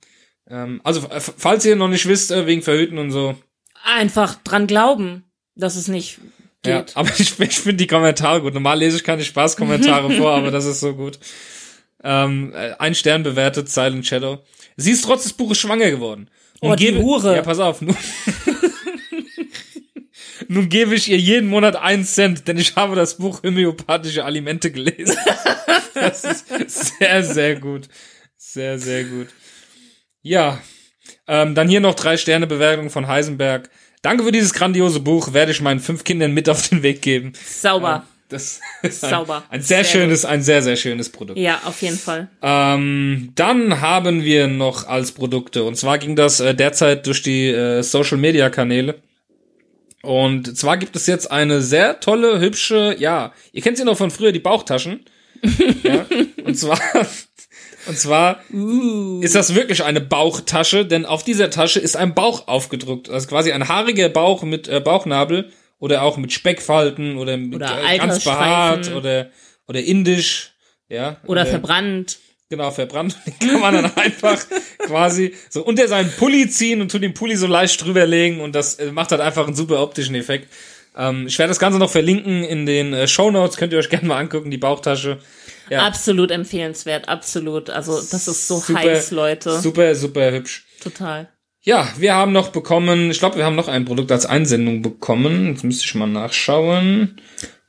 Ähm, 0.49 0.81
also, 0.85 1.07
falls 1.19 1.65
ihr 1.65 1.77
noch 1.77 1.89
nicht 1.89 2.07
wisst, 2.07 2.31
äh, 2.31 2.47
wegen 2.47 2.63
Verhüten 2.63 2.99
und 2.99 3.11
so, 3.11 3.35
Einfach 3.87 4.37
dran 4.45 4.67
glauben, 4.67 5.25
dass 5.57 5.77
es 5.77 5.89
nicht 5.89 6.19
Ja, 6.65 6.81
geht. 6.83 6.97
aber 6.97 7.11
ich, 7.19 7.39
ich 7.39 7.59
finde 7.59 7.77
die 7.77 7.87
Kommentare 7.87 8.41
gut. 8.41 8.55
Normal 8.55 8.79
lese 8.79 8.97
ich 8.97 9.05
keine 9.05 9.25
Spaßkommentare 9.25 10.11
vor, 10.17 10.33
aber 10.33 10.51
das 10.51 10.65
ist 10.65 10.81
so 10.81 10.95
gut. 10.95 11.19
Ähm, 12.03 12.53
äh, 12.55 12.73
ein 12.79 12.95
Stern 12.95 13.23
bewertet, 13.23 13.69
Silent 13.71 14.07
Shadow. 14.07 14.39
Sie 14.77 14.91
ist 14.93 15.05
trotz 15.05 15.25
des 15.25 15.33
Buches 15.35 15.59
schwanger 15.59 15.91
geworden. 15.91 16.31
Nun 16.63 16.73
Oh, 16.73 16.77
die 16.77 16.87
gebe, 16.87 17.03
Hure. 17.03 17.37
Ja, 17.37 17.43
pass 17.43 17.59
auf. 17.59 17.83
Nun, 17.83 17.97
nun 20.49 20.69
gebe 20.69 20.95
ich 20.95 21.11
ihr 21.11 21.19
jeden 21.19 21.49
Monat 21.49 21.77
einen 21.77 22.05
Cent, 22.05 22.47
denn 22.49 22.59
ich 22.59 22.77
habe 22.77 22.97
das 22.97 23.17
Buch 23.19 23.43
Homöopathische 23.43 24.25
Alimente 24.25 24.71
gelesen. 24.71 25.17
Das 25.95 26.25
ist 26.25 26.49
sehr, 26.99 27.23
sehr 27.23 27.57
gut. 27.57 27.89
Sehr, 28.37 28.79
sehr 28.79 29.05
gut. 29.05 29.29
Ja, 30.25 30.59
ähm, 31.29 31.55
dann 31.55 31.69
hier 31.69 31.81
noch 31.81 31.95
drei 31.95 32.17
Sterne 32.17 32.47
Bewertung 32.47 32.89
von 32.89 33.07
Heisenberg. 33.07 33.69
Danke 34.01 34.25
für 34.25 34.33
dieses 34.33 34.55
grandiose 34.55 35.01
Buch, 35.01 35.35
werde 35.35 35.53
ich 35.53 35.61
meinen 35.61 35.81
fünf 35.81 36.03
Kindern 36.03 36.33
mit 36.33 36.49
auf 36.49 36.67
den 36.69 36.83
Weg 36.83 37.03
geben. 37.03 37.35
Sauber. 37.45 38.07
Das 38.31 38.59
ist 38.83 39.05
ein, 39.05 39.11
Sauber. 39.11 39.45
ein 39.51 39.61
sehr, 39.61 39.85
Sehr 39.85 40.01
schönes, 40.01 40.25
ein 40.25 40.43
sehr, 40.43 40.63
sehr 40.63 40.77
schönes 40.77 41.11
Produkt. 41.11 41.39
Ja, 41.39 41.61
auf 41.67 41.83
jeden 41.83 41.99
Fall. 41.99 42.29
Ähm, 42.41 43.33
dann 43.35 43.83
haben 43.83 44.25
wir 44.25 44.47
noch 44.47 44.89
als 44.89 45.13
Produkte, 45.13 45.63
und 45.63 45.77
zwar 45.77 45.99
ging 45.99 46.17
das 46.17 46.41
äh, 46.41 46.55
derzeit 46.55 47.07
durch 47.07 47.23
die 47.23 47.49
äh, 47.49 47.83
Social 47.83 48.17
Media 48.17 48.49
Kanäle. 48.49 49.03
Und 50.03 50.57
zwar 50.57 50.79
gibt 50.79 50.97
es 50.97 51.07
jetzt 51.07 51.31
eine 51.31 51.61
sehr 51.61 52.01
tolle, 52.01 52.41
hübsche, 52.41 52.97
ja, 52.99 53.35
ihr 53.53 53.61
kennt 53.61 53.77
sie 53.77 53.85
noch 53.85 53.99
von 53.99 54.11
früher, 54.11 54.33
die 54.33 54.39
Bauchtaschen. 54.39 55.05
ja, 55.83 56.07
und 56.45 56.59
zwar, 56.59 56.81
und 57.87 57.99
zwar 57.99 58.41
ist 59.21 59.35
das 59.35 59.55
wirklich 59.55 59.85
eine 59.85 60.01
Bauchtasche, 60.01 60.87
denn 60.87 61.07
auf 61.07 61.25
dieser 61.25 61.51
Tasche 61.51 61.81
ist 61.81 61.97
ein 61.97 62.15
Bauch 62.15 62.49
aufgedruckt. 62.49 63.11
Also 63.11 63.29
quasi 63.29 63.53
ein 63.53 63.69
haariger 63.69 64.09
Bauch 64.09 64.43
mit 64.43 64.69
äh, 64.69 64.81
Bauchnabel 64.81 65.51
oder 65.79 66.03
auch 66.03 66.17
mit 66.17 66.33
Speckfalten 66.33 67.19
oder, 67.19 67.37
mit, 67.37 67.57
Oder 67.57 67.79
äh, 67.85 67.99
ganz 67.99 68.25
behaart 68.25 68.93
oder, 68.93 69.31
oder 69.67 69.81
indisch. 69.81 70.53
Ja, 70.89 71.17
Oder 71.27 71.47
verbrannt. 71.47 72.19
Genau, 72.51 72.71
verbrannt. 72.71 73.17
Den 73.27 73.39
kann 73.51 73.61
man 73.61 73.75
dann 73.75 73.97
einfach 73.97 74.45
quasi 74.79 75.35
so 75.49 75.65
unter 75.65 75.89
seinen 75.89 76.11
Pulli 76.13 76.49
ziehen 76.49 76.81
und 76.81 76.91
tut 76.91 77.03
den 77.03 77.15
Pulli 77.15 77.37
so 77.37 77.47
leicht 77.47 77.85
drüber 77.85 78.07
legen 78.07 78.41
und 78.41 78.55
das 78.55 78.77
äh, 78.77 78.93
macht 78.93 79.11
halt 79.11 79.21
einfach 79.21 79.47
einen 79.47 79.57
super 79.57 79.83
optischen 79.83 80.15
Effekt. 80.15 80.53
Ähm, 80.97 81.27
ich 81.27 81.39
werde 81.39 81.51
das 81.51 81.59
Ganze 81.59 81.79
noch 81.79 81.91
verlinken 81.91 82.45
in 82.45 82.67
den 82.67 82.93
äh, 82.93 83.09
Show 83.09 83.31
Notes, 83.31 83.57
könnt 83.57 83.73
ihr 83.73 83.79
euch 83.79 83.91
gerne 83.91 84.07
mal 84.07 84.19
angucken, 84.19 84.51
die 84.51 84.59
Bauchtasche. 84.59 85.19
Ja. 85.71 85.87
Absolut 85.87 86.31
empfehlenswert, 86.31 87.09
absolut. 87.09 87.71
Also 87.71 87.97
das 87.97 88.29
ist 88.29 88.49
so 88.49 88.59
super, 88.59 88.81
heiß, 88.81 89.11
Leute. 89.11 89.59
Super, 89.61 89.95
super 89.95 90.31
hübsch. 90.33 90.67
Total. 90.83 91.29
Ja, 91.63 91.89
wir 91.97 92.15
haben 92.15 92.33
noch 92.33 92.49
bekommen, 92.51 93.11
ich 93.11 93.19
glaube, 93.19 93.37
wir 93.37 93.47
haben 93.47 93.57
noch 93.57 93.69
ein 93.69 93.87
Produkt 93.87 94.13
als 94.13 94.27
Einsendung 94.27 94.83
bekommen. 94.83 95.49
Jetzt 95.49 95.65
müsste 95.65 95.87
ich 95.87 95.95
mal 95.95 96.07
nachschauen. 96.07 97.19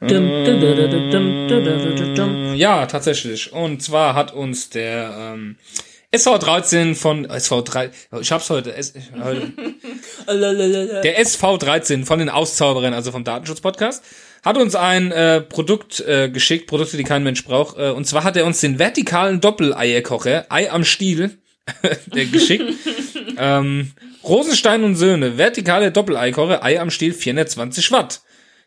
Ähm, 0.01 0.75
ja, 2.55 2.85
tatsächlich. 2.85 3.53
Und 3.53 3.81
zwar 3.81 4.13
hat 4.13 4.33
uns 4.33 4.69
der 4.69 5.15
ähm, 5.17 5.55
SV13 6.13 6.95
von 6.95 7.25
SV3 7.25 7.89
ich 8.19 8.31
hab's 8.31 8.49
heute, 8.49 8.73
S, 8.73 8.93
heute 9.21 9.51
der 10.27 11.21
SV13 11.21 12.05
von 12.05 12.19
den 12.19 12.29
Auszauberern, 12.29 12.93
also 12.93 13.11
vom 13.11 13.23
Datenschutz 13.23 13.61
Podcast 13.61 14.03
hat 14.45 14.57
uns 14.57 14.75
ein 14.75 15.11
äh, 15.11 15.41
Produkt 15.41 15.99
äh, 16.01 16.29
geschickt, 16.29 16.67
Produkte, 16.67 16.97
die 16.97 17.03
kein 17.03 17.23
Mensch 17.23 17.43
braucht. 17.43 17.77
Äh, 17.77 17.89
und 17.89 18.05
zwar 18.05 18.23
hat 18.23 18.37
er 18.37 18.45
uns 18.45 18.61
den 18.61 18.77
vertikalen 18.77 19.41
Doppeleierkocher, 19.41 20.45
Ei 20.49 20.71
am 20.71 20.85
Stiel, 20.85 21.39
der 22.05 22.25
geschickt. 22.25 22.63
ähm, 23.37 23.91
Rosenstein 24.23 24.83
und 24.83 24.95
Söhne, 24.95 25.39
vertikale 25.39 25.91
Doppeleierkocher, 25.91 26.63
Ei 26.63 26.79
am 26.79 26.91
Stiel, 26.91 27.13
420 27.13 27.91
Watt. 27.91 28.21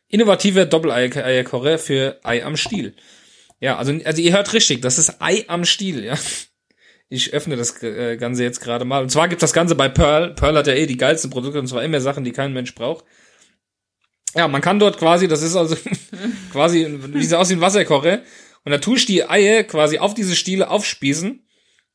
Innovativer 0.09 0.67
Doppeleierkocher 0.67 1.79
für 1.79 2.19
Ei 2.25 2.45
am 2.45 2.57
Stiel. 2.57 2.95
Ja, 3.61 3.77
also, 3.77 3.93
also 4.05 4.21
ihr 4.21 4.33
hört 4.33 4.53
richtig, 4.53 4.83
das 4.83 4.99
ist 4.99 5.21
Ei 5.21 5.45
am 5.47 5.65
Stiel, 5.65 6.05
ja. 6.05 6.19
Ich 7.09 7.33
öffne 7.33 7.57
das 7.57 7.83
äh, 7.83 8.17
Ganze 8.17 8.43
jetzt 8.43 8.61
gerade 8.61 8.85
mal. 8.85 9.03
Und 9.03 9.11
zwar 9.11 9.29
gibt 9.29 9.43
das 9.43 9.53
Ganze 9.53 9.75
bei 9.75 9.89
Pearl. 9.89 10.35
Pearl 10.35 10.57
hat 10.57 10.67
ja 10.67 10.75
eh 10.75 10.87
die 10.87 10.99
geilsten 10.99 11.31
Produkte 11.31 11.59
und 11.59 11.67
zwar 11.67 11.83
immer 11.83 12.01
Sachen, 12.01 12.25
die 12.25 12.33
kein 12.33 12.53
Mensch 12.53 12.75
braucht. 12.75 13.05
Ja, 14.35 14.47
man 14.49 14.61
kann 14.61 14.79
dort 14.79 14.99
quasi, 14.99 15.27
das 15.29 15.43
ist 15.43 15.57
also 15.57 15.77
quasi, 16.53 16.87
wie 17.09 17.25
sie 17.25 17.39
aussehen, 17.39 17.61
Wasserkocher. 17.61 18.21
Und 18.65 18.73
da 18.73 18.79
tue 18.79 18.97
ich 18.97 19.07
die 19.07 19.29
Eier 19.29 19.65
quasi 19.65 19.99
auf 19.99 20.15
diese 20.15 20.37
Stiele 20.37 20.69
aufspießen 20.71 21.47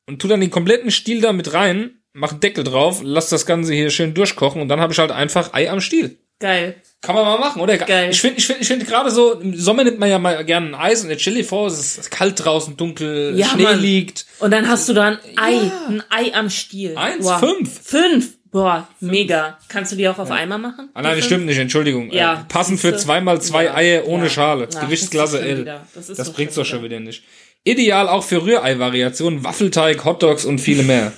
und 0.06 0.20
tu 0.20 0.28
dann 0.28 0.40
den 0.40 0.50
kompletten 0.50 0.90
Stiel 0.90 1.20
da 1.20 1.32
mit 1.32 1.52
rein, 1.52 2.00
mach 2.12 2.32
einen 2.32 2.40
Deckel 2.40 2.64
drauf, 2.64 3.00
lass 3.02 3.28
das 3.28 3.46
Ganze 3.46 3.72
hier 3.74 3.90
schön 3.90 4.14
durchkochen 4.14 4.60
und 4.60 4.68
dann 4.68 4.80
habe 4.80 4.92
ich 4.92 4.98
halt 4.98 5.10
einfach 5.12 5.52
Ei 5.54 5.70
am 5.70 5.80
Stiel. 5.80 6.18
Geil. 6.40 6.74
Kann 7.00 7.14
man 7.14 7.24
mal 7.24 7.38
machen, 7.38 7.62
oder? 7.62 7.76
Geil. 7.78 8.10
Ich 8.10 8.20
finde, 8.20 8.38
ich 8.38 8.46
finde, 8.46 8.62
ich 8.62 8.66
finde 8.66 8.84
gerade 8.86 9.10
so, 9.10 9.34
im 9.34 9.54
Sommer 9.56 9.84
nimmt 9.84 10.00
man 10.00 10.10
ja 10.10 10.18
mal 10.18 10.44
gerne 10.44 10.68
ein 10.68 10.74
Eis 10.74 11.02
und 11.02 11.08
der 11.08 11.16
Chili 11.16 11.44
vor, 11.44 11.68
es 11.68 11.96
ist 11.98 12.10
kalt 12.10 12.44
draußen, 12.44 12.76
dunkel, 12.76 13.34
Ja, 13.38 13.46
Schnee 13.46 13.62
Mann. 13.62 13.80
liegt. 13.80 14.26
Und 14.40 14.50
dann 14.50 14.68
hast 14.68 14.88
du 14.88 14.94
da 14.94 15.04
ein 15.04 15.18
Ei, 15.36 15.70
ein 15.88 16.02
Ei 16.10 16.34
am 16.34 16.50
Stiel. 16.50 16.96
Eins, 16.96 17.24
Boah. 17.24 17.38
fünf. 17.38 17.80
Fünf. 17.82 18.34
Boah, 18.54 18.86
mega. 19.00 19.58
Kannst 19.68 19.90
du 19.90 19.96
die 19.96 20.06
auch 20.08 20.18
auf 20.20 20.30
einmal 20.30 20.58
machen? 20.58 20.88
Ah, 20.94 21.02
nein, 21.02 21.16
das 21.16 21.24
stimmt 21.26 21.44
nicht, 21.46 21.58
Entschuldigung. 21.58 22.12
Ja, 22.12 22.34
Äh, 22.42 22.44
passen 22.48 22.78
für 22.78 22.96
zweimal 22.96 23.42
zwei 23.42 23.64
Ja, 23.64 23.74
Eier 23.74 24.06
ohne 24.06 24.24
ja. 24.24 24.30
Schale. 24.30 24.68
Na, 24.72 24.84
Gewichtsklasse 24.84 25.40
L. 25.40 25.64
das 25.92 26.06
das 26.06 26.16
doch 26.28 26.34
bringt's 26.34 26.54
schon 26.54 26.62
doch 26.62 26.70
schon 26.70 26.82
wieder. 26.84 27.00
nicht. 27.00 27.24
Ideal 27.64 28.08
auch 28.08 28.22
für 28.22 28.44
Rührei-Variationen, 28.46 29.42
Waffelteig, 29.42 30.04
Hotdogs 30.04 30.44
und 30.44 30.60
viele 30.60 30.84
mehr. 30.84 31.12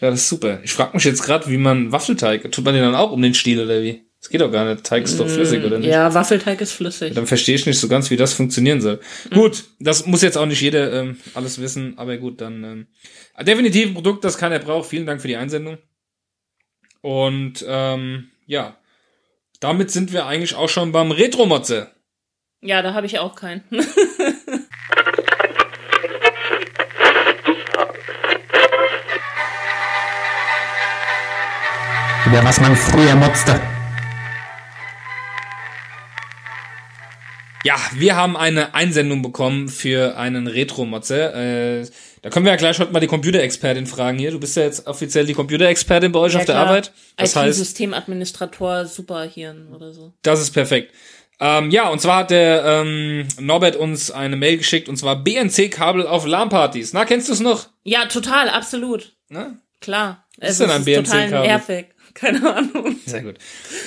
Ja, 0.00 0.10
das 0.10 0.22
ist 0.22 0.28
super. 0.28 0.58
Ich 0.64 0.72
frage 0.72 0.90
mich 0.96 1.04
jetzt 1.04 1.22
gerade, 1.22 1.48
wie 1.48 1.56
man 1.56 1.92
Waffelteig, 1.92 2.50
tut 2.50 2.64
man 2.64 2.74
den 2.74 2.82
dann 2.82 2.96
auch 2.96 3.12
um 3.12 3.22
den 3.22 3.34
Stiel 3.34 3.60
oder 3.62 3.80
wie? 3.80 4.02
Das 4.20 4.28
geht 4.28 4.40
doch 4.40 4.50
gar 4.50 4.64
nicht. 4.64 4.82
Teig 4.82 5.04
ist 5.04 5.20
doch 5.20 5.28
flüssig, 5.28 5.62
oder 5.64 5.78
nicht? 5.78 5.88
Mm, 5.88 5.92
Ja, 5.92 6.12
Waffelteig 6.14 6.60
ist 6.60 6.72
flüssig. 6.72 7.14
Dann 7.14 7.26
verstehe 7.28 7.54
ich 7.54 7.64
nicht 7.66 7.78
so 7.78 7.86
ganz, 7.86 8.10
wie 8.10 8.16
das 8.16 8.32
funktionieren 8.32 8.80
soll. 8.80 8.98
Mhm. 9.30 9.34
Gut, 9.36 9.64
das 9.78 10.06
muss 10.06 10.22
jetzt 10.22 10.36
auch 10.36 10.46
nicht 10.46 10.60
jeder 10.60 10.92
ähm, 10.92 11.16
alles 11.34 11.60
wissen, 11.60 11.94
aber 11.96 12.16
gut, 12.16 12.40
dann 12.40 12.64
ähm, 12.64 12.86
definitiv 13.44 13.86
ein 13.88 13.94
Produkt, 13.94 14.24
das 14.24 14.36
keiner 14.38 14.58
braucht. 14.58 14.88
Vielen 14.90 15.06
Dank 15.06 15.20
für 15.22 15.28
die 15.28 15.36
Einsendung. 15.36 15.78
Und 17.02 17.64
ähm, 17.68 18.30
ja, 18.46 18.76
damit 19.60 19.90
sind 19.90 20.12
wir 20.12 20.26
eigentlich 20.26 20.54
auch 20.54 20.68
schon 20.68 20.92
beim 20.92 21.10
Retro-Motze. 21.10 21.90
Ja, 22.62 22.80
da 22.80 22.94
habe 22.94 23.06
ich 23.06 23.18
auch 23.18 23.34
keinen. 23.34 23.64
über 32.32 32.44
was 32.44 32.60
man 32.60 32.74
früher 32.74 33.14
motzte. 33.14 33.60
Ja, 37.62 37.76
wir 37.92 38.16
haben 38.16 38.38
eine 38.38 38.74
Einsendung 38.74 39.20
bekommen 39.20 39.68
für 39.68 40.16
einen 40.16 40.46
Retro-Motze. 40.46 41.84
Äh, 41.84 41.86
da 42.22 42.30
können 42.30 42.46
wir 42.46 42.52
ja 42.52 42.56
gleich 42.56 42.78
heute 42.78 42.92
mal 42.92 43.00
die 43.00 43.08
Computerexpertin 43.08 43.86
fragen 43.86 44.16
hier. 44.16 44.30
Du 44.30 44.38
bist 44.38 44.56
ja 44.56 44.62
jetzt 44.62 44.86
offiziell 44.86 45.26
die 45.26 45.34
Computerexpertin 45.34 46.12
bei 46.12 46.20
euch 46.20 46.36
auf 46.36 46.44
der 46.44 46.56
Arbeit. 46.56 46.92
Das 47.16 47.34
heißt, 47.34 47.58
IT-Systemadministrator 47.58 48.86
Superhirn 48.86 49.68
oder 49.74 49.92
so. 49.92 50.12
Das 50.22 50.40
ist 50.40 50.52
perfekt. 50.52 50.94
Ähm, 51.40 51.72
ja, 51.72 51.88
und 51.88 52.00
zwar 52.00 52.18
hat 52.18 52.30
der 52.30 52.64
ähm, 52.64 53.26
Norbert 53.40 53.74
uns 53.74 54.12
eine 54.12 54.36
Mail 54.36 54.58
geschickt, 54.58 54.88
und 54.88 54.96
zwar 54.96 55.24
BNC-Kabel 55.24 56.06
auf 56.06 56.24
LAN-Partys. 56.24 56.92
Na, 56.92 57.04
kennst 57.04 57.28
du 57.28 57.32
es 57.32 57.40
noch? 57.40 57.66
Ja, 57.82 58.06
total, 58.06 58.48
absolut. 58.48 59.16
Na? 59.28 59.56
Klar. 59.80 60.24
ist 60.38 60.60
denn 60.60 60.70
ein 60.70 60.82
ist 60.86 60.94
total 60.94 61.28
BNC-Kabel? 61.28 61.48
nervig. 61.48 61.86
Keine 62.14 62.54
Ahnung. 62.54 62.96
Sehr 63.04 63.22
gut. 63.22 63.34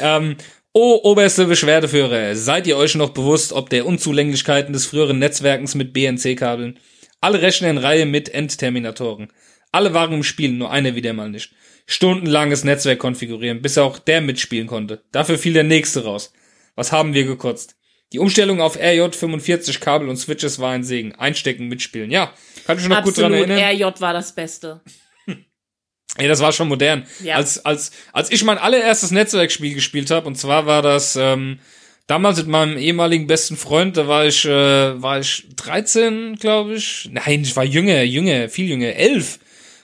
Ähm, 0.02 0.36
oh, 0.74 1.00
oberste 1.04 1.46
Beschwerdeführer, 1.46 2.36
seid 2.36 2.68
ihr 2.68 2.76
euch 2.76 2.96
noch 2.96 3.12
bewusst, 3.12 3.54
ob 3.54 3.70
der 3.70 3.86
Unzulänglichkeiten 3.86 4.74
des 4.74 4.88
früheren 4.88 5.20
Netzwerkens 5.20 5.76
mit 5.76 5.94
BNC-Kabeln? 5.94 6.78
Alle 7.22 7.42
Rechner 7.42 7.70
in 7.70 7.78
Reihe 7.78 8.06
mit 8.06 8.30
Endterminatoren. 8.30 9.32
Alle 9.72 9.94
waren 9.94 10.14
im 10.14 10.24
Spiel, 10.24 10.52
nur 10.52 10.72
einer 10.72 10.96
wieder 10.96 11.14
mal 11.14 11.30
nicht. 11.30 11.52
Stundenlanges 11.88 12.64
Netzwerk 12.64 13.00
konfigurieren, 13.00 13.62
bis 13.62 13.78
auch 13.78 14.00
der 14.00 14.22
mitspielen 14.22 14.68
konnte. 14.68 15.04
Dafür 15.12 15.38
fiel 15.38 15.54
der 15.54 15.64
nächste 15.64 16.04
raus. 16.04 16.34
Was 16.76 16.92
haben 16.92 17.14
wir 17.14 17.26
gekotzt? 17.26 17.76
Die 18.14 18.20
Umstellung 18.20 18.62
auf 18.62 18.80
RJ45 18.80 19.80
Kabel 19.80 20.10
und 20.10 20.18
Switches 20.18 20.60
war 20.60 20.72
ein 20.72 20.84
Segen. 20.84 21.16
Einstecken, 21.16 21.68
mitspielen. 21.68 22.12
Ja, 22.12 22.34
kann 22.66 22.78
ich 22.78 22.88
mich 22.88 22.90
noch 22.90 23.04
gut 23.04 23.18
dran 23.18 23.34
Absolut. 23.34 23.50
erinnern. 23.50 23.92
RJ 23.92 24.02
war 24.02 24.14
das 24.14 24.34
Beste. 24.34 24.82
Ja, 26.18 26.30
das 26.30 26.40
war 26.40 26.54
schon 26.54 26.70
modern. 26.70 27.06
Ja. 27.22 27.36
Als, 27.36 27.66
als, 27.66 27.92
als 28.14 28.32
ich 28.32 28.42
mein 28.46 28.58
allererstes 28.58 29.12
Netzwerkspiel 29.12 29.74
gespielt 29.74 30.12
habe, 30.12 30.28
und 30.28 30.36
zwar 30.38 30.66
war 30.66 30.82
das 30.82 31.18
ähm, 31.18 31.60
damals 32.08 32.38
mit 32.38 32.48
meinem 32.48 32.78
ehemaligen 32.78 33.28
besten 33.28 33.58
Freund, 33.58 33.98
da 33.98 34.08
war 34.08 34.26
ich, 34.26 34.46
äh, 34.46 35.02
war 35.02 35.20
ich 35.20 35.48
13, 35.56 36.36
glaube 36.36 36.76
ich. 36.76 37.10
Nein, 37.12 37.42
ich 37.42 37.56
war 37.56 37.64
jünger, 37.64 38.04
jünger, 38.04 38.50
viel 38.50 38.70
jünger, 38.70 38.94
elf. 38.94 39.40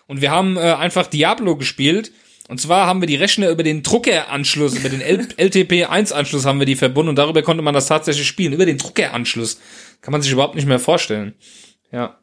Und 0.08 0.22
wir 0.22 0.32
haben 0.32 0.58
äh, 0.58 0.74
einfach 0.74 1.08
Diablo 1.08 1.56
gespielt. 1.56 2.12
Und 2.48 2.60
zwar 2.60 2.86
haben 2.86 3.02
wir 3.02 3.08
die 3.08 3.16
Rechner 3.16 3.50
über 3.50 3.64
den 3.64 3.82
Druckeranschluss, 3.82 4.76
über 4.76 4.90
den 4.90 5.02
L 5.02 5.20
LTP1-Anschluss 5.38 6.46
haben 6.46 6.60
wir 6.60 6.66
die 6.66 6.76
verbunden 6.76 7.10
und 7.10 7.16
darüber 7.16 7.42
konnte 7.44 7.64
man 7.64 7.74
das 7.74 7.88
tatsächlich 7.88 8.28
spielen, 8.28 8.52
über 8.52 8.66
den 8.66 8.78
Druckeranschluss. 8.78 9.60
Kann 10.02 10.12
man 10.12 10.22
sich 10.22 10.32
überhaupt 10.32 10.56
nicht 10.56 10.68
mehr 10.68 10.80
vorstellen. 10.80 11.34
Ja. 11.92 12.21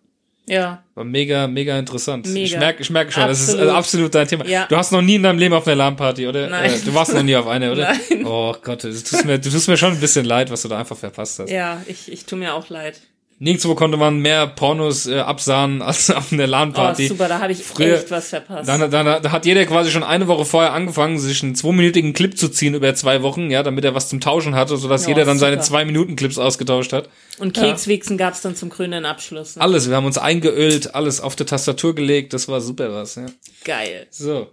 Ja. 0.49 0.83
War 0.95 1.05
mega, 1.05 1.47
mega 1.47 1.79
interessant. 1.79 2.27
Mega. 2.27 2.45
Ich 2.45 2.59
merke 2.59 2.83
ich 2.83 2.91
merke 2.91 3.13
schon, 3.13 3.27
das 3.27 3.41
ist 3.41 3.51
Absolut. 3.51 3.69
äh, 3.69 3.77
absolut 3.77 4.15
dein 4.15 4.29
Thema. 4.29 4.47
Ja. 4.47 4.67
Du 4.67 4.77
hast 4.77 4.93
noch 4.93 5.03
nie 5.03 5.17
in 5.17 5.23
deinem 5.23 5.39
Leben 5.39 5.55
auf 5.55 5.67
einer 5.67 5.77
LAN-Party, 5.77 6.27
oder? 6.27 6.49
Nein. 6.49 6.73
Äh, 6.73 6.79
du 6.85 6.95
warst 6.95 7.15
noch 7.15 7.23
nie 7.23 7.37
auf 7.37 7.47
einer, 7.47 7.73
oder? 7.73 7.93
Nein. 8.11 8.27
Oh 8.27 8.55
Gott, 8.63 8.85
du 8.85 8.89
tust, 8.91 9.25
mir, 9.25 9.39
du 9.39 9.51
tust 9.51 9.69
mir 9.69 9.77
schon 9.77 9.93
ein 9.93 10.01
bisschen 10.01 10.25
leid, 10.25 10.51
was 10.51 10.63
du 10.63 10.69
da 10.69 10.79
einfach 10.79 10.97
verpasst 10.97 11.39
hast. 11.39 11.51
Ja, 11.51 11.83
ich, 11.87 12.11
ich 12.11 12.25
tu 12.25 12.37
mir 12.37 12.55
auch 12.55 12.69
leid. 12.69 13.01
Nirgendwo 13.41 13.77
konnte 13.77 13.97
man 13.97 14.19
mehr 14.19 14.49
Pornos 14.49 15.07
äh, 15.07 15.21
absahen 15.21 15.81
als 15.83 16.11
auf 16.11 16.33
einer 16.33 16.45
Oh, 16.45 16.47
LAN-Party. 16.47 17.07
super, 17.07 17.29
da 17.29 17.39
habe 17.39 17.53
ich 17.53 17.63
Früher- 17.63 17.95
echt 17.99 18.11
was 18.11 18.31
verpasst. 18.31 18.69
Dann, 18.69 18.91
dann, 18.91 19.23
da 19.23 19.31
hat 19.31 19.47
jeder 19.47 19.65
quasi 19.67 19.91
schon 19.93 20.03
eine 20.03 20.27
Woche 20.27 20.45
vorher 20.45 20.73
angefangen, 20.73 21.19
sich 21.21 21.43
einen 21.45 21.55
zweiminütigen 21.55 22.15
Clip 22.15 22.37
zu 22.37 22.49
ziehen 22.49 22.75
über 22.75 22.95
zwei 22.97 23.23
Wochen, 23.23 23.51
ja, 23.51 23.63
damit 23.63 23.85
er 23.85 23.95
was 23.95 24.09
zum 24.09 24.21
Tauschen 24.21 24.57
hatte, 24.57 24.77
sodass 24.77 25.03
Ja, 25.05 25.11
jeder 25.11 25.25
dann 25.25 25.39
seine 25.39 25.57
super. 25.57 25.65
zwei 25.67 25.85
Minuten 25.85 26.17
Clips 26.17 26.37
ausgetauscht 26.39 26.93
hat. 26.93 27.09
Und 27.39 27.55
Kekswichsen 27.55 28.19
gab's 28.19 28.43
dann 28.43 28.57
zum 28.57 28.71
krönenden 28.71 29.05
Abschluss. 29.07 29.55
Ne? 29.55 29.63
Alles, 29.63 29.89
wir 29.89 29.95
haben 29.95 30.07
uns 30.07 30.19
eingeölt, 30.19 30.95
alles 30.97 31.21
auf 31.21 31.37
der 31.37 31.47
Tastatur 31.47 31.95
gelegt, 31.95 32.33
das 32.33 32.49
war 32.49 32.61
super 32.61 32.93
was, 32.93 33.15
ja. 33.15 33.27
Geil. 33.65 34.09
So. 34.11 34.49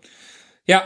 Ja, 0.67 0.83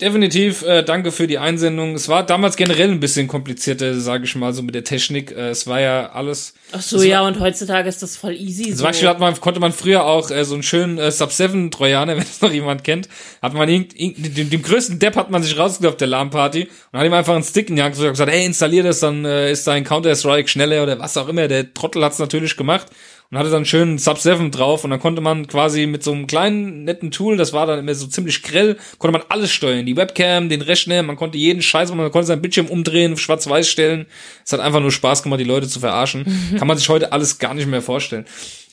definitiv 0.00 0.62
äh, 0.62 0.82
danke 0.82 1.10
für 1.10 1.26
die 1.26 1.38
Einsendung. 1.38 1.94
Es 1.94 2.08
war 2.08 2.24
damals 2.24 2.56
generell 2.56 2.90
ein 2.90 3.00
bisschen 3.00 3.28
komplizierter, 3.28 3.98
sage 3.98 4.24
ich 4.24 4.34
mal, 4.36 4.52
so 4.52 4.62
mit 4.62 4.74
der 4.74 4.84
Technik. 4.84 5.32
Äh, 5.32 5.48
es 5.48 5.66
war 5.66 5.80
ja 5.80 6.10
alles. 6.10 6.52
Ach 6.72 6.82
so, 6.82 7.02
ja, 7.02 7.20
war- 7.20 7.28
und 7.28 7.40
heutzutage 7.40 7.88
ist 7.88 8.02
das 8.02 8.16
voll 8.16 8.34
easy. 8.34 8.64
Zum 8.64 8.74
so. 8.76 8.84
Beispiel 8.84 9.08
hat 9.08 9.20
man, 9.20 9.40
konnte 9.40 9.58
man 9.58 9.72
früher 9.72 10.04
auch 10.04 10.30
äh, 10.30 10.44
so 10.44 10.54
einen 10.54 10.62
schönen 10.62 10.98
äh, 10.98 11.10
Sub-7-Trojaner, 11.10 12.12
wenn 12.16 12.22
es 12.22 12.42
noch 12.42 12.52
jemand 12.52 12.84
kennt, 12.84 13.08
hat 13.40 13.54
man 13.54 13.68
irgend, 13.68 13.98
irgend, 13.98 14.36
dem, 14.36 14.50
dem 14.50 14.62
größten 14.62 14.98
Depp 14.98 15.16
hat 15.16 15.30
man 15.30 15.42
sich 15.42 15.58
rausgesucht 15.58 15.94
auf 15.94 15.96
der 15.96 16.08
LAN-Party 16.08 16.68
und 16.92 16.98
hat 16.98 17.06
ihm 17.06 17.14
einfach 17.14 17.34
einen 17.34 17.44
Stick 17.44 17.70
in 17.70 17.76
die 17.76 17.82
Hand 17.82 17.96
gesagt, 17.96 18.30
hey, 18.30 18.44
installier 18.44 18.82
das, 18.82 19.00
dann 19.00 19.24
äh, 19.24 19.50
ist 19.50 19.66
dein 19.66 19.84
Counter-Strike 19.84 20.48
schneller 20.48 20.82
oder 20.82 20.98
was 20.98 21.16
auch 21.16 21.28
immer. 21.28 21.48
Der 21.48 21.72
Trottel 21.72 22.04
hat's 22.04 22.18
natürlich 22.18 22.56
gemacht 22.56 22.88
und 23.30 23.38
hatte 23.38 23.50
dann 23.50 23.64
schön 23.64 23.98
Sub-7 23.98 24.50
drauf 24.50 24.84
und 24.84 24.90
dann 24.90 25.00
konnte 25.00 25.20
man 25.20 25.46
quasi 25.48 25.86
mit 25.86 26.02
so 26.02 26.12
einem 26.12 26.26
kleinen, 26.26 26.84
netten 26.84 27.10
Tool, 27.10 27.36
das 27.36 27.52
war 27.52 27.66
dann 27.66 27.78
immer 27.78 27.94
so 27.94 28.06
ziemlich 28.06 28.42
grell, 28.42 28.76
konnte 28.98 29.18
man 29.18 29.26
alles 29.28 29.50
steuern. 29.50 29.86
Die 29.86 29.96
Webcam, 29.96 30.48
den 30.48 30.62
Rechner, 30.62 31.02
man 31.02 31.16
konnte 31.16 31.38
jeden 31.38 31.62
Scheiß, 31.62 31.92
man 31.92 32.10
konnte 32.10 32.26
seinen 32.26 32.42
Bildschirm 32.42 32.66
umdrehen, 32.66 33.16
schwarz-weiß 33.16 33.68
stellen. 33.68 34.06
Es 34.44 34.52
hat 34.52 34.60
einfach 34.60 34.80
nur 34.80 34.92
Spaß 34.92 35.22
gemacht, 35.22 35.40
die 35.40 35.44
Leute 35.44 35.68
zu 35.68 35.80
verarschen. 35.80 36.24
Kann 36.58 36.68
man 36.68 36.78
sich 36.78 36.88
heute 36.88 37.12
alles 37.12 37.38
gar 37.38 37.54
nicht 37.54 37.66
mehr 37.66 37.82
vorstellen. 37.82 38.26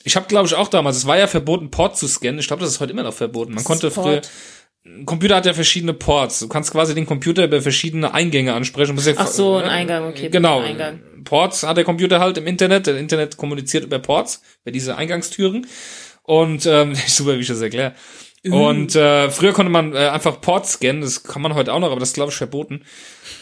Ich 0.04 0.16
habe, 0.16 0.26
glaube 0.26 0.46
ich, 0.46 0.54
auch 0.54 0.68
damals, 0.68 0.98
es 0.98 1.06
war 1.06 1.16
ja 1.16 1.26
verboten, 1.26 1.70
Port 1.70 1.96
zu 1.96 2.06
scannen. 2.06 2.38
Ich 2.38 2.46
glaube, 2.46 2.60
das 2.60 2.72
ist 2.72 2.80
heute 2.80 2.92
immer 2.92 3.02
noch 3.02 3.14
verboten. 3.14 3.54
Man 3.54 3.64
konnte 3.64 3.90
früher, 3.90 4.20
ein 4.86 5.06
Computer 5.06 5.36
hat 5.36 5.46
ja 5.46 5.54
verschiedene 5.54 5.94
Ports. 5.94 6.40
Du 6.40 6.48
kannst 6.48 6.70
quasi 6.70 6.94
den 6.94 7.06
Computer 7.06 7.44
über 7.44 7.62
verschiedene 7.62 8.12
Eingänge 8.12 8.52
ansprechen. 8.52 8.96
Ja- 8.98 9.14
Ach 9.16 9.26
so, 9.26 9.56
ein 9.56 9.64
Eingang, 9.64 10.04
okay. 10.08 10.28
Genau. 10.28 10.58
ein 10.60 10.72
Eingang. 10.72 11.00
Ports 11.24 11.62
hat 11.62 11.76
der 11.78 11.84
Computer 11.84 12.20
halt 12.20 12.36
im 12.36 12.46
Internet. 12.46 12.86
Der 12.86 12.98
Internet 12.98 13.36
kommuniziert 13.38 13.84
über 13.84 13.98
Ports, 13.98 14.42
über 14.62 14.72
diese 14.72 14.96
Eingangstüren. 14.96 15.66
Und 16.22 16.66
ähm, 16.66 16.94
super, 17.06 17.36
wie 17.36 17.40
ich 17.40 17.46
das 17.48 17.60
erkläre. 17.62 17.94
Und 18.50 18.94
äh, 18.94 19.30
früher 19.30 19.52
konnte 19.52 19.72
man 19.72 19.94
äh, 19.94 20.08
einfach 20.08 20.40
Ports 20.40 20.72
scannen, 20.72 21.00
das 21.00 21.22
kann 21.22 21.40
man 21.40 21.54
heute 21.54 21.72
auch 21.72 21.80
noch, 21.80 21.90
aber 21.90 22.00
das 22.00 22.10
ist 22.10 22.14
glaube 22.14 22.30
ich 22.30 22.36
verboten. 22.36 22.82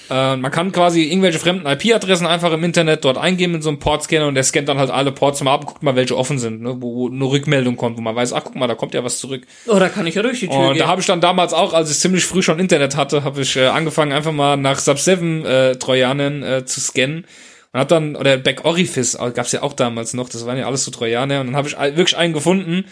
Äh, 0.08 0.36
man 0.36 0.50
kann 0.52 0.70
quasi 0.70 1.04
irgendwelche 1.04 1.40
fremden 1.40 1.66
IP-Adressen 1.66 2.26
einfach 2.26 2.52
im 2.52 2.62
Internet 2.62 3.04
dort 3.04 3.18
eingeben 3.18 3.56
in 3.56 3.62
so 3.62 3.68
einem 3.70 3.80
Port-Scanner 3.80 4.28
und 4.28 4.36
der 4.36 4.44
scannt 4.44 4.68
dann 4.68 4.78
halt 4.78 4.90
alle 4.90 5.10
Ports 5.10 5.42
mal 5.42 5.54
ab 5.54 5.62
und 5.62 5.66
guckt 5.66 5.82
mal, 5.82 5.96
welche 5.96 6.16
offen 6.16 6.38
sind, 6.38 6.62
ne, 6.62 6.76
wo, 6.80 6.94
wo 6.94 7.08
eine 7.08 7.24
Rückmeldung 7.24 7.76
kommt, 7.76 7.96
wo 7.96 8.00
man 8.00 8.14
weiß, 8.14 8.32
ach 8.32 8.44
guck 8.44 8.54
mal, 8.54 8.68
da 8.68 8.76
kommt 8.76 8.94
ja 8.94 9.02
was 9.02 9.18
zurück. 9.18 9.42
Oh, 9.66 9.78
da 9.78 9.88
kann 9.88 10.06
ich 10.06 10.14
ja 10.14 10.22
durch 10.22 10.38
die 10.38 10.48
Tür 10.48 10.56
Und 10.56 10.68
gehen. 10.74 10.78
da 10.78 10.86
habe 10.86 11.00
ich 11.00 11.06
dann 11.06 11.20
damals 11.20 11.52
auch, 11.52 11.72
als 11.72 11.90
ich 11.90 11.98
ziemlich 11.98 12.24
früh 12.24 12.42
schon 12.42 12.60
Internet 12.60 12.96
hatte, 12.96 13.24
habe 13.24 13.40
ich 13.40 13.56
äh, 13.56 13.66
angefangen 13.66 14.12
einfach 14.12 14.32
mal 14.32 14.56
nach 14.56 14.78
Sub-7 14.78 15.44
äh, 15.44 16.58
äh, 16.58 16.64
zu 16.64 16.80
scannen 16.80 17.26
und 17.72 17.80
hab 17.80 17.88
dann 17.88 18.14
oder 18.14 18.36
Back 18.36 18.64
Orifice 18.64 19.14
äh, 19.14 19.30
gab's 19.30 19.50
ja 19.50 19.62
auch 19.62 19.72
damals 19.72 20.14
noch, 20.14 20.28
das 20.28 20.46
waren 20.46 20.58
ja 20.58 20.66
alles 20.66 20.84
so 20.84 20.90
Trojaner 20.90 21.40
und 21.40 21.48
dann 21.48 21.56
habe 21.56 21.68
ich 21.68 21.76
wirklich 21.76 22.16
einen 22.16 22.34
gefunden. 22.34 22.84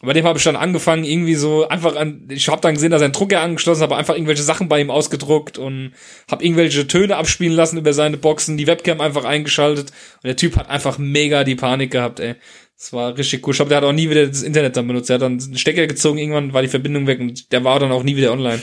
Bei 0.00 0.12
dem 0.12 0.26
habe 0.26 0.38
ich 0.38 0.44
dann 0.44 0.54
angefangen, 0.54 1.02
irgendwie 1.02 1.34
so 1.34 1.66
einfach 1.66 1.96
an, 1.96 2.28
ich 2.28 2.48
habe 2.48 2.60
dann 2.60 2.74
gesehen, 2.74 2.92
dass 2.92 3.02
er 3.02 3.06
einen 3.06 3.14
Drucker 3.14 3.40
angeschlossen 3.40 3.82
hat, 3.82 3.92
einfach 3.92 4.14
irgendwelche 4.14 4.44
Sachen 4.44 4.68
bei 4.68 4.80
ihm 4.80 4.92
ausgedruckt 4.92 5.58
und 5.58 5.92
habe 6.30 6.44
irgendwelche 6.44 6.86
Töne 6.86 7.16
abspielen 7.16 7.52
lassen 7.52 7.78
über 7.78 7.92
seine 7.92 8.16
Boxen, 8.16 8.56
die 8.56 8.68
Webcam 8.68 9.00
einfach 9.00 9.24
eingeschaltet 9.24 9.90
und 10.22 10.24
der 10.26 10.36
Typ 10.36 10.56
hat 10.56 10.70
einfach 10.70 10.98
mega 10.98 11.42
die 11.42 11.56
Panik 11.56 11.90
gehabt, 11.90 12.20
ey. 12.20 12.36
Das 12.76 12.92
war 12.92 13.18
richtig 13.18 13.44
cool. 13.44 13.50
Ich 13.50 13.56
glaube, 13.56 13.70
der 13.70 13.78
hat 13.78 13.84
auch 13.84 13.92
nie 13.92 14.08
wieder 14.08 14.24
das 14.24 14.44
Internet 14.44 14.76
dann 14.76 14.86
benutzt. 14.86 15.10
Er 15.10 15.14
hat 15.14 15.22
dann 15.22 15.40
einen 15.40 15.58
Stecker 15.58 15.88
gezogen, 15.88 16.18
irgendwann 16.18 16.52
war 16.52 16.62
die 16.62 16.68
Verbindung 16.68 17.08
weg 17.08 17.18
und 17.18 17.50
der 17.50 17.64
war 17.64 17.80
dann 17.80 17.90
auch 17.90 18.04
nie 18.04 18.14
wieder 18.14 18.30
online. 18.30 18.62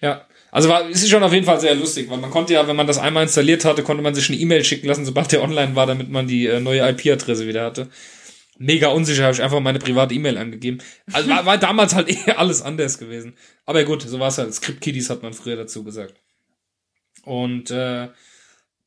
Ja. 0.00 0.24
Also 0.50 0.70
war, 0.70 0.88
ist 0.88 1.06
schon 1.10 1.22
auf 1.22 1.34
jeden 1.34 1.44
Fall 1.44 1.60
sehr 1.60 1.74
lustig, 1.74 2.08
weil 2.08 2.16
man 2.16 2.30
konnte 2.30 2.54
ja, 2.54 2.66
wenn 2.66 2.76
man 2.76 2.86
das 2.86 2.96
einmal 2.96 3.24
installiert 3.24 3.66
hatte, 3.66 3.82
konnte 3.82 4.02
man 4.02 4.14
sich 4.14 4.30
eine 4.30 4.38
E-Mail 4.38 4.64
schicken 4.64 4.86
lassen, 4.86 5.04
sobald 5.04 5.30
der 5.32 5.42
online 5.42 5.76
war, 5.76 5.86
damit 5.86 6.08
man 6.08 6.26
die 6.26 6.46
äh, 6.46 6.60
neue 6.60 6.88
IP-Adresse 6.88 7.46
wieder 7.46 7.62
hatte. 7.62 7.88
Mega 8.58 8.88
unsicher, 8.88 9.24
habe 9.24 9.34
ich 9.34 9.42
einfach 9.42 9.60
meine 9.60 9.78
private 9.78 10.14
E-Mail 10.14 10.38
angegeben. 10.38 10.78
Also 11.12 11.28
war, 11.28 11.44
war 11.44 11.58
damals 11.58 11.94
halt 11.94 12.08
eher 12.26 12.38
alles 12.38 12.62
anders 12.62 12.98
gewesen. 12.98 13.36
Aber 13.66 13.84
gut, 13.84 14.02
so 14.02 14.18
war 14.18 14.28
es 14.28 14.38
halt. 14.38 14.54
Script-Kiddies 14.54 15.10
hat 15.10 15.22
man 15.22 15.32
früher 15.34 15.56
dazu 15.56 15.84
gesagt. 15.84 16.14
Und 17.24 17.70
äh, 17.70 18.08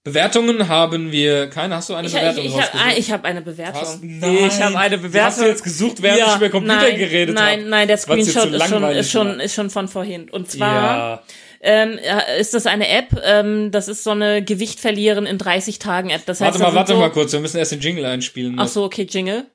Bewertungen 0.03 0.67
haben 0.69 1.11
wir 1.11 1.47
keine. 1.49 1.75
Hast 1.75 1.89
du 1.89 1.93
eine 1.95 2.07
ich 2.07 2.13
Bewertung 2.13 2.45
ich, 2.45 2.51
ich 2.51 2.55
habe 2.61 2.67
rausgesucht? 2.71 2.97
ich 2.97 3.11
hab 3.11 3.25
eine 3.25 3.41
Bewertung. 3.41 3.81
Hast- 3.81 4.03
Nein. 4.03 4.37
ich 4.47 4.61
habe 4.61 4.77
eine 4.79 4.97
Bewertung. 4.97 5.25
Hast 5.27 5.41
du 5.41 5.45
jetzt 5.45 5.63
gesucht, 5.63 6.01
während 6.01 6.21
ich 6.21 6.35
über 6.37 6.49
Computer 6.49 6.75
nein, 6.81 6.97
geredet 6.97 7.37
habe? 7.37 7.47
Nein, 7.57 7.69
nein, 7.69 7.87
der 7.87 7.97
Screenshot 7.97 8.51
ist 8.51 8.67
schon, 8.69 8.83
ist, 8.85 9.11
schon, 9.11 9.39
ist 9.39 9.53
schon 9.53 9.69
von 9.69 9.87
vorhin. 9.87 10.29
Und 10.29 10.49
zwar 10.49 10.73
Ja. 10.73 11.23
ähm, 11.61 11.99
ja, 12.03 12.19
ist 12.39 12.53
das 12.53 12.65
eine 12.65 12.87
App, 12.87 13.21
ähm, 13.23 13.71
das 13.71 13.89
ist 13.89 14.03
so 14.03 14.11
eine 14.11 14.41
Gewicht 14.43 14.79
verlieren 14.79 15.25
in 15.25 15.37
30 15.37 15.79
Tagen 15.79 16.09
App. 16.11 16.25
Das 16.25 16.39
heißt, 16.39 16.59
Warte 16.59 16.71
mal, 16.71 16.75
warte 16.75 16.93
so, 16.93 16.99
mal 16.99 17.11
kurz. 17.11 17.33
Wir 17.33 17.41
müssen 17.41 17.57
erst 17.57 17.73
den 17.73 17.81
Jingle 17.81 18.05
einspielen. 18.05 18.55
Ach 18.57 18.67
so, 18.69 18.85
okay, 18.85 19.03
Jingle. 19.07 19.45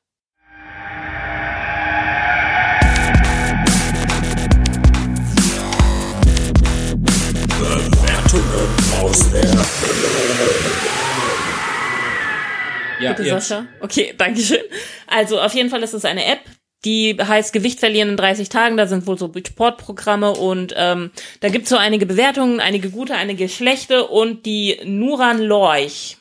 Ja, 13.00 13.12
Bitte, 13.12 13.28
jetzt. 13.28 13.48
Sascha. 13.48 13.66
Okay, 13.80 14.14
danke 14.18 14.40
schön. 14.40 14.62
Also 15.06 15.40
auf 15.40 15.54
jeden 15.54 15.70
Fall 15.70 15.82
ist 15.82 15.94
es 15.94 16.04
eine 16.04 16.24
App, 16.24 16.40
die 16.84 17.16
heißt 17.20 17.52
Gewicht 17.52 17.80
verlieren 17.80 18.10
in 18.10 18.16
30 18.16 18.48
Tagen. 18.48 18.76
Da 18.76 18.86
sind 18.86 19.06
wohl 19.06 19.18
so 19.18 19.32
Sportprogramme 19.46 20.32
und 20.32 20.74
ähm, 20.76 21.10
da 21.40 21.48
gibt's 21.48 21.70
so 21.70 21.76
einige 21.76 22.06
Bewertungen, 22.06 22.60
einige 22.60 22.90
gute, 22.90 23.14
einige 23.14 23.48
schlechte. 23.48 24.06
Und 24.06 24.46
die 24.46 24.80
Nuran 24.84 25.40
Lorch 25.40 26.18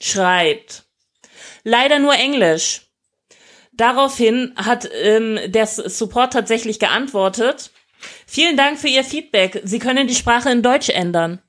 schreibt, 0.00 0.84
leider 1.64 1.98
nur 1.98 2.14
Englisch. 2.14 2.82
Daraufhin 3.72 4.52
hat 4.56 4.88
ähm, 5.02 5.38
der 5.46 5.66
Support 5.66 6.32
tatsächlich 6.32 6.78
geantwortet. 6.78 7.70
Vielen 8.26 8.56
Dank 8.56 8.78
für 8.78 8.88
Ihr 8.88 9.04
Feedback. 9.04 9.62
Sie 9.64 9.78
können 9.78 10.06
die 10.06 10.14
Sprache 10.14 10.50
in 10.50 10.62
Deutsch 10.62 10.90
ändern. 10.90 11.40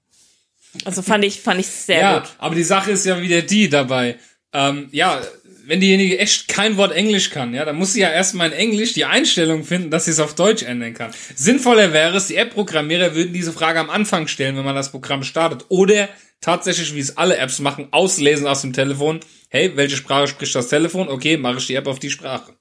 Also 0.86 1.02
fand 1.02 1.24
ich, 1.26 1.42
fand 1.42 1.60
ich 1.60 1.68
sehr 1.68 2.00
Ja, 2.00 2.20
gut. 2.20 2.30
aber 2.38 2.56
die 2.56 2.64
Sache 2.64 2.92
ist 2.92 3.06
ja 3.06 3.22
wieder 3.22 3.42
die 3.42 3.70
dabei. 3.70 4.18
Ähm, 4.54 4.90
ja, 4.92 5.22
wenn 5.66 5.80
diejenige 5.80 6.18
echt 6.20 6.48
kein 6.48 6.78
Wort 6.78 6.92
Englisch 6.94 7.30
kann, 7.30 7.54
ja, 7.54 7.64
dann 7.66 7.76
muss 7.76 7.94
sie 7.94 8.02
ja 8.02 8.10
erstmal 8.10 8.48
in 8.52 8.54
Englisch 8.58 8.94
die 8.94 9.06
Einstellung 9.06 9.64
finden, 9.64 9.92
dass 9.92 10.06
sie 10.06 10.12
es 10.12 10.20
auf 10.20 10.36
Deutsch 10.36 10.64
ändern 10.64 10.94
kann. 10.94 11.12
Sinnvoller 11.36 11.94
wäre 11.94 12.18
es, 12.18 12.28
die 12.28 12.36
App-Programmierer 12.36 13.16
würden 13.16 13.34
diese 13.34 13.54
Frage 13.54 13.80
am 13.80 13.90
Anfang 13.90 14.28
stellen, 14.28 14.58
wenn 14.58 14.66
man 14.66 14.76
das 14.76 14.92
Programm 14.92 15.24
startet. 15.24 15.66
Oder 15.70 16.10
tatsächlich, 16.42 16.96
wie 16.96 17.00
es 17.00 17.18
alle 17.18 17.38
Apps 17.38 17.60
machen, 17.60 17.90
auslesen 17.92 18.48
aus 18.48 18.62
dem 18.62 18.74
Telefon. 18.74 19.20
Hey, 19.50 19.76
welche 19.78 19.98
Sprache 19.98 20.28
spricht 20.28 20.56
das 20.56 20.70
Telefon? 20.70 21.10
Okay, 21.10 21.38
mache 21.38 21.58
ich 21.60 21.68
die 21.68 21.76
App 21.76 21.88
auf 21.88 22.00
die 22.00 22.10
Sprache. 22.10 22.56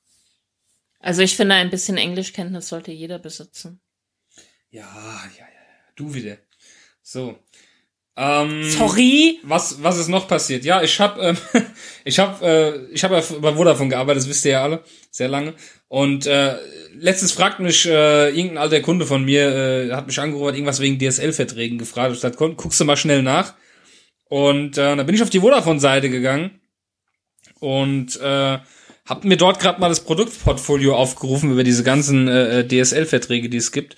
Also 1.00 1.22
ich 1.22 1.34
finde, 1.34 1.54
ein 1.54 1.70
bisschen 1.70 1.96
Englischkenntnis 1.96 2.68
sollte 2.68 2.92
jeder 2.92 3.18
besitzen. 3.18 3.80
Ja, 4.70 4.82
ja, 5.38 5.44
ja, 5.44 5.92
du 5.96 6.12
wieder. 6.14 6.36
So. 7.02 7.38
Ähm, 8.22 8.68
Sorry. 8.68 9.38
Was, 9.44 9.82
was 9.82 9.96
ist 9.96 10.08
noch 10.08 10.28
passiert? 10.28 10.62
Ja, 10.66 10.82
ich 10.82 11.00
habe 11.00 11.22
ähm, 11.22 11.36
ich 12.04 12.18
habe 12.18 12.46
äh, 12.46 12.92
ich 12.92 13.02
habe 13.02 13.14
ja 13.16 13.22
bei 13.40 13.54
Vodafone 13.54 13.88
gearbeitet, 13.88 14.22
das 14.22 14.28
wisst 14.28 14.44
ihr 14.44 14.52
ja 14.52 14.62
alle, 14.62 14.84
sehr 15.10 15.28
lange. 15.28 15.54
Und 15.88 16.26
äh, 16.26 16.56
letztens 16.98 17.32
fragt 17.32 17.60
mich 17.60 17.86
äh, 17.86 18.28
irgendein 18.28 18.58
alter 18.58 18.80
Kunde 18.82 19.06
von 19.06 19.24
mir, 19.24 19.48
äh, 19.48 19.92
hat 19.92 20.06
mich 20.06 20.20
angerufen, 20.20 20.48
hat 20.48 20.54
irgendwas 20.54 20.80
wegen 20.80 20.98
DSL-Verträgen 20.98 21.78
gefragt. 21.78 22.22
Ich 22.22 22.36
komm, 22.36 22.58
guckst 22.58 22.78
du 22.78 22.84
mal 22.84 22.98
schnell 22.98 23.22
nach. 23.22 23.54
Und 24.28 24.76
äh, 24.76 24.96
dann 24.96 25.06
bin 25.06 25.14
ich 25.14 25.22
auf 25.22 25.30
die 25.30 25.40
Vodafone-Seite 25.40 26.10
gegangen 26.10 26.60
und 27.58 28.20
äh, 28.20 28.58
hab 29.06 29.24
mir 29.24 29.38
dort 29.38 29.60
gerade 29.60 29.80
mal 29.80 29.88
das 29.88 30.04
Produktportfolio 30.04 30.94
aufgerufen 30.94 31.52
über 31.52 31.64
diese 31.64 31.84
ganzen 31.84 32.28
äh, 32.28 32.68
DSL-Verträge, 32.68 33.48
die 33.48 33.56
es 33.56 33.72
gibt. 33.72 33.96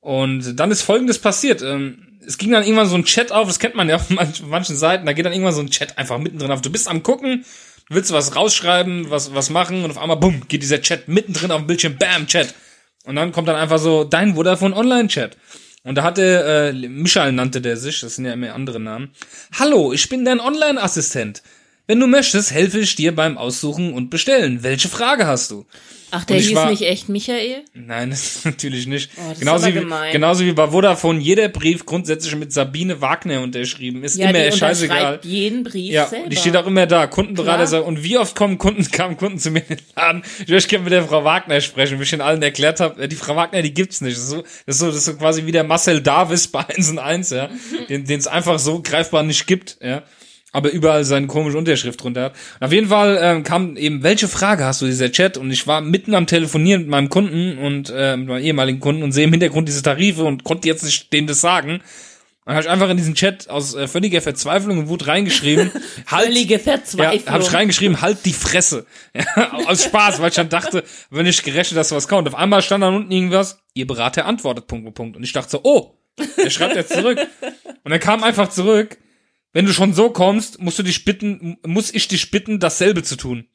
Und 0.00 0.58
dann 0.58 0.72
ist 0.72 0.82
Folgendes 0.82 1.20
passiert. 1.20 1.62
Ähm, 1.62 2.09
es 2.26 2.38
ging 2.38 2.50
dann 2.50 2.62
irgendwann 2.62 2.88
so 2.88 2.96
ein 2.96 3.04
Chat 3.04 3.32
auf, 3.32 3.48
das 3.48 3.58
kennt 3.58 3.74
man 3.74 3.88
ja 3.88 3.96
auf 3.96 4.10
manchen, 4.10 4.76
Seiten, 4.76 5.06
da 5.06 5.12
geht 5.12 5.24
dann 5.24 5.32
irgendwann 5.32 5.54
so 5.54 5.60
ein 5.60 5.70
Chat 5.70 5.98
einfach 5.98 6.18
mittendrin 6.18 6.50
auf. 6.50 6.60
Du 6.60 6.70
bist 6.70 6.88
am 6.88 7.02
gucken, 7.02 7.44
du 7.88 7.94
willst 7.94 8.12
was 8.12 8.36
rausschreiben, 8.36 9.10
was, 9.10 9.34
was 9.34 9.50
machen 9.50 9.84
und 9.84 9.90
auf 9.90 9.98
einmal, 9.98 10.16
bumm, 10.16 10.42
geht 10.48 10.62
dieser 10.62 10.80
Chat 10.80 11.08
mittendrin 11.08 11.50
auf 11.50 11.62
dem 11.62 11.66
Bildschirm, 11.66 11.96
bam, 11.96 12.26
Chat. 12.26 12.54
Und 13.04 13.16
dann 13.16 13.32
kommt 13.32 13.48
dann 13.48 13.56
einfach 13.56 13.78
so 13.78 14.04
dein 14.04 14.34
Vodafone 14.34 14.76
Online-Chat. 14.76 15.36
Und 15.82 15.94
da 15.94 16.02
hatte, 16.02 16.72
äh, 16.74 16.88
Michael 16.88 17.32
nannte 17.32 17.62
der 17.62 17.78
sich, 17.78 18.00
das 18.00 18.16
sind 18.16 18.26
ja 18.26 18.34
immer 18.34 18.54
andere 18.54 18.78
Namen. 18.78 19.12
Hallo, 19.58 19.92
ich 19.92 20.08
bin 20.10 20.24
dein 20.26 20.40
Online-Assistent. 20.40 21.42
Wenn 21.90 21.98
du 21.98 22.06
möchtest, 22.06 22.52
helfe 22.52 22.78
ich 22.78 22.94
dir 22.94 23.12
beim 23.12 23.36
Aussuchen 23.36 23.94
und 23.94 24.10
Bestellen. 24.10 24.62
Welche 24.62 24.88
Frage 24.88 25.26
hast 25.26 25.50
du? 25.50 25.66
Ach, 26.12 26.24
der 26.24 26.36
hieß 26.36 26.54
war- 26.54 26.70
nicht 26.70 26.82
echt 26.82 27.08
Michael? 27.08 27.64
Nein, 27.74 28.10
das 28.10 28.36
ist 28.36 28.44
natürlich 28.44 28.86
nicht. 28.86 29.10
Oh, 29.16 29.22
das 29.24 29.32
ist 29.32 29.38
genauso, 29.40 29.66
aber 29.66 29.74
wie, 29.74 29.78
gemein. 29.80 30.12
genauso 30.12 30.44
wie 30.44 30.52
bei 30.52 30.68
Vodafone 30.68 31.18
jeder 31.18 31.48
Brief 31.48 31.84
grundsätzlich 31.86 32.36
mit 32.36 32.52
Sabine 32.52 33.00
Wagner 33.00 33.40
unterschrieben 33.40 34.04
ist. 34.04 34.16
Ja, 34.16 34.30
immer 34.30 34.38
die 34.48 34.56
scheißegal. 34.56 35.18
jeden 35.24 35.64
Brief 35.64 35.92
Ja, 35.92 36.06
selber. 36.06 36.28
die 36.28 36.36
steht 36.36 36.56
auch 36.56 36.66
immer 36.68 36.86
da. 36.86 37.08
Kundenberater 37.08 37.66
sagt, 37.66 37.84
und 37.88 38.04
wie 38.04 38.18
oft 38.18 38.36
kommen 38.36 38.56
Kunden, 38.58 38.88
kamen 38.92 39.16
Kunden 39.16 39.40
zu 39.40 39.50
mir 39.50 39.62
in 39.68 39.76
den 39.76 39.84
Laden? 39.96 40.22
Ich 40.44 40.48
möchte 40.48 40.68
gerne 40.68 40.84
mit 40.84 40.92
der 40.92 41.02
Frau 41.02 41.24
Wagner 41.24 41.60
sprechen, 41.60 41.98
wie 41.98 42.04
ich 42.04 42.10
den 42.10 42.20
allen 42.20 42.40
erklärt 42.40 42.78
habe, 42.78 43.08
die 43.08 43.16
Frau 43.16 43.34
Wagner, 43.34 43.62
die 43.62 43.74
gibt's 43.74 44.00
nicht. 44.00 44.16
Das 44.16 44.22
ist 44.22 44.30
so, 44.30 44.42
das 44.66 44.76
ist 44.76 44.78
so, 44.78 44.86
das 44.86 44.96
ist 44.98 45.04
so 45.06 45.14
quasi 45.16 45.44
wie 45.44 45.50
der 45.52 45.64
Marcel 45.64 46.00
Davis 46.02 46.46
bei 46.46 46.60
1 46.68 46.88
und 46.90 47.00
1, 47.00 47.30
ja. 47.30 47.50
Den 47.88 48.04
es 48.08 48.28
einfach 48.28 48.60
so 48.60 48.80
greifbar 48.80 49.24
nicht 49.24 49.48
gibt, 49.48 49.76
ja. 49.82 50.04
Aber 50.52 50.70
überall 50.70 51.04
seine 51.04 51.26
komische 51.26 51.58
Unterschrift 51.58 52.02
drunter 52.02 52.24
hat. 52.24 52.34
Und 52.58 52.66
auf 52.66 52.72
jeden 52.72 52.88
Fall 52.88 53.18
ähm, 53.20 53.42
kam 53.44 53.76
eben, 53.76 54.02
welche 54.02 54.26
Frage 54.26 54.64
hast 54.64 54.82
du, 54.82 54.86
dieser 54.86 55.12
Chat? 55.12 55.36
Und 55.36 55.50
ich 55.50 55.66
war 55.66 55.80
mitten 55.80 56.14
am 56.14 56.26
Telefonieren 56.26 56.82
mit 56.82 56.90
meinem 56.90 57.08
Kunden 57.08 57.58
und 57.58 57.92
äh, 57.94 58.16
mit 58.16 58.28
meinem 58.28 58.44
ehemaligen 58.44 58.80
Kunden 58.80 59.02
und 59.02 59.12
sehe 59.12 59.24
im 59.24 59.30
Hintergrund 59.30 59.68
diese 59.68 59.82
Tarife 59.82 60.24
und 60.24 60.44
konnte 60.44 60.66
jetzt 60.66 60.82
nicht 60.82 61.12
dem 61.12 61.26
das 61.26 61.40
sagen. 61.40 61.80
Dann 62.50 62.56
habe 62.56 62.64
ich 62.64 62.70
einfach 62.70 62.90
in 62.90 62.96
diesen 62.96 63.14
Chat 63.14 63.48
aus 63.48 63.74
äh, 63.74 63.86
völliger 63.86 64.20
Verzweiflung 64.20 64.78
und 64.78 64.88
Wut 64.88 65.06
reingeschrieben. 65.06 65.70
halt, 66.08 66.26
Völlige 66.26 66.54
ja, 66.54 66.58
Verzweiflung. 66.58 67.32
habe 67.32 67.44
ich 67.44 67.52
reingeschrieben, 67.52 68.00
halt 68.00 68.24
die 68.24 68.32
Fresse. 68.32 68.86
Ja, 69.14 69.52
aus 69.66 69.84
Spaß, 69.84 70.20
weil 70.20 70.30
ich 70.30 70.34
dann 70.34 70.48
dachte, 70.48 70.82
wenn 71.10 71.26
ich 71.26 71.44
gerechnet, 71.44 71.78
dass 71.78 71.92
was 71.92 72.08
kommt. 72.08 72.26
Auf 72.26 72.34
einmal 72.34 72.60
stand 72.62 72.82
dann 72.82 72.94
unten 72.94 73.12
irgendwas, 73.12 73.60
ihr 73.74 73.86
Berater 73.86 74.26
antwortet, 74.26 74.66
Punkt, 74.66 74.84
Punkt, 74.84 74.96
Punkt. 74.96 75.16
Und 75.16 75.22
ich 75.22 75.32
dachte 75.32 75.50
so, 75.50 75.60
oh, 75.62 75.98
der 76.42 76.50
schreibt 76.50 76.74
jetzt 76.74 76.92
zurück. 76.92 77.18
Und 77.84 77.90
dann 77.90 78.00
kam 78.00 78.24
einfach 78.24 78.48
zurück, 78.48 78.98
wenn 79.52 79.66
du 79.66 79.72
schon 79.72 79.94
so 79.94 80.10
kommst, 80.10 80.60
musst 80.60 80.78
du 80.78 80.82
dich 80.82 81.04
bitten, 81.04 81.58
muss 81.66 81.92
ich 81.92 82.08
dich 82.08 82.30
bitten, 82.30 82.60
dasselbe 82.60 83.02
zu 83.02 83.16
tun. 83.16 83.46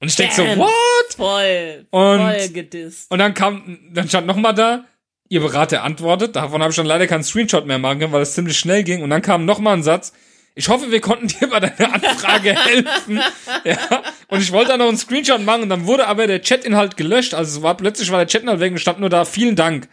Und 0.00 0.08
ich 0.08 0.16
denk 0.16 0.32
so, 0.32 0.42
what? 0.44 0.70
voll, 1.16 1.86
Und- 1.90 2.18
voll 2.20 2.48
gedisst. 2.50 3.10
Und 3.10 3.18
dann 3.18 3.34
kam, 3.34 3.78
dann 3.92 4.08
stand 4.08 4.26
noch 4.26 4.36
mal 4.36 4.52
da, 4.52 4.84
ihr 5.28 5.40
Berater 5.40 5.82
antwortet. 5.82 6.36
Davon 6.36 6.60
habe 6.62 6.70
ich 6.70 6.76
dann 6.76 6.86
leider 6.86 7.06
keinen 7.06 7.24
Screenshot 7.24 7.66
mehr 7.66 7.78
machen 7.78 7.98
können, 8.00 8.12
weil 8.12 8.22
es 8.22 8.34
ziemlich 8.34 8.58
schnell 8.58 8.84
ging. 8.84 9.02
Und 9.02 9.10
dann 9.10 9.22
kam 9.22 9.44
noch 9.44 9.58
mal 9.58 9.72
ein 9.72 9.82
Satz. 9.82 10.12
Ich 10.54 10.68
hoffe, 10.68 10.90
wir 10.90 11.00
konnten 11.00 11.28
dir 11.40 11.48
bei 11.48 11.60
deiner 11.60 11.94
Anfrage 11.94 12.54
helfen. 12.54 13.20
Ja. 13.64 13.78
Und 14.28 14.40
ich 14.42 14.52
wollte 14.52 14.68
dann 14.70 14.78
noch 14.80 14.88
einen 14.88 14.96
Screenshot 14.98 15.42
machen. 15.42 15.62
Und 15.62 15.70
dann 15.70 15.86
wurde 15.86 16.06
aber 16.06 16.26
der 16.26 16.40
Chatinhalt 16.40 16.96
gelöscht. 16.96 17.34
Also 17.34 17.58
es 17.58 17.62
war 17.62 17.76
plötzlich 17.76 18.10
war 18.10 18.18
der 18.18 18.28
Chatinhalt 18.28 18.60
weg 18.60 18.72
und 18.72 18.78
stand 18.78 19.00
nur 19.00 19.08
da, 19.08 19.24
vielen 19.24 19.56
Dank. 19.56 19.88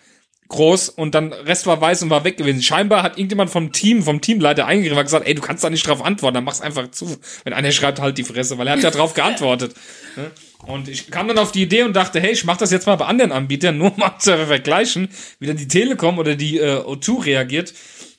Groß 0.54 0.90
und 0.90 1.14
dann 1.16 1.34
Rest 1.34 1.68
war 1.68 1.82
weiß 1.82 2.04
und 2.04 2.10
war 2.10 2.24
weg 2.24 2.38
gewesen. 2.38 2.62
Scheinbar 2.62 3.04
hat 3.04 3.18
irgendjemand 3.18 3.50
vom 3.50 3.72
Team, 3.72 4.04
vom 4.04 4.22
Teamleiter 4.22 4.66
eingegriffen 4.66 5.00
und 5.00 5.06
gesagt, 5.06 5.28
ey, 5.28 5.36
du 5.36 5.42
kannst 5.42 5.64
da 5.64 5.70
nicht 5.70 5.86
drauf 5.86 6.04
antworten, 6.04 6.36
dann 6.36 6.44
mach's 6.44 6.62
einfach 6.62 6.90
zu. 6.92 7.18
Wenn 7.44 7.54
einer 7.54 7.72
schreibt, 7.72 8.00
halt 8.00 8.18
die 8.18 8.24
Fresse, 8.24 8.58
weil 8.58 8.68
er 8.68 8.74
hat 8.74 8.84
ja 8.84 8.92
drauf 8.92 9.14
geantwortet. 9.14 9.74
Ne? 10.16 10.30
Und 10.68 10.88
ich 10.88 11.10
kam 11.10 11.28
dann 11.28 11.40
auf 11.40 11.52
die 11.52 11.64
Idee 11.64 11.82
und 11.82 11.96
dachte, 11.96 12.20
hey, 12.20 12.32
ich 12.32 12.46
mach 12.46 12.56
das 12.56 12.70
jetzt 12.70 12.86
mal 12.86 12.96
bei 12.96 13.06
anderen 13.06 13.32
Anbietern, 13.32 13.78
nur 13.80 13.92
mal 13.98 14.20
zu 14.20 14.38
vergleichen, 14.46 15.10
wie 15.40 15.48
dann 15.48 15.58
die 15.58 15.68
Telekom 15.68 16.20
oder 16.20 16.36
die 16.36 16.60
äh, 16.60 16.78
O2 16.78 17.26
reagiert. 17.26 17.74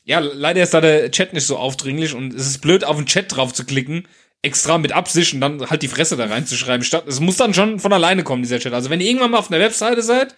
Ja, 0.04 0.18
leider 0.18 0.60
ist 0.60 0.74
da 0.74 0.80
der 0.80 1.10
Chat 1.12 1.34
nicht 1.34 1.46
so 1.46 1.56
aufdringlich 1.56 2.14
und 2.14 2.34
es 2.34 2.48
ist 2.48 2.58
blöd, 2.58 2.84
auf 2.84 2.96
den 2.96 3.06
Chat 3.06 3.34
drauf 3.34 3.54
zu 3.54 3.64
klicken, 3.64 4.08
extra 4.42 4.76
mit 4.76 4.92
Absicht 4.92 5.34
und 5.34 5.40
dann 5.40 5.70
halt 5.70 5.82
die 5.82 5.88
Fresse 5.88 6.16
da 6.16 6.26
reinzuschreiben. 6.26 6.84
Statt, 6.84 7.04
es 7.06 7.20
muss 7.20 7.36
dann 7.36 7.54
schon 7.54 7.78
von 7.78 7.92
alleine 7.92 8.24
kommen, 8.24 8.42
dieser 8.42 8.58
Chat. 8.58 8.74
Also 8.74 8.90
wenn 8.90 9.00
ihr 9.00 9.06
irgendwann 9.06 9.30
mal 9.30 9.38
auf 9.38 9.52
einer 9.52 9.60
Webseite 9.60 10.02
seid 10.02 10.34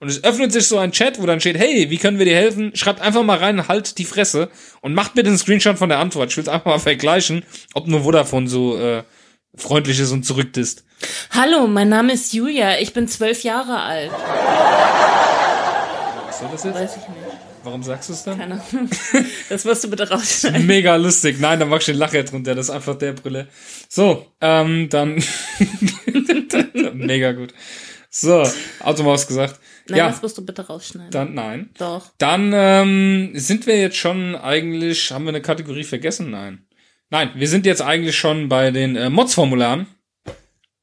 und 0.00 0.08
es 0.08 0.24
öffnet 0.24 0.50
sich 0.50 0.66
so 0.66 0.78
ein 0.78 0.92
Chat, 0.92 1.20
wo 1.20 1.26
dann 1.26 1.40
steht, 1.40 1.58
hey, 1.58 1.90
wie 1.90 1.98
können 1.98 2.18
wir 2.18 2.24
dir 2.24 2.34
helfen? 2.34 2.72
Schreibt 2.74 3.02
einfach 3.02 3.22
mal 3.22 3.36
rein, 3.36 3.68
halt 3.68 3.98
die 3.98 4.06
Fresse 4.06 4.48
und 4.80 4.94
macht 4.94 5.14
bitte 5.14 5.28
einen 5.28 5.36
Screenshot 5.36 5.78
von 5.78 5.90
der 5.90 5.98
Antwort. 5.98 6.30
Ich 6.30 6.36
will 6.38 6.42
es 6.42 6.48
einfach 6.48 6.66
mal 6.66 6.78
vergleichen, 6.78 7.44
ob 7.74 7.86
nur 7.86 8.04
Vodafone 8.04 8.48
so 8.48 8.78
äh, 8.78 9.02
freundlich 9.54 10.00
ist 10.00 10.10
und 10.10 10.24
zurückdisst. 10.24 10.84
Hallo, 11.32 11.66
mein 11.66 11.90
Name 11.90 12.14
ist 12.14 12.32
Julia. 12.32 12.78
Ich 12.78 12.94
bin 12.94 13.08
zwölf 13.08 13.42
Jahre 13.44 13.78
alt. 13.78 14.10
Was 16.26 16.38
soll 16.40 16.48
das 16.50 16.64
jetzt? 16.64 16.74
Weiß 16.74 16.90
ich 16.92 17.08
nicht. 17.08 17.36
Warum 17.62 17.82
sagst 17.82 18.08
du 18.08 18.14
es 18.14 18.24
dann? 18.24 18.38
Keine 18.38 18.54
Ahnung. 18.54 18.88
Das 19.50 19.66
wirst 19.66 19.84
du 19.84 19.90
bitte 19.90 20.08
rausschneiden. 20.08 20.66
Mega 20.66 20.96
lustig. 20.96 21.38
Nein, 21.40 21.60
da 21.60 21.66
mach 21.66 21.80
ich 21.80 21.84
den 21.84 21.96
Lacher 21.96 22.22
drunter. 22.22 22.54
Das 22.54 22.66
ist 22.66 22.70
einfach 22.70 22.96
der 22.96 23.12
Brille. 23.12 23.48
So, 23.90 24.26
ähm, 24.40 24.88
dann. 24.88 25.22
Mega 26.94 27.32
gut. 27.32 27.52
So, 28.08 28.42
Automaus 28.80 29.26
gesagt. 29.26 29.60
Nein, 29.90 29.98
ja, 29.98 30.08
das 30.08 30.22
wirst 30.22 30.38
du 30.38 30.44
bitte 30.44 30.66
rausschneiden. 30.66 31.10
dann 31.10 31.34
nein. 31.34 31.70
Doch. 31.78 32.06
Dann 32.18 32.52
ähm, 32.54 33.30
sind 33.34 33.66
wir 33.66 33.78
jetzt 33.78 33.96
schon 33.96 34.34
eigentlich, 34.36 35.10
haben 35.12 35.24
wir 35.24 35.30
eine 35.30 35.42
Kategorie 35.42 35.84
vergessen? 35.84 36.30
Nein. 36.30 36.66
Nein, 37.10 37.30
wir 37.34 37.48
sind 37.48 37.66
jetzt 37.66 37.82
eigentlich 37.82 38.16
schon 38.16 38.48
bei 38.48 38.70
den 38.70 38.94
äh, 38.96 39.10
Mods-Formularen. 39.10 39.86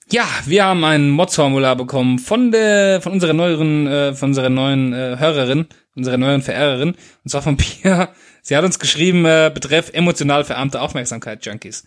Ja, 0.10 0.26
wir 0.46 0.66
haben 0.66 0.84
ein 0.84 1.10
Mods-Formular 1.10 1.76
bekommen 1.76 2.20
von 2.20 2.52
der, 2.52 3.02
von 3.02 3.12
unserer 3.14 3.34
neueren, 3.34 3.88
äh, 3.88 4.14
von 4.14 4.30
unserer 4.30 4.50
neuen 4.50 4.94
äh, 4.94 5.18
Hörerin, 5.20 5.68
unserer 5.96 6.18
neuen 6.18 6.42
Verehrerin, 6.42 6.96
und 7.24 7.30
zwar 7.30 7.42
von 7.42 7.58
Pia. 7.58 8.14
Sie 8.42 8.56
hat 8.56 8.64
uns 8.64 8.80
geschrieben, 8.80 9.26
äh, 9.26 9.52
betreff 9.54 9.92
emotional 9.94 10.44
verarmte 10.46 10.82
Aufmerksamkeit, 10.82 11.46
Junkies. 11.46 11.86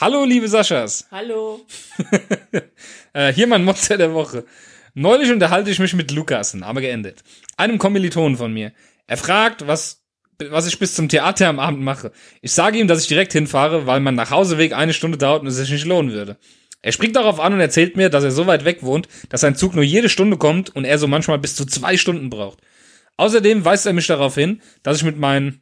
Hallo, 0.00 0.24
liebe 0.24 0.48
Saschas. 0.48 1.06
Hallo. 1.10 1.60
Äh, 3.12 3.32
hier 3.32 3.48
mein 3.48 3.64
Monster 3.64 3.96
der 3.96 4.14
Woche. 4.14 4.44
Neulich 4.94 5.30
unterhalte 5.30 5.70
ich 5.70 5.78
mich 5.78 5.94
mit 5.94 6.10
Lukas, 6.10 6.60
aber 6.60 6.80
geendet. 6.80 7.22
Einem 7.56 7.78
Kommilitonen 7.78 8.36
von 8.36 8.52
mir. 8.52 8.72
Er 9.06 9.16
fragt, 9.16 9.66
was, 9.66 10.02
was 10.38 10.66
ich 10.66 10.78
bis 10.78 10.94
zum 10.94 11.08
Theater 11.08 11.48
am 11.48 11.58
Abend 11.58 11.82
mache. 11.82 12.12
Ich 12.42 12.52
sage 12.52 12.78
ihm, 12.78 12.88
dass 12.88 13.02
ich 13.02 13.08
direkt 13.08 13.32
hinfahre, 13.32 13.86
weil 13.86 14.00
mein 14.00 14.14
Nachhauseweg 14.14 14.72
eine 14.72 14.92
Stunde 14.92 15.18
dauert 15.18 15.42
und 15.42 15.48
es 15.48 15.56
sich 15.56 15.70
nicht 15.70 15.84
lohnen 15.84 16.12
würde. 16.12 16.38
Er 16.82 16.92
springt 16.92 17.16
darauf 17.16 17.40
an 17.40 17.52
und 17.52 17.60
erzählt 17.60 17.96
mir, 17.96 18.08
dass 18.08 18.24
er 18.24 18.30
so 18.30 18.46
weit 18.46 18.64
weg 18.64 18.82
wohnt, 18.82 19.08
dass 19.28 19.42
sein 19.42 19.54
Zug 19.54 19.74
nur 19.74 19.84
jede 19.84 20.08
Stunde 20.08 20.38
kommt 20.38 20.74
und 20.74 20.84
er 20.84 20.98
so 20.98 21.06
manchmal 21.06 21.38
bis 21.38 21.54
zu 21.54 21.66
zwei 21.66 21.96
Stunden 21.96 22.30
braucht. 22.30 22.58
Außerdem 23.18 23.64
weist 23.64 23.84
er 23.84 23.92
mich 23.92 24.06
darauf 24.06 24.34
hin, 24.34 24.62
dass 24.82 24.96
ich 24.96 25.04
mit, 25.04 25.18
meinen, 25.18 25.60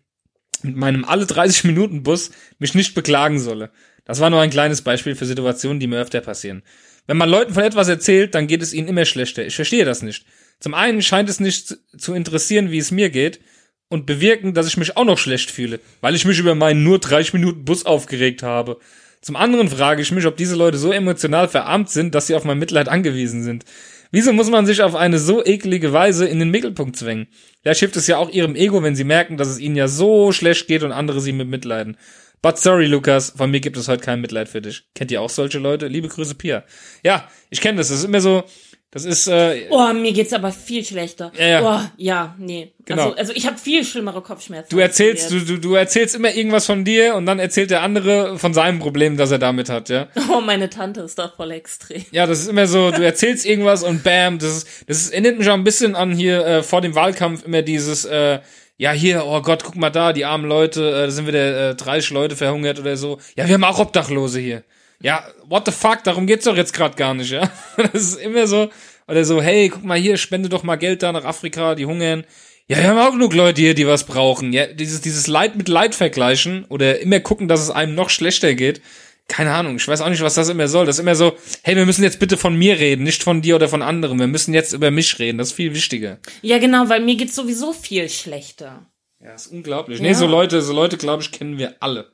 mit 0.62 0.76
meinem 0.76 1.04
alle 1.04 1.26
30 1.26 1.64
Minuten 1.64 2.04
Bus 2.04 2.30
mich 2.60 2.74
nicht 2.74 2.94
beklagen 2.94 3.40
solle. 3.40 3.70
Das 4.04 4.20
war 4.20 4.30
nur 4.30 4.40
ein 4.40 4.50
kleines 4.50 4.82
Beispiel 4.82 5.16
für 5.16 5.26
Situationen, 5.26 5.80
die 5.80 5.88
mir 5.88 5.98
öfter 6.00 6.20
passieren. 6.20 6.62
Wenn 7.08 7.16
man 7.16 7.30
Leuten 7.30 7.54
von 7.54 7.64
etwas 7.64 7.88
erzählt, 7.88 8.34
dann 8.34 8.46
geht 8.46 8.62
es 8.62 8.74
ihnen 8.74 8.86
immer 8.86 9.06
schlechter. 9.06 9.44
Ich 9.44 9.56
verstehe 9.56 9.86
das 9.86 10.02
nicht. 10.02 10.24
Zum 10.60 10.74
einen 10.74 11.00
scheint 11.02 11.30
es 11.30 11.40
nicht 11.40 11.74
zu- 11.96 12.14
interessieren, 12.14 12.70
wie 12.70 12.78
es 12.78 12.90
mir 12.90 13.08
geht 13.08 13.40
und 13.88 14.04
bewirken, 14.04 14.52
dass 14.52 14.68
ich 14.68 14.76
mich 14.76 14.96
auch 14.96 15.06
noch 15.06 15.16
schlecht 15.16 15.50
fühle, 15.50 15.80
weil 16.02 16.14
ich 16.14 16.26
mich 16.26 16.38
über 16.38 16.54
meinen 16.54 16.84
nur 16.84 16.98
30 16.98 17.32
Minuten 17.32 17.64
Bus 17.64 17.86
aufgeregt 17.86 18.42
habe. 18.42 18.78
Zum 19.22 19.36
anderen 19.36 19.68
frage 19.68 20.02
ich 20.02 20.12
mich, 20.12 20.26
ob 20.26 20.36
diese 20.36 20.54
Leute 20.54 20.76
so 20.76 20.92
emotional 20.92 21.48
verarmt 21.48 21.88
sind, 21.88 22.14
dass 22.14 22.26
sie 22.26 22.34
auf 22.34 22.44
mein 22.44 22.58
Mitleid 22.58 22.88
angewiesen 22.88 23.42
sind. 23.42 23.64
Wieso 24.10 24.32
muss 24.32 24.50
man 24.50 24.66
sich 24.66 24.82
auf 24.82 24.94
eine 24.94 25.18
so 25.18 25.44
eklige 25.44 25.92
Weise 25.92 26.26
in 26.26 26.38
den 26.38 26.50
Mittelpunkt 26.50 26.96
zwängen? 26.96 27.26
Vielleicht 27.62 27.80
hilft 27.80 27.96
es 27.96 28.06
ja 28.06 28.18
auch 28.18 28.30
ihrem 28.30 28.54
Ego, 28.54 28.82
wenn 28.82 28.96
sie 28.96 29.04
merken, 29.04 29.36
dass 29.38 29.48
es 29.48 29.58
ihnen 29.58 29.76
ja 29.76 29.88
so 29.88 30.32
schlecht 30.32 30.66
geht 30.66 30.82
und 30.82 30.92
andere 30.92 31.20
sie 31.20 31.32
mit 31.32 31.48
mitleiden. 31.48 31.96
But 32.40 32.58
sorry, 32.58 32.86
Lukas, 32.86 33.34
von 33.36 33.50
mir 33.50 33.60
gibt 33.60 33.76
es 33.76 33.88
heute 33.88 34.04
kein 34.04 34.20
Mitleid 34.20 34.48
für 34.48 34.60
dich. 34.62 34.84
Kennt 34.94 35.10
ihr 35.10 35.20
auch 35.20 35.30
solche 35.30 35.58
Leute? 35.58 35.88
Liebe 35.88 36.08
Grüße, 36.08 36.34
Pia. 36.36 36.64
Ja, 37.02 37.28
ich 37.50 37.60
kenne 37.60 37.78
das. 37.78 37.88
Das 37.88 37.98
ist 37.98 38.04
immer 38.04 38.20
so, 38.20 38.44
das 38.90 39.04
ist, 39.04 39.26
äh, 39.26 39.66
Oh, 39.68 39.92
mir 39.92 40.12
geht's 40.12 40.32
aber 40.32 40.50
viel 40.50 40.82
schlechter. 40.82 41.30
Ja, 41.38 41.46
ja. 41.46 41.62
Oh, 41.62 41.90
ja, 41.98 42.34
nee. 42.38 42.72
Genau. 42.86 43.10
Also, 43.10 43.16
also 43.16 43.32
ich 43.34 43.46
habe 43.46 43.58
viel 43.58 43.84
schlimmere 43.84 44.22
Kopfschmerzen. 44.22 44.70
du 44.70 44.78
erzählst, 44.78 45.30
du, 45.30 45.40
du, 45.40 45.58
du 45.58 45.74
erzählst 45.74 46.14
immer 46.14 46.34
irgendwas 46.34 46.64
von 46.64 46.84
dir 46.84 47.14
und 47.16 47.26
dann 47.26 47.38
erzählt 47.38 47.70
der 47.70 47.82
andere 47.82 48.38
von 48.38 48.54
seinem 48.54 48.78
Problem, 48.78 49.18
das 49.18 49.30
er 49.30 49.38
damit 49.38 49.68
hat, 49.68 49.90
ja. 49.90 50.08
Oh, 50.32 50.40
meine 50.40 50.70
Tante 50.70 51.02
ist 51.02 51.18
da 51.18 51.28
voll 51.28 51.50
extrem. 51.50 52.02
Ja, 52.12 52.26
das 52.26 52.40
ist 52.40 52.48
immer 52.48 52.66
so, 52.66 52.90
du 52.90 53.04
erzählst 53.04 53.44
irgendwas 53.44 53.82
und 53.82 54.04
bam, 54.04 54.38
das 54.38 54.58
ist, 54.58 54.68
das 54.86 54.98
ist, 55.02 55.10
erinnert 55.10 55.38
mich 55.38 55.48
auch 55.50 55.54
ein 55.54 55.64
bisschen 55.64 55.94
an 55.94 56.12
hier 56.12 56.46
äh, 56.46 56.62
vor 56.62 56.80
dem 56.80 56.94
Wahlkampf 56.94 57.44
immer 57.44 57.60
dieses, 57.60 58.06
äh, 58.06 58.38
ja 58.78 58.92
hier, 58.92 59.26
oh 59.26 59.42
Gott, 59.42 59.64
guck 59.64 59.76
mal 59.76 59.90
da, 59.90 60.12
die 60.12 60.24
armen 60.24 60.46
Leute, 60.46 60.88
äh, 60.88 61.06
da 61.06 61.10
sind 61.10 61.26
wieder 61.26 61.70
äh, 61.70 61.74
30 61.74 62.10
Leute 62.10 62.36
verhungert 62.36 62.78
oder 62.78 62.96
so. 62.96 63.18
Ja, 63.36 63.46
wir 63.46 63.54
haben 63.54 63.64
auch 63.64 63.78
Obdachlose 63.78 64.40
hier. 64.40 64.62
Ja, 65.00 65.24
what 65.46 65.66
the 65.66 65.72
fuck, 65.72 66.02
darum 66.04 66.26
geht's 66.26 66.44
doch 66.44 66.56
jetzt 66.56 66.72
gerade 66.72 66.96
gar 66.96 67.14
nicht, 67.14 67.30
ja. 67.30 67.50
Das 67.76 68.02
ist 68.02 68.20
immer 68.20 68.46
so, 68.46 68.70
oder 69.06 69.24
so, 69.24 69.42
hey, 69.42 69.68
guck 69.68 69.84
mal 69.84 69.98
hier, 69.98 70.16
spende 70.16 70.48
doch 70.48 70.62
mal 70.62 70.76
Geld 70.76 71.02
da 71.02 71.12
nach 71.12 71.24
Afrika, 71.24 71.74
die 71.74 71.86
hungern. 71.86 72.24
Ja, 72.68 72.78
wir 72.78 72.88
haben 72.88 72.98
auch 72.98 73.12
genug 73.12 73.34
Leute 73.34 73.62
hier, 73.62 73.74
die 73.74 73.86
was 73.86 74.04
brauchen. 74.04 74.52
Ja, 74.52 74.66
dieses, 74.66 75.00
dieses 75.00 75.26
Leid 75.26 75.56
mit 75.56 75.68
Leid 75.68 75.94
vergleichen 75.94 76.64
oder 76.68 77.00
immer 77.00 77.18
gucken, 77.18 77.48
dass 77.48 77.60
es 77.60 77.70
einem 77.70 77.94
noch 77.94 78.10
schlechter 78.10 78.54
geht. 78.54 78.82
Keine 79.28 79.52
Ahnung, 79.52 79.76
ich 79.76 79.86
weiß 79.86 80.00
auch 80.00 80.08
nicht, 80.08 80.22
was 80.22 80.34
das 80.34 80.48
immer 80.48 80.68
soll. 80.68 80.86
Das 80.86 80.96
ist 80.96 81.00
immer 81.00 81.14
so, 81.14 81.36
hey, 81.62 81.76
wir 81.76 81.84
müssen 81.84 82.02
jetzt 82.02 82.18
bitte 82.18 82.38
von 82.38 82.56
mir 82.56 82.78
reden, 82.78 83.04
nicht 83.04 83.22
von 83.22 83.42
dir 83.42 83.56
oder 83.56 83.68
von 83.68 83.82
anderen. 83.82 84.18
Wir 84.18 84.26
müssen 84.26 84.54
jetzt 84.54 84.72
über 84.72 84.90
mich 84.90 85.18
reden, 85.18 85.38
das 85.38 85.48
ist 85.48 85.54
viel 85.54 85.74
wichtiger. 85.74 86.18
Ja, 86.40 86.58
genau, 86.58 86.88
weil 86.88 87.00
mir 87.00 87.14
geht's 87.14 87.34
sowieso 87.34 87.72
viel 87.72 88.08
schlechter. 88.08 88.90
Ja, 89.20 89.34
ist 89.34 89.48
unglaublich. 89.48 89.98
Ja. 89.98 90.04
Nee, 90.06 90.14
so 90.14 90.26
Leute, 90.26 90.62
so 90.62 90.72
Leute, 90.72 90.96
glaube 90.96 91.22
ich, 91.22 91.30
kennen 91.30 91.58
wir 91.58 91.76
alle. 91.80 92.10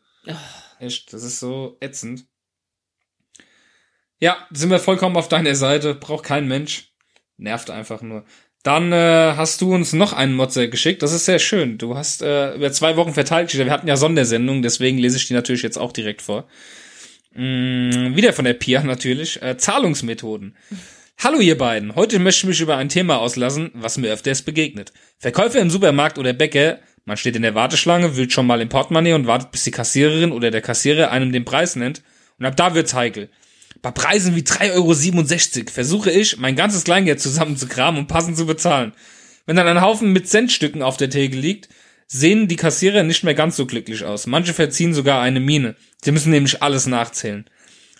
Echt, 0.80 1.12
das 1.12 1.22
ist 1.22 1.38
so 1.38 1.76
ätzend. 1.80 2.26
Ja, 4.18 4.36
sind 4.50 4.70
wir 4.70 4.78
vollkommen 4.78 5.16
auf 5.16 5.28
deiner 5.28 5.54
Seite, 5.54 5.94
braucht 5.94 6.24
kein 6.24 6.48
Mensch. 6.48 6.92
Nervt 7.36 7.70
einfach 7.70 8.00
nur. 8.02 8.24
Dann 8.62 8.92
äh, 8.92 9.34
hast 9.36 9.60
du 9.60 9.74
uns 9.74 9.92
noch 9.92 10.14
einen 10.14 10.34
Motze 10.34 10.70
geschickt. 10.70 11.02
Das 11.02 11.12
ist 11.12 11.26
sehr 11.26 11.38
schön. 11.38 11.76
Du 11.76 11.96
hast 11.96 12.22
äh, 12.22 12.54
über 12.54 12.72
zwei 12.72 12.96
Wochen 12.96 13.12
verteilt. 13.12 13.54
Wir 13.54 13.70
hatten 13.70 13.86
ja 13.86 13.96
Sondersendungen, 13.96 14.62
deswegen 14.62 14.96
lese 14.96 15.18
ich 15.18 15.28
die 15.28 15.34
natürlich 15.34 15.62
jetzt 15.62 15.76
auch 15.76 15.92
direkt 15.92 16.22
vor. 16.22 16.48
Mm, 17.34 18.14
wieder 18.14 18.32
von 18.32 18.44
der 18.44 18.54
Pia 18.54 18.82
natürlich. 18.82 19.42
Äh, 19.42 19.56
Zahlungsmethoden. 19.56 20.56
Hallo 21.18 21.40
ihr 21.40 21.58
beiden. 21.58 21.94
Heute 21.96 22.18
möchte 22.18 22.40
ich 22.40 22.48
mich 22.48 22.60
über 22.60 22.76
ein 22.76 22.88
Thema 22.88 23.18
auslassen, 23.18 23.70
was 23.74 23.98
mir 23.98 24.12
öfters 24.12 24.42
begegnet. 24.42 24.92
Verkäufer 25.18 25.60
im 25.60 25.70
Supermarkt 25.70 26.18
oder 26.18 26.32
Bäcker, 26.32 26.78
man 27.04 27.16
steht 27.16 27.36
in 27.36 27.42
der 27.42 27.54
Warteschlange, 27.54 28.16
wühlt 28.16 28.32
schon 28.32 28.46
mal 28.46 28.60
im 28.60 28.68
Portemonnaie 28.68 29.14
und 29.14 29.26
wartet, 29.26 29.50
bis 29.50 29.64
die 29.64 29.70
Kassiererin 29.70 30.32
oder 30.32 30.50
der 30.50 30.62
Kassierer 30.62 31.10
einem 31.10 31.32
den 31.32 31.44
Preis 31.44 31.76
nennt. 31.76 32.02
Und 32.38 32.46
ab 32.46 32.56
da 32.56 32.74
wird's 32.74 32.94
heikel. 32.94 33.30
Bei 33.82 33.90
Preisen 33.90 34.36
wie 34.36 34.40
3,67 34.40 35.56
Euro 35.58 35.70
versuche 35.70 36.10
ich, 36.10 36.38
mein 36.38 36.56
ganzes 36.56 36.84
Kleingeld 36.84 37.20
zusammenzukramen 37.20 38.00
und 38.00 38.06
passend 38.06 38.36
zu 38.36 38.46
bezahlen. 38.46 38.92
Wenn 39.46 39.56
dann 39.56 39.68
ein 39.68 39.82
Haufen 39.82 40.12
mit 40.12 40.28
Centstücken 40.28 40.82
auf 40.82 40.96
der 40.96 41.10
Theke 41.10 41.36
liegt, 41.36 41.68
sehen 42.06 42.48
die 42.48 42.56
Kassierer 42.56 43.02
nicht 43.02 43.24
mehr 43.24 43.34
ganz 43.34 43.56
so 43.56 43.66
glücklich 43.66 44.04
aus. 44.04 44.26
Manche 44.26 44.54
verziehen 44.54 44.94
sogar 44.94 45.22
eine 45.22 45.40
Miene. 45.40 45.76
Sie 46.02 46.12
müssen 46.12 46.30
nämlich 46.30 46.62
alles 46.62 46.86
nachzählen. 46.86 47.48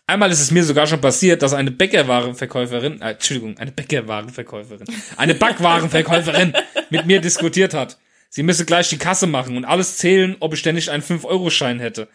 Einmal 0.06 0.30
ist 0.30 0.40
es 0.40 0.50
mir 0.50 0.64
sogar 0.64 0.86
schon 0.86 1.00
passiert, 1.00 1.40
dass 1.40 1.54
eine 1.54 1.70
Bäckerwarenverkäuferin, 1.70 3.00
äh, 3.00 3.12
Entschuldigung, 3.12 3.56
eine 3.56 3.72
Bäckerwarenverkäuferin, 3.72 4.86
eine 5.16 5.34
Backwarenverkäuferin 5.34 6.52
mit 6.90 7.06
mir 7.06 7.20
diskutiert 7.20 7.72
hat. 7.72 7.98
Sie 8.28 8.42
müsse 8.42 8.66
gleich 8.66 8.90
die 8.90 8.98
Kasse 8.98 9.26
machen 9.26 9.56
und 9.56 9.64
alles 9.64 9.96
zählen, 9.96 10.36
ob 10.40 10.52
ich 10.52 10.62
denn 10.62 10.74
nicht 10.74 10.90
einen 10.90 11.02
5-Euro-Schein 11.02 11.80
hätte. 11.80 12.08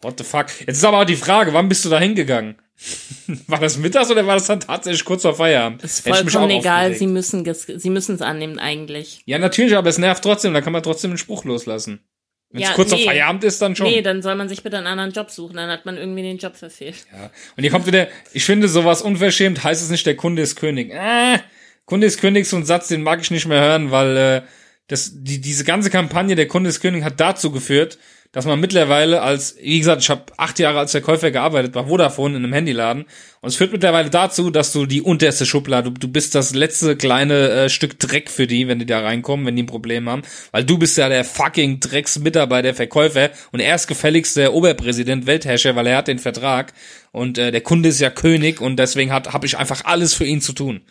What 0.00 0.18
the 0.18 0.24
fuck? 0.24 0.46
Jetzt 0.60 0.78
ist 0.78 0.84
aber 0.84 1.00
auch 1.00 1.04
die 1.04 1.16
Frage, 1.16 1.52
wann 1.52 1.68
bist 1.68 1.84
du 1.84 1.88
da 1.88 1.98
hingegangen? 1.98 2.56
war 3.46 3.58
das 3.58 3.78
mittags 3.78 4.10
oder 4.10 4.26
war 4.26 4.34
das 4.34 4.46
dann 4.46 4.60
tatsächlich 4.60 5.04
kurz 5.04 5.22
vor 5.22 5.34
Feierabend? 5.34 5.82
Ist 5.82 6.06
vollkommen 6.06 6.50
egal, 6.50 6.92
aufgeregt. 6.92 6.98
sie 6.98 7.06
müssen 7.06 7.54
sie 7.54 7.90
müssen 7.90 8.14
es 8.14 8.22
annehmen 8.22 8.58
eigentlich. 8.58 9.22
Ja, 9.24 9.38
natürlich, 9.38 9.76
aber 9.76 9.88
es 9.88 9.98
nervt 9.98 10.22
trotzdem, 10.22 10.52
da 10.52 10.60
kann 10.60 10.72
man 10.72 10.82
trotzdem 10.82 11.12
einen 11.12 11.18
Spruch 11.18 11.44
loslassen. 11.44 12.00
Wenn 12.50 12.62
es 12.62 12.68
Ja, 12.68 12.74
kurz 12.74 12.90
vor 12.90 12.98
nee. 12.98 13.06
Feierabend 13.06 13.44
ist, 13.44 13.60
dann 13.60 13.74
schon. 13.74 13.86
Nee, 13.86 14.02
dann 14.02 14.22
soll 14.22 14.34
man 14.34 14.48
sich 14.48 14.62
bitte 14.62 14.76
einen 14.76 14.86
anderen 14.86 15.12
Job 15.12 15.30
suchen, 15.30 15.56
dann 15.56 15.70
hat 15.70 15.86
man 15.86 15.96
irgendwie 15.96 16.22
den 16.22 16.38
Job 16.38 16.56
verfehlt. 16.56 17.06
Ja. 17.12 17.30
Und 17.56 17.62
hier 17.62 17.70
kommt 17.70 17.86
wieder, 17.86 18.08
ich 18.32 18.44
finde 18.44 18.68
sowas 18.68 19.02
unverschämt, 19.02 19.64
heißt 19.64 19.82
es 19.82 19.90
nicht, 19.90 20.06
der 20.06 20.16
Kunde 20.16 20.42
ist 20.42 20.56
König. 20.56 20.92
Äh, 20.92 21.38
Kunde 21.86 22.06
ist 22.06 22.20
König, 22.20 22.46
so 22.46 22.56
ein 22.56 22.64
Satz, 22.64 22.88
den 22.88 23.02
mag 23.02 23.20
ich 23.20 23.30
nicht 23.30 23.46
mehr 23.46 23.60
hören, 23.60 23.90
weil 23.90 24.16
äh, 24.16 24.42
das, 24.88 25.12
die, 25.14 25.40
diese 25.40 25.64
ganze 25.64 25.90
Kampagne, 25.90 26.34
der 26.36 26.46
Kunde 26.46 26.68
ist 26.68 26.80
König, 26.80 27.04
hat 27.04 27.18
dazu 27.18 27.50
geführt, 27.50 27.98
dass 28.32 28.44
man 28.44 28.60
mittlerweile 28.60 29.22
als, 29.22 29.56
wie 29.60 29.78
gesagt, 29.78 30.02
ich 30.02 30.10
habe 30.10 30.24
acht 30.36 30.58
Jahre 30.58 30.78
als 30.78 30.90
Verkäufer 30.90 31.30
gearbeitet 31.30 31.72
bei 31.72 31.84
Vodafone 31.84 32.36
in 32.36 32.44
einem 32.44 32.52
Handyladen 32.52 33.04
und 33.40 33.48
es 33.48 33.56
führt 33.56 33.72
mittlerweile 33.72 34.10
dazu, 34.10 34.50
dass 34.50 34.72
du 34.72 34.86
die 34.86 35.02
unterste 35.02 35.46
Schublade, 35.46 35.90
du, 35.90 35.98
du 35.98 36.08
bist 36.08 36.34
das 36.34 36.54
letzte 36.54 36.96
kleine 36.96 37.50
äh, 37.50 37.68
Stück 37.68 37.98
Dreck 37.98 38.30
für 38.30 38.46
die, 38.46 38.68
wenn 38.68 38.78
die 38.78 38.86
da 38.86 39.00
reinkommen, 39.00 39.46
wenn 39.46 39.56
die 39.56 39.62
ein 39.62 39.66
Problem 39.66 40.08
haben, 40.08 40.22
weil 40.52 40.64
du 40.64 40.78
bist 40.78 40.98
ja 40.98 41.08
der 41.08 41.24
fucking 41.24 41.80
Drecksmitarbeiter, 41.80 42.74
Verkäufer 42.74 43.30
und 43.52 43.60
er 43.60 43.74
ist 43.74 43.86
gefälligst 43.86 44.36
der 44.36 44.54
Oberpräsident, 44.54 45.26
Weltherrscher, 45.26 45.76
weil 45.76 45.86
er 45.86 45.98
hat 45.98 46.08
den 46.08 46.18
Vertrag 46.18 46.72
und 47.12 47.38
äh, 47.38 47.50
der 47.50 47.60
Kunde 47.62 47.88
ist 47.88 48.00
ja 48.00 48.10
König 48.10 48.60
und 48.60 48.76
deswegen 48.76 49.12
hat 49.12 49.32
habe 49.32 49.46
ich 49.46 49.56
einfach 49.56 49.84
alles 49.84 50.14
für 50.14 50.24
ihn 50.24 50.40
zu 50.40 50.52
tun. 50.52 50.82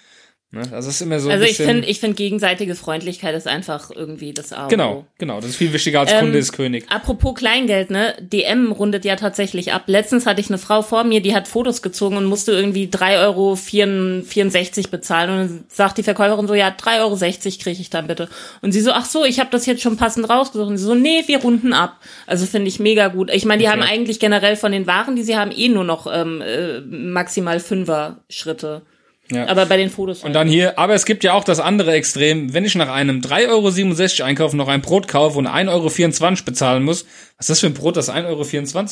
Ne? 0.56 0.62
Also 0.72 0.88
es 0.88 0.96
ist 0.96 1.02
immer 1.02 1.20
so. 1.20 1.30
Also 1.30 1.44
ich 1.44 1.58
finde, 1.58 1.86
ich 1.86 2.00
finde 2.00 2.16
gegenseitige 2.16 2.76
Freundlichkeit 2.76 3.36
ist 3.36 3.46
einfach 3.46 3.92
irgendwie 3.94 4.34
das 4.34 4.54
A. 4.54 4.64
und 4.64 4.70
Genau, 4.70 5.06
genau. 5.18 5.42
Das 5.42 5.50
ist 5.50 5.58
viel 5.58 5.74
wichtiger 5.74 6.00
als 6.00 6.14
Ähm, 6.14 6.20
Kunde 6.22 6.38
ist 6.38 6.54
König. 6.54 6.86
Apropos 6.90 7.36
Kleingeld, 7.36 7.90
ne? 7.90 8.16
DM 8.22 8.72
rundet 8.72 9.04
ja 9.04 9.18
tatsächlich 9.18 9.74
ab. 9.74 9.84
Letztens 9.88 10.26
hatte 10.26 10.40
ich 10.40 10.48
eine 10.50 10.58
Frau 10.58 10.82
vor 10.82 11.04
mir, 11.04 11.22
die 11.22 11.36
hat 11.36 11.50
Fotos 11.50 11.82
gezogen 11.82 12.16
und 12.16 12.24
musste 12.24 12.54
irgendwie 12.54 12.86
3,64 12.88 14.78
Euro 14.80 14.92
bezahlen. 14.92 15.30
Und 15.30 15.38
dann 15.38 15.64
sagt 15.68 15.98
die 15.98 16.04
Verkäuferin 16.04 16.48
so, 16.48 16.54
ja, 16.54 16.70
3,60 16.70 17.02
Euro 17.02 17.18
kriege 17.18 17.82
ich 17.82 17.90
dann 17.90 18.08
bitte. 18.08 18.30
Und 18.62 18.72
sie 18.72 18.80
so, 18.80 18.92
ach 18.94 19.06
so, 19.06 19.26
ich 19.26 19.42
habe 19.42 19.50
das 19.52 19.66
jetzt 19.66 19.82
schon 19.82 19.98
passend 19.98 20.30
rausgesucht. 20.30 20.70
Und 20.70 20.78
sie 20.78 20.86
so, 20.86 20.96
nee, 20.96 21.24
wir 21.28 21.40
runden 21.42 21.74
ab. 21.74 21.98
Also 22.28 22.46
finde 22.46 22.70
ich 22.70 22.80
mega 22.80 23.10
gut. 23.10 23.30
Ich 23.30 23.44
meine, 23.44 23.60
die 23.62 23.68
Okay. 23.68 23.74
haben 23.74 23.82
eigentlich 23.82 24.22
generell 24.22 24.56
von 24.56 24.72
den 24.72 24.88
Waren, 24.88 25.18
die 25.18 25.24
sie 25.24 25.36
haben, 25.36 25.52
eh 25.52 25.68
nur 25.68 25.84
noch 25.84 26.08
ähm, 26.10 26.42
äh, 26.42 26.80
maximal 26.80 27.60
Fünfer-Schritte. 27.60 28.84
Ja. 29.32 29.48
Aber 29.48 29.66
bei 29.66 29.78
den 29.78 29.90
Fotos. 29.90 30.24
Und 30.24 30.34
dann 30.34 30.48
hier, 30.48 30.78
aber 30.78 30.94
es 30.94 31.06
gibt 31.06 31.24
ja 31.24 31.34
auch 31.34 31.44
das 31.44 31.60
andere 31.60 31.94
Extrem, 31.94 32.54
wenn 32.54 32.64
ich 32.64 32.76
nach 32.76 32.90
einem 32.90 33.22
3,67 33.22 34.20
Euro 34.20 34.28
Einkauf 34.30 34.54
noch 34.54 34.68
ein 34.68 34.82
Brot 34.82 35.08
kaufe 35.08 35.40
und 35.40 35.48
1,24 35.48 36.22
Euro 36.22 36.44
bezahlen 36.46 36.84
muss, 36.84 37.06
was 37.38 37.46
ist 37.46 37.50
das 37.50 37.60
für 37.60 37.68
ein 37.68 37.74
Brot, 37.74 37.98
das 37.98 38.10
1,24 38.10 38.26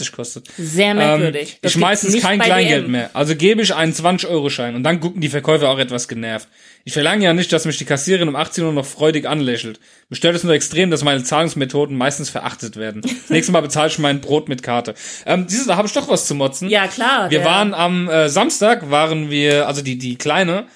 Euro 0.01 0.15
kostet? 0.15 0.47
Sehr 0.57 0.93
merkwürdig. 0.95 1.59
Ähm, 1.61 1.69
ich 1.69 1.77
meistens 1.77 2.19
kein 2.21 2.39
Kleingeld 2.41 2.85
DM. 2.85 2.91
mehr. 2.91 3.09
Also 3.13 3.35
gebe 3.37 3.61
ich 3.61 3.73
einen 3.73 3.93
20-Euro-Schein 3.93 4.75
und 4.75 4.83
dann 4.83 4.99
gucken 4.99 5.21
die 5.21 5.29
Verkäufer 5.29 5.69
auch 5.69 5.79
etwas 5.79 6.09
genervt. 6.09 6.49
Ich 6.83 6.91
verlange 6.91 7.23
ja 7.23 7.33
nicht, 7.33 7.53
dass 7.53 7.63
mich 7.63 7.77
die 7.77 7.85
Kassiererin 7.85 8.27
um 8.27 8.35
18 8.35 8.65
Uhr 8.65 8.73
noch 8.73 8.85
freudig 8.85 9.25
anlächelt. 9.25 9.79
Mich 10.09 10.17
stört 10.17 10.35
es 10.35 10.43
nur 10.43 10.53
extrem, 10.53 10.91
dass 10.91 11.05
meine 11.05 11.23
Zahlungsmethoden 11.23 11.95
meistens 11.95 12.29
verachtet 12.29 12.75
werden. 12.75 13.01
Das 13.01 13.29
nächste 13.29 13.53
Mal 13.53 13.61
bezahle 13.61 13.87
ich 13.87 13.99
mein 13.99 14.19
Brot 14.19 14.49
mit 14.49 14.61
Karte. 14.61 14.93
Ähm, 15.25 15.47
diese, 15.47 15.65
da 15.65 15.77
habe 15.77 15.87
ich 15.87 15.93
doch 15.93 16.09
was 16.09 16.27
zu 16.27 16.35
motzen. 16.35 16.67
Ja, 16.69 16.87
klar. 16.87 17.31
Wir 17.31 17.39
der- 17.39 17.47
waren 17.47 17.73
am 17.73 18.09
äh, 18.09 18.27
Samstag, 18.27 18.91
waren 18.91 19.29
wir, 19.31 19.67
also 19.69 19.81
die, 19.81 19.97
die 19.97 20.17
Kleine 20.23 20.67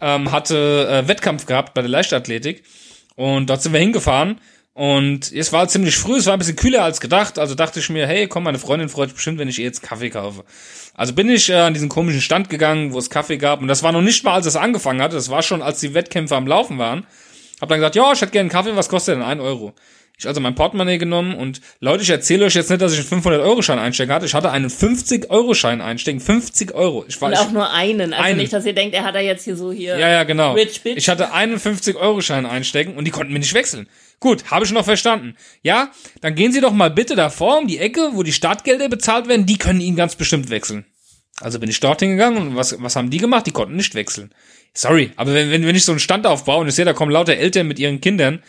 ähm, 0.00 0.32
hatte 0.32 0.88
äh, 0.88 1.08
Wettkampf 1.08 1.44
gehabt 1.44 1.74
bei 1.74 1.82
der 1.82 1.90
Leichtathletik 1.90 2.64
und 3.16 3.50
dort 3.50 3.62
sind 3.62 3.74
wir 3.74 3.80
hingefahren 3.80 4.40
und 4.72 5.30
es 5.30 5.52
war 5.52 5.68
ziemlich 5.68 5.96
früh, 5.96 6.16
es 6.16 6.26
war 6.26 6.32
ein 6.32 6.38
bisschen 6.38 6.56
kühler 6.56 6.82
als 6.82 7.00
gedacht, 7.00 7.38
also 7.38 7.54
dachte 7.54 7.80
ich 7.80 7.90
mir, 7.90 8.06
hey, 8.06 8.26
komm, 8.26 8.44
meine 8.44 8.58
Freundin 8.58 8.88
freut 8.88 9.10
sich 9.10 9.16
bestimmt, 9.16 9.38
wenn 9.38 9.48
ich 9.48 9.58
ihr 9.58 9.66
jetzt 9.66 9.82
Kaffee 9.82 10.08
kaufe. 10.08 10.44
Also 10.94 11.12
bin 11.12 11.28
ich 11.28 11.50
äh, 11.50 11.54
an 11.54 11.74
diesen 11.74 11.90
komischen 11.90 12.22
Stand 12.22 12.48
gegangen, 12.48 12.94
wo 12.94 12.98
es 12.98 13.10
Kaffee 13.10 13.36
gab 13.36 13.60
und 13.60 13.68
das 13.68 13.82
war 13.82 13.92
noch 13.92 14.00
nicht 14.00 14.24
mal, 14.24 14.32
als 14.32 14.46
es 14.46 14.56
angefangen 14.56 15.02
hatte, 15.02 15.16
das 15.16 15.28
war 15.28 15.42
schon, 15.42 15.60
als 15.60 15.80
die 15.80 15.92
Wettkämpfe 15.92 16.34
am 16.34 16.46
Laufen 16.46 16.78
waren. 16.78 17.06
Hab 17.60 17.68
dann 17.68 17.78
gesagt, 17.78 17.94
ja, 17.94 18.10
ich 18.10 18.20
hätte 18.22 18.32
gerne 18.32 18.50
einen 18.50 18.50
Kaffee, 18.50 18.74
was 18.74 18.88
kostet 18.88 19.16
denn? 19.16 19.22
Ein 19.22 19.40
Euro. 19.40 19.74
Ich 20.16 20.28
also 20.28 20.40
mein 20.40 20.54
Portemonnaie 20.54 20.98
genommen 20.98 21.34
und 21.34 21.60
Leute, 21.80 22.04
ich 22.04 22.10
erzähle 22.10 22.44
euch 22.44 22.54
jetzt 22.54 22.70
nicht, 22.70 22.80
dass 22.80 22.92
ich 22.92 23.00
einen 23.12 23.22
500-Euro-Schein 23.22 23.80
einstecken 23.80 24.12
hatte. 24.12 24.26
Ich 24.26 24.34
hatte 24.34 24.50
einen 24.52 24.70
50-Euro-Schein 24.70 25.80
einstecken. 25.80 26.20
50 26.20 26.72
Euro. 26.72 27.04
Ich 27.08 27.20
war, 27.20 27.28
Und 27.28 27.34
ich, 27.34 27.40
auch 27.40 27.50
nur 27.50 27.68
einen. 27.70 28.12
Also 28.12 28.24
Einen. 28.24 28.38
nicht, 28.38 28.52
dass 28.52 28.64
ihr 28.64 28.74
denkt, 28.74 28.94
er 28.94 29.02
hat 29.02 29.16
da 29.16 29.20
jetzt 29.20 29.44
hier 29.44 29.56
so 29.56 29.72
hier. 29.72 29.98
ja, 29.98 30.08
ja, 30.08 30.22
genau. 30.22 30.52
Rich 30.54 30.82
Bitch. 30.82 30.96
Ich 30.96 31.08
hatte 31.08 31.32
einen 31.32 31.58
50-Euro-Schein 31.58 32.46
einstecken 32.46 32.96
und 32.96 33.06
die 33.06 33.10
konnten 33.10 33.32
mir 33.32 33.40
nicht 33.40 33.54
wechseln. 33.54 33.88
Gut, 34.20 34.50
habe 34.52 34.64
ich 34.64 34.70
noch 34.70 34.84
verstanden. 34.84 35.36
Ja, 35.62 35.90
dann 36.20 36.36
gehen 36.36 36.52
Sie 36.52 36.60
doch 36.60 36.72
mal 36.72 36.90
bitte 36.90 37.16
davor 37.16 37.58
um 37.58 37.66
die 37.66 37.78
Ecke, 37.78 38.10
wo 38.12 38.22
die 38.22 38.32
Startgelder 38.32 38.88
bezahlt 38.88 39.26
werden. 39.26 39.46
Die 39.46 39.58
können 39.58 39.80
Ihnen 39.80 39.96
ganz 39.96 40.14
bestimmt 40.14 40.48
wechseln. 40.48 40.86
Also 41.40 41.58
bin 41.58 41.68
ich 41.68 41.80
dorthin 41.80 42.10
gegangen 42.10 42.36
und 42.38 42.56
was, 42.56 42.80
was 42.80 42.94
haben 42.94 43.10
die 43.10 43.18
gemacht? 43.18 43.46
Die 43.46 43.50
konnten 43.50 43.74
nicht 43.74 43.96
wechseln. 43.96 44.32
Sorry, 44.72 45.10
aber 45.16 45.34
wenn, 45.34 45.50
wenn, 45.50 45.66
wenn 45.66 45.74
ich 45.74 45.84
so 45.84 45.92
einen 45.92 45.98
Stand 45.98 46.26
aufbaue 46.26 46.60
und 46.60 46.68
ich 46.68 46.74
sehe, 46.74 46.84
da 46.84 46.92
kommen 46.92 47.10
lauter 47.10 47.34
Eltern 47.34 47.66
mit 47.66 47.78
ihren 47.80 48.00
Kindern, 48.00 48.42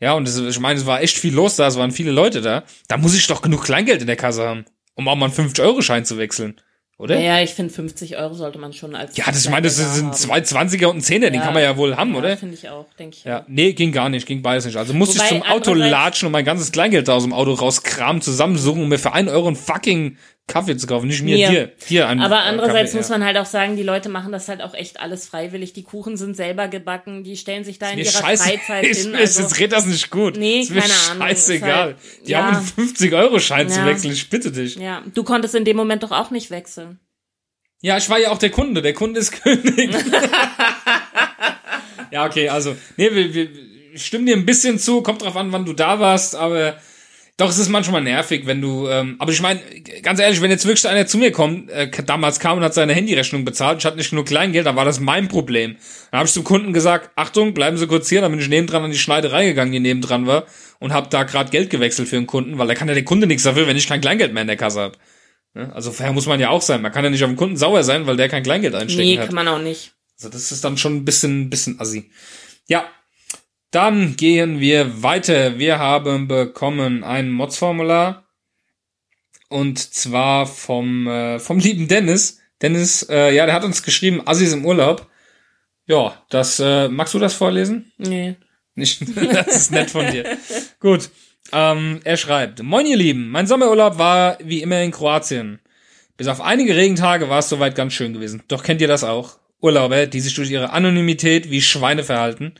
ja, 0.00 0.14
und 0.14 0.26
das, 0.28 0.38
ich 0.38 0.60
meine, 0.60 0.78
es 0.78 0.86
war 0.86 1.00
echt 1.02 1.16
viel 1.18 1.34
los 1.34 1.56
da, 1.56 1.66
es 1.66 1.76
waren 1.76 1.90
viele 1.90 2.10
Leute 2.12 2.40
da, 2.40 2.64
da 2.88 2.96
muss 2.96 3.14
ich 3.16 3.26
doch 3.26 3.42
genug 3.42 3.64
Kleingeld 3.64 4.00
in 4.00 4.06
der 4.06 4.16
Kasse 4.16 4.46
haben, 4.46 4.64
um 4.94 5.08
auch 5.08 5.16
mal 5.16 5.26
einen 5.26 5.34
50-Euro-Schein 5.34 6.04
zu 6.04 6.18
wechseln. 6.18 6.60
Oder? 6.98 7.14
Ja, 7.14 7.20
Ja, 7.20 7.36
ja, 7.38 7.44
ich 7.44 7.54
finde 7.54 7.72
50 7.72 8.16
Euro 8.16 8.34
sollte 8.34 8.58
man 8.58 8.72
schon 8.72 8.96
als. 8.96 9.14
das, 9.14 9.44
ich 9.44 9.50
meine, 9.50 9.68
das 9.68 9.76
sind 9.76 10.16
zwei 10.16 10.40
20er 10.40 10.86
und 10.86 10.96
ein 10.96 11.00
10er, 11.02 11.26
den 11.30 11.34
Ja. 11.34 11.42
kann 11.42 11.54
man 11.54 11.62
ja 11.62 11.76
wohl 11.76 11.96
haben, 11.96 12.12
Ja, 12.12 12.18
oder? 12.18 12.36
Finde 12.36 12.54
ich 12.54 12.68
auch, 12.68 12.86
denke 12.98 13.16
ich. 13.16 13.24
Ja, 13.24 13.44
nee, 13.46 13.72
ging 13.72 13.92
gar 13.92 14.08
nicht, 14.08 14.26
ging 14.26 14.42
beides 14.42 14.64
nicht. 14.66 14.76
Also 14.76 14.94
musste 14.94 15.18
ich 15.22 15.28
zum 15.28 15.42
Auto 15.44 15.74
latschen 15.74 16.26
und 16.26 16.32
mein 16.32 16.44
ganzes 16.44 16.72
Kleingeld 16.72 17.06
da 17.06 17.14
aus 17.14 17.22
dem 17.22 17.32
Auto 17.32 17.52
rauskramen, 17.52 18.20
zusammensuchen, 18.20 18.82
um 18.82 18.88
mir 18.88 18.98
für 18.98 19.12
einen 19.12 19.28
Euro 19.28 19.46
einen 19.46 19.54
fucking 19.54 20.16
Kaffee 20.48 20.76
zu 20.76 20.88
kaufen. 20.88 21.06
Nicht 21.06 21.22
mir, 21.22 21.36
Mir. 21.36 21.48
dir. 21.50 21.72
Dir 21.88 22.08
einen 22.08 22.20
Aber 22.20 22.36
äh, 22.36 22.48
andererseits 22.48 22.90
Kaffee, 22.90 22.96
muss 22.96 23.08
man 23.10 23.24
halt 23.24 23.36
auch 23.36 23.46
sagen, 23.46 23.76
die 23.76 23.84
Leute 23.84 24.08
machen 24.08 24.32
das 24.32 24.48
halt 24.48 24.62
auch 24.62 24.74
echt 24.74 24.98
alles 24.98 25.28
freiwillig. 25.28 25.74
Die 25.74 25.84
Kuchen 25.84 26.16
sind 26.16 26.34
selber 26.34 26.66
gebacken, 26.68 27.22
die 27.22 27.36
stellen 27.36 27.62
sich 27.62 27.78
da 27.78 27.90
in 27.90 27.98
ihrer 28.00 28.10
scheiße, 28.10 28.42
Freizeit 28.42 28.84
ist, 28.90 29.02
hin. 29.04 29.14
Also, 29.14 29.42
jetzt 29.42 29.60
red 29.60 29.70
das 29.72 29.86
nicht 29.86 30.10
gut. 30.10 30.36
Nee, 30.36 30.60
ist 30.62 30.70
mir 30.70 30.80
keine 30.80 30.92
Ahnung, 31.10 31.22
scheißegal. 31.28 31.68
ist 31.68 31.76
halt- 31.76 31.96
die 32.26 32.30
ja. 32.32 32.42
haben 32.44 32.56
einen 32.56 32.66
50-Euro-Schein 32.88 33.68
zu 33.68 33.78
Ja. 33.80 33.86
wechseln, 33.86 34.12
ich 34.12 34.28
bitte 34.28 34.50
dich. 34.50 34.74
ja, 34.76 35.02
du 35.14 35.22
konntest 35.22 35.54
in 35.54 35.64
dem 35.64 35.76
Moment 35.76 36.02
doch 36.02 36.10
auch 36.12 36.30
nicht 36.32 36.50
wechseln. 36.50 36.98
Ja, 37.80 37.96
ich 37.96 38.10
war 38.10 38.18
ja 38.18 38.30
auch 38.30 38.38
der 38.38 38.50
Kunde. 38.50 38.82
Der 38.82 38.92
Kunde 38.94 39.20
ist 39.20 39.30
König. 39.42 39.90
ja, 42.10 42.26
okay, 42.26 42.48
also, 42.48 42.74
nee, 42.96 43.10
wir, 43.14 43.34
wir 43.34 43.48
ich 43.94 44.06
stimme 44.06 44.26
dir 44.26 44.36
ein 44.36 44.46
bisschen 44.46 44.78
zu. 44.78 45.02
Kommt 45.02 45.22
drauf 45.22 45.36
an, 45.36 45.50
wann 45.52 45.64
du 45.64 45.72
da 45.72 45.98
warst, 45.98 46.34
aber 46.36 46.76
doch, 47.38 47.48
es 47.48 47.58
ist 47.58 47.68
manchmal 47.68 48.02
nervig, 48.02 48.46
wenn 48.46 48.60
du, 48.60 48.88
ähm, 48.88 49.14
aber 49.20 49.30
ich 49.30 49.40
meine, 49.40 49.60
ganz 50.02 50.18
ehrlich, 50.18 50.42
wenn 50.42 50.50
jetzt 50.50 50.66
wirklich 50.66 50.86
einer 50.88 51.06
zu 51.06 51.18
mir 51.18 51.30
kommt, 51.30 51.70
äh, 51.70 51.88
damals 52.04 52.40
kam 52.40 52.58
und 52.58 52.64
hat 52.64 52.74
seine 52.74 52.92
Handyrechnung 52.92 53.44
bezahlt, 53.44 53.78
ich 53.78 53.86
hatte 53.86 53.96
nicht 53.96 54.10
genug 54.10 54.26
Kleingeld, 54.26 54.66
dann 54.66 54.74
war 54.74 54.84
das 54.84 54.98
mein 54.98 55.28
Problem. 55.28 55.76
Dann 56.10 56.18
habe 56.18 56.26
ich 56.26 56.34
zum 56.34 56.42
Kunden 56.42 56.72
gesagt, 56.72 57.10
Achtung, 57.14 57.54
bleiben 57.54 57.76
Sie 57.78 57.86
kurz 57.86 58.08
hier, 58.08 58.20
dann 58.20 58.32
bin 58.32 58.40
ich 58.40 58.48
nebendran 58.48 58.82
an 58.82 58.90
die 58.90 58.98
Schneiderei 58.98 59.46
gegangen, 59.46 59.70
die 59.70 59.78
nebendran 59.78 60.26
war, 60.26 60.46
und 60.80 60.92
habe 60.92 61.08
da 61.10 61.22
gerade 61.22 61.50
Geld 61.50 61.70
gewechselt 61.70 62.08
für 62.08 62.16
einen 62.16 62.26
Kunden, 62.26 62.58
weil 62.58 62.66
da 62.66 62.74
kann 62.74 62.88
ja 62.88 62.94
der 62.94 63.04
Kunde 63.04 63.28
nichts 63.28 63.44
dafür, 63.44 63.68
wenn 63.68 63.76
ich 63.76 63.86
kein 63.88 64.00
Kleingeld 64.00 64.34
mehr 64.34 64.42
in 64.42 64.48
der 64.48 64.56
Kasse 64.56 64.80
habe. 64.80 64.98
Ne? 65.54 65.72
Also 65.72 65.92
fair 65.92 66.12
muss 66.12 66.26
man 66.26 66.40
ja 66.40 66.50
auch 66.50 66.62
sein. 66.62 66.82
Man 66.82 66.90
kann 66.90 67.04
ja 67.04 67.10
nicht 67.10 67.22
auf 67.22 67.30
den 67.30 67.36
Kunden 67.36 67.56
sauer 67.56 67.84
sein, 67.84 68.06
weil 68.08 68.16
der 68.16 68.28
kein 68.28 68.42
Kleingeld 68.42 68.74
einstecken 68.74 69.08
Nee, 69.08 69.18
hat. 69.18 69.26
kann 69.26 69.36
man 69.36 69.46
auch 69.46 69.60
nicht. 69.60 69.92
Also 70.18 70.28
das 70.28 70.50
ist 70.50 70.64
dann 70.64 70.76
schon 70.76 70.96
ein 70.96 71.04
bisschen, 71.04 71.48
bisschen 71.50 71.78
assi. 71.80 72.10
Ja, 72.66 72.84
dann 73.70 74.16
gehen 74.16 74.60
wir 74.60 75.02
weiter. 75.02 75.58
Wir 75.58 75.78
haben 75.78 76.28
bekommen 76.28 77.04
ein 77.04 77.30
Mods-Formular 77.30 78.26
und 79.48 79.78
zwar 79.78 80.46
vom 80.46 81.06
äh, 81.06 81.38
vom 81.38 81.58
lieben 81.58 81.88
Dennis. 81.88 82.40
Dennis, 82.60 83.06
äh, 83.08 83.34
ja, 83.34 83.46
der 83.46 83.54
hat 83.54 83.64
uns 83.64 83.82
geschrieben, 83.82 84.22
Assis 84.26 84.52
im 84.52 84.64
Urlaub. 84.64 85.08
Ja, 85.86 86.22
das 86.28 86.60
äh, 86.60 86.88
magst 86.88 87.14
du 87.14 87.18
das 87.18 87.34
vorlesen? 87.34 87.92
Nee. 87.96 88.36
Nicht, 88.74 89.02
das 89.16 89.46
ist 89.48 89.72
nett 89.72 89.90
von 89.90 90.10
dir. 90.10 90.36
Gut. 90.80 91.10
Ähm, 91.50 92.00
er 92.04 92.16
schreibt, 92.16 92.62
Moin 92.62 92.86
ihr 92.86 92.96
Lieben, 92.96 93.30
mein 93.30 93.46
Sommerurlaub 93.46 93.96
war 93.96 94.38
wie 94.42 94.60
immer 94.60 94.82
in 94.82 94.90
Kroatien. 94.90 95.60
Bis 96.18 96.26
auf 96.26 96.40
einige 96.40 96.76
Regentage 96.76 97.28
war 97.28 97.38
es 97.38 97.48
soweit 97.48 97.74
ganz 97.74 97.94
schön 97.94 98.12
gewesen. 98.12 98.42
Doch 98.48 98.62
kennt 98.62 98.80
ihr 98.80 98.88
das 98.88 99.04
auch? 99.04 99.38
Urlauber, 99.60 100.06
die 100.06 100.20
sich 100.20 100.34
durch 100.34 100.50
ihre 100.50 100.70
Anonymität 100.70 101.50
wie 101.50 101.62
Schweine 101.62 102.04
verhalten. 102.04 102.54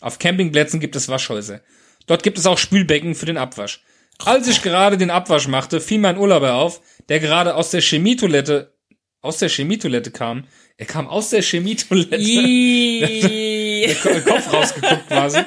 Auf 0.00 0.18
Campingplätzen 0.18 0.80
gibt 0.80 0.96
es 0.96 1.08
Waschhäuser. 1.08 1.60
Dort 2.06 2.22
gibt 2.22 2.38
es 2.38 2.46
auch 2.46 2.58
Spülbecken 2.58 3.14
für 3.14 3.26
den 3.26 3.36
Abwasch. 3.36 3.82
Als 4.24 4.48
ich 4.48 4.62
gerade 4.62 4.96
den 4.96 5.10
Abwasch 5.10 5.46
machte, 5.48 5.80
fiel 5.80 5.98
mein 5.98 6.16
Urlauber 6.18 6.54
auf, 6.54 6.80
der 7.08 7.20
gerade 7.20 7.54
aus 7.54 7.70
der 7.70 7.80
Chemietoilette, 7.80 8.74
aus 9.20 9.38
der 9.38 9.48
Chemietoilette 9.48 10.10
kam. 10.10 10.44
Er 10.76 10.86
kam 10.86 11.06
aus 11.08 11.30
der 11.30 11.42
Chemietoilette. 11.42 12.16
Ko- 14.02 14.20
Kopf 14.32 14.52
rausgeguckt 14.52 15.06
quasi. 15.08 15.38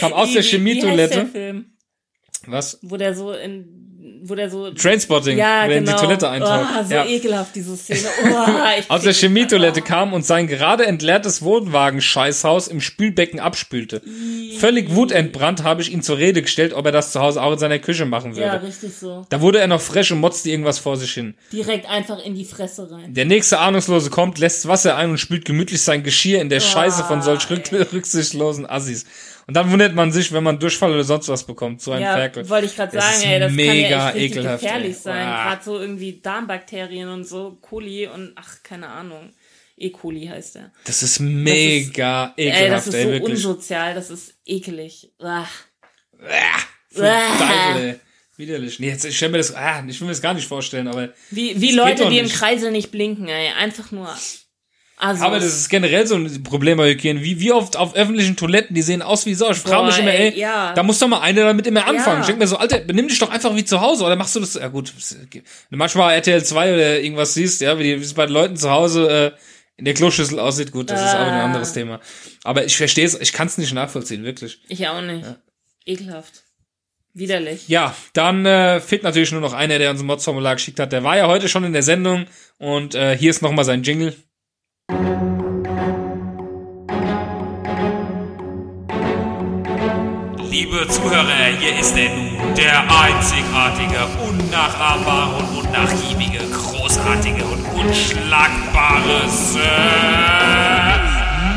Kam 0.00 0.12
aus 0.12 0.28
der 0.32 0.42
Wie- 0.42 0.42
der 0.42 0.42
Chemietoilette. 0.42 1.64
Was? 2.46 2.78
Wo 2.82 2.96
der 2.96 3.14
so 3.14 3.32
in, 3.32 3.77
wo 4.22 4.34
der 4.34 4.50
so, 4.50 4.70
Trainspotting, 4.70 5.38
ja, 5.38 5.66
wo 5.66 5.70
in 5.70 5.84
genau. 5.84 5.96
die 5.96 6.04
Toilette 6.04 6.28
eintaucht. 6.28 6.68
Oh, 6.78 6.84
so 6.84 6.94
ja. 6.94 7.04
ekelhaft, 7.06 7.54
diese 7.54 7.76
Szene. 7.76 8.00
Oh, 8.24 8.28
ich 8.78 8.88
Aus 8.90 9.02
der 9.02 9.12
Chemietoilette 9.12 9.82
kam 9.82 10.12
und 10.12 10.24
sein 10.24 10.46
gerade 10.46 10.86
entleertes 10.86 11.42
Wohnwagen-Scheißhaus 11.42 12.68
im 12.68 12.80
Spülbecken 12.80 13.40
abspülte. 13.40 14.02
Völlig 14.58 14.94
wutentbrannt 14.94 15.62
habe 15.62 15.82
ich 15.82 15.92
ihn 15.92 16.02
zur 16.02 16.18
Rede 16.18 16.42
gestellt, 16.42 16.72
ob 16.72 16.86
er 16.86 16.92
das 16.92 17.12
zu 17.12 17.20
Hause 17.20 17.42
auch 17.42 17.52
in 17.52 17.58
seiner 17.58 17.78
Küche 17.78 18.04
machen 18.04 18.34
Ja, 18.34 18.52
würde. 18.52 18.66
richtig 18.66 18.94
so. 18.94 19.26
Da 19.28 19.40
wurde 19.40 19.58
er 19.58 19.66
noch 19.66 19.80
fresh 19.80 20.10
und 20.12 20.20
motzte 20.20 20.50
irgendwas 20.50 20.78
vor 20.78 20.96
sich 20.96 21.12
hin. 21.12 21.34
Direkt 21.52 21.88
einfach 21.88 22.24
in 22.24 22.34
die 22.34 22.44
Fresse 22.44 22.90
rein. 22.90 23.14
Der 23.14 23.24
nächste 23.24 23.58
Ahnungslose 23.58 24.10
kommt, 24.10 24.38
lässt 24.38 24.68
Wasser 24.68 24.96
ein 24.96 25.10
und 25.10 25.18
spült 25.18 25.44
gemütlich 25.44 25.82
sein 25.82 26.02
Geschirr 26.02 26.40
in 26.40 26.48
der 26.48 26.60
Scheiße 26.60 27.04
von 27.04 27.22
solch 27.22 27.48
rück 27.50 27.70
rücksichtslosen 27.92 28.68
Assis. 28.68 29.04
Und 29.48 29.54
dann 29.54 29.70
wundert 29.72 29.94
man 29.94 30.12
sich, 30.12 30.30
wenn 30.32 30.44
man 30.44 30.58
Durchfall 30.60 30.92
oder 30.92 31.04
sonst 31.04 31.28
was 31.28 31.44
bekommt, 31.46 31.80
so 31.80 31.92
ein 31.92 32.02
Ja, 32.02 32.14
Ferkel. 32.14 32.48
wollte 32.50 32.66
ich 32.66 32.76
gerade 32.76 32.92
sagen, 33.00 33.22
ey, 33.24 33.40
das 33.40 33.50
mega 33.52 33.72
kann 33.72 33.88
ja 33.88 34.10
echt 34.10 34.32
ekelhaft, 34.36 34.62
gefährlich 34.62 34.88
ey. 34.96 35.02
sein. 35.02 35.26
Ah. 35.26 35.44
Gerade 35.48 35.64
so 35.64 35.80
irgendwie 35.80 36.20
Darmbakterien 36.20 37.08
und 37.08 37.24
so, 37.24 37.58
Coli 37.62 38.06
und 38.06 38.32
ach, 38.36 38.62
keine 38.62 38.88
Ahnung. 38.88 39.32
E. 39.78 39.90
coli 39.90 40.26
heißt 40.26 40.56
der. 40.56 40.72
Das 40.84 41.02
ist 41.02 41.20
mega 41.20 42.34
Ey, 42.36 42.48
das 42.50 42.56
ekelhaft, 42.58 42.86
ist 42.88 42.94
ey, 42.94 43.04
so 43.04 43.10
wirklich. 43.10 43.36
unsozial, 43.36 43.94
das 43.94 44.10
ist 44.10 44.34
ekelig. 44.44 45.12
Ach. 45.20 45.50
Teufel, 46.94 47.06
ey. 47.82 47.94
Widerlich. 48.36 48.78
Nee, 48.78 48.88
jetzt, 48.90 49.04
ich 49.04 49.16
stell 49.16 49.30
mir 49.30 49.38
das, 49.38 49.54
ah, 49.54 49.82
ich 49.86 50.00
will 50.00 50.06
mir 50.06 50.12
das 50.12 50.22
gar 50.22 50.34
nicht 50.34 50.46
vorstellen, 50.46 50.88
aber. 50.88 51.12
Wie, 51.30 51.60
wie 51.60 51.72
Leute, 51.72 52.08
die 52.08 52.18
im 52.18 52.24
nicht. 52.26 52.36
Kreisel 52.36 52.70
nicht 52.70 52.90
blinken, 52.90 53.28
ey. 53.28 53.52
Einfach 53.58 53.90
nur. 53.92 54.14
Also, 55.00 55.22
Aber 55.24 55.36
das 55.36 55.46
ist 55.54 55.68
generell 55.68 56.06
so 56.08 56.16
ein 56.16 56.42
Problem 56.42 56.76
bei 56.76 56.88
Hygiene. 56.90 57.22
Wie, 57.22 57.38
wie 57.38 57.52
oft 57.52 57.76
auf 57.76 57.94
öffentlichen 57.94 58.34
Toiletten, 58.36 58.74
die 58.74 58.82
sehen 58.82 59.00
aus 59.00 59.26
wie 59.26 59.34
so. 59.34 59.48
Ich 59.50 59.58
frage 59.58 59.86
mich 59.86 59.98
immer, 59.98 60.10
ey, 60.12 60.32
ey, 60.32 60.40
ja. 60.40 60.72
da 60.74 60.82
muss 60.82 60.98
doch 60.98 61.06
mal 61.06 61.20
einer 61.20 61.44
damit 61.44 61.68
immer 61.68 61.86
anfangen. 61.86 62.16
Ja. 62.16 62.20
Ich 62.22 62.26
denke 62.26 62.40
mir 62.40 62.48
so, 62.48 62.56
Alter, 62.56 62.80
benimm 62.80 63.06
dich 63.06 63.18
doch 63.20 63.30
einfach 63.30 63.54
wie 63.54 63.64
zu 63.64 63.80
Hause 63.80 64.04
oder 64.04 64.16
machst 64.16 64.34
du 64.34 64.40
das, 64.40 64.54
ja 64.54 64.66
gut, 64.66 64.92
du 65.30 65.76
manchmal 65.76 66.14
RTL 66.14 66.42
2 66.44 66.74
oder 66.74 67.00
irgendwas 67.00 67.34
siehst, 67.34 67.60
ja, 67.60 67.78
wie 67.78 67.92
es 67.92 68.14
bei 68.14 68.26
den 68.26 68.32
Leuten 68.32 68.56
zu 68.56 68.70
Hause 68.70 69.32
äh, 69.36 69.38
in 69.76 69.84
der 69.84 69.94
Kloschüssel 69.94 70.40
aussieht, 70.40 70.72
gut, 70.72 70.90
das 70.90 71.00
ist 71.00 71.14
auch 71.14 71.20
ein 71.20 71.32
Ah. 71.34 71.44
anderes 71.44 71.72
Thema. 71.72 72.00
Aber 72.42 72.64
ich 72.64 72.76
verstehe 72.76 73.06
es, 73.06 73.14
ich 73.20 73.32
kann 73.32 73.46
es 73.46 73.56
nicht 73.56 73.72
nachvollziehen, 73.72 74.24
wirklich. 74.24 74.60
ich 74.68 74.88
auch 74.88 75.00
nicht. 75.00 75.24
Ekelhaft. 75.86 76.42
Widerlich. 77.14 77.68
Ja, 77.68 77.94
dann 78.12 78.44
äh, 78.46 78.80
fehlt 78.80 79.02
natürlich 79.04 79.30
nur 79.32 79.40
noch 79.40 79.52
einer, 79.52 79.78
der 79.78 79.90
uns 79.90 80.00
ein 80.00 80.06
Mods-Formular 80.06 80.56
geschickt 80.56 80.78
hat. 80.80 80.92
Der 80.92 81.04
war 81.04 81.16
ja 81.16 81.26
heute 81.28 81.48
schon 81.48 81.62
in 81.64 81.72
der 81.72 81.82
Sendung 81.82 82.26
und 82.58 82.94
äh, 82.96 83.16
hier 83.16 83.30
ist 83.30 83.42
nochmal 83.42 83.64
sein 83.64 83.82
Jingle. 83.84 84.14
Liebe 90.50 90.88
Zuhörer, 90.88 91.58
hier 91.58 91.78
ist 91.78 91.94
er 91.94 92.08
nun, 92.08 92.54
der 92.54 92.80
einzigartige, 92.90 94.06
unnachahmbare 94.26 95.36
und 95.36 95.58
unnachgiebige, 95.58 96.38
großartige 96.50 97.44
und 97.44 97.64
unschlagbare 97.78 99.28
Sir 99.28 99.60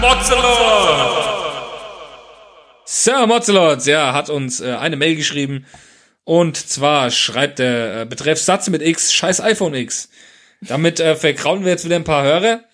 Mozzelot! 0.02 1.24
Sir 2.84 3.28
Mozzelot, 3.28 3.86
ja, 3.86 4.14
hat 4.14 4.30
uns 4.30 4.60
äh, 4.60 4.74
eine 4.74 4.98
Mail 4.98 5.16
geschrieben. 5.16 5.66
Und 6.26 6.58
zwar 6.58 7.10
schreibt 7.12 7.62
er, 7.62 8.02
äh, 8.02 8.06
betreff 8.06 8.42
Satz 8.42 8.68
mit 8.68 8.82
X, 8.82 9.14
scheiß 9.14 9.40
iPhone 9.40 9.74
X. 9.74 10.10
Damit 10.60 11.00
äh, 11.00 11.16
verkrauen 11.16 11.64
wir 11.64 11.72
jetzt 11.72 11.86
wieder 11.86 11.96
ein 11.96 12.04
paar 12.04 12.24
Hörer. 12.24 12.66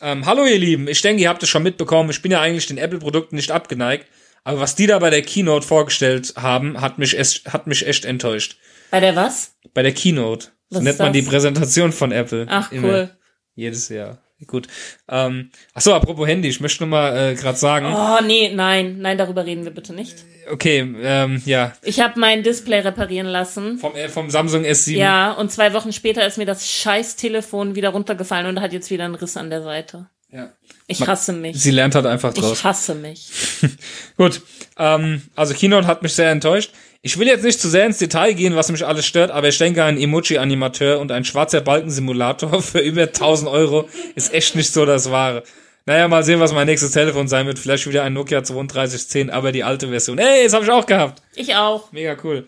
Ähm, 0.00 0.24
hallo 0.26 0.46
ihr 0.46 0.58
Lieben, 0.58 0.88
ich 0.88 1.02
denke, 1.02 1.22
ihr 1.22 1.28
habt 1.28 1.42
es 1.42 1.48
schon 1.48 1.62
mitbekommen, 1.62 2.10
ich 2.10 2.22
bin 2.22 2.32
ja 2.32 2.40
eigentlich 2.40 2.66
den 2.66 2.78
Apple-Produkten 2.78 3.36
nicht 3.36 3.50
abgeneigt. 3.50 4.06
Aber 4.44 4.60
was 4.60 4.74
die 4.74 4.86
da 4.86 4.98
bei 4.98 5.10
der 5.10 5.20
Keynote 5.22 5.66
vorgestellt 5.66 6.32
haben, 6.36 6.80
hat 6.80 6.98
mich, 6.98 7.18
echt, 7.18 7.52
hat 7.52 7.66
mich 7.66 7.86
echt 7.86 8.06
enttäuscht. 8.06 8.56
Bei 8.90 9.00
der 9.00 9.14
was? 9.14 9.54
Bei 9.74 9.82
der 9.82 9.92
Keynote. 9.92 10.46
So 10.70 10.76
Was 10.76 10.82
nennt 10.84 10.94
ist 10.94 10.98
man 11.00 11.12
die? 11.12 11.22
Präsentation 11.22 11.92
von 11.92 12.10
Apple. 12.12 12.46
Ach, 12.48 12.72
Immer. 12.72 12.88
cool. 12.88 13.10
Jedes 13.54 13.90
Jahr. 13.90 14.22
Gut. 14.46 14.68
Ähm, 15.08 15.50
ach 15.74 15.80
so, 15.80 15.94
apropos 15.94 16.26
Handy, 16.26 16.48
ich 16.48 16.60
möchte 16.60 16.82
nur 16.82 16.90
mal 16.90 17.16
äh, 17.16 17.34
gerade 17.34 17.58
sagen. 17.58 17.86
Oh, 17.94 18.24
nee, 18.24 18.50
nein. 18.54 18.98
Nein, 19.00 19.18
darüber 19.18 19.44
reden 19.44 19.64
wir 19.64 19.72
bitte 19.72 19.92
nicht. 19.92 20.24
Okay, 20.50 20.94
ähm, 21.02 21.42
ja, 21.44 21.72
Ich 21.82 22.00
habe 22.00 22.18
mein 22.18 22.42
Display 22.42 22.80
reparieren 22.80 23.26
lassen. 23.26 23.78
vom, 23.78 23.94
äh, 23.94 24.08
vom 24.08 24.30
Samsung 24.30 24.64
S7. 24.64 24.96
Ja, 24.96 25.32
und 25.32 25.52
zwei 25.52 25.72
Wochen 25.74 25.92
später 25.92 26.26
ist 26.26 26.38
mir 26.38 26.46
das 26.46 26.68
scheiß 26.70 27.16
Telefon 27.16 27.74
wieder 27.74 27.90
runtergefallen 27.90 28.46
und 28.46 28.60
hat 28.60 28.72
jetzt 28.72 28.90
wieder 28.90 29.04
einen 29.04 29.14
Riss 29.14 29.36
an 29.36 29.50
der 29.50 29.62
Seite. 29.62 30.08
Ja. 30.32 30.52
Ich 30.86 31.06
hasse 31.06 31.32
mich. 31.32 31.60
Sie 31.60 31.70
lernt 31.72 31.94
halt 31.94 32.06
einfach 32.06 32.32
draus. 32.32 32.58
Ich 32.58 32.64
hasse 32.64 32.94
mich. 32.94 33.28
Gut, 34.16 34.42
ähm, 34.78 35.22
also 35.34 35.54
Keynote 35.54 35.86
hat 35.86 36.02
mich 36.02 36.14
sehr 36.14 36.30
enttäuscht. 36.30 36.72
Ich 37.02 37.18
will 37.18 37.26
jetzt 37.26 37.44
nicht 37.44 37.58
zu 37.58 37.68
sehr 37.68 37.86
ins 37.86 37.98
Detail 37.98 38.34
gehen, 38.34 38.56
was 38.56 38.70
mich 38.70 38.84
alles 38.84 39.06
stört, 39.06 39.30
aber 39.30 39.48
ich 39.48 39.56
denke, 39.56 39.82
ein 39.84 39.96
Emoji-Animateur 39.96 41.00
und 41.00 41.10
ein 41.10 41.24
schwarzer 41.24 41.62
Balkensimulator 41.62 42.62
für 42.62 42.80
über 42.80 43.02
1000 43.02 43.50
Euro 43.50 43.88
ist 44.14 44.34
echt 44.34 44.54
nicht 44.54 44.70
so 44.70 44.84
das 44.84 45.10
Wahre. 45.10 45.42
Naja, 45.86 46.08
mal 46.08 46.22
sehen, 46.22 46.40
was 46.40 46.52
mein 46.52 46.66
nächstes 46.66 46.92
Telefon 46.92 47.26
sein 47.26 47.46
wird. 47.46 47.58
Vielleicht 47.58 47.86
wieder 47.86 48.04
ein 48.04 48.12
Nokia 48.12 48.42
3210, 48.42 49.30
aber 49.30 49.50
die 49.50 49.64
alte 49.64 49.88
Version. 49.88 50.18
Ey, 50.18 50.44
das 50.44 50.52
habe 50.52 50.64
ich 50.64 50.70
auch 50.70 50.84
gehabt. 50.84 51.22
Ich 51.34 51.54
auch. 51.56 51.90
Mega 51.90 52.16
cool. 52.22 52.46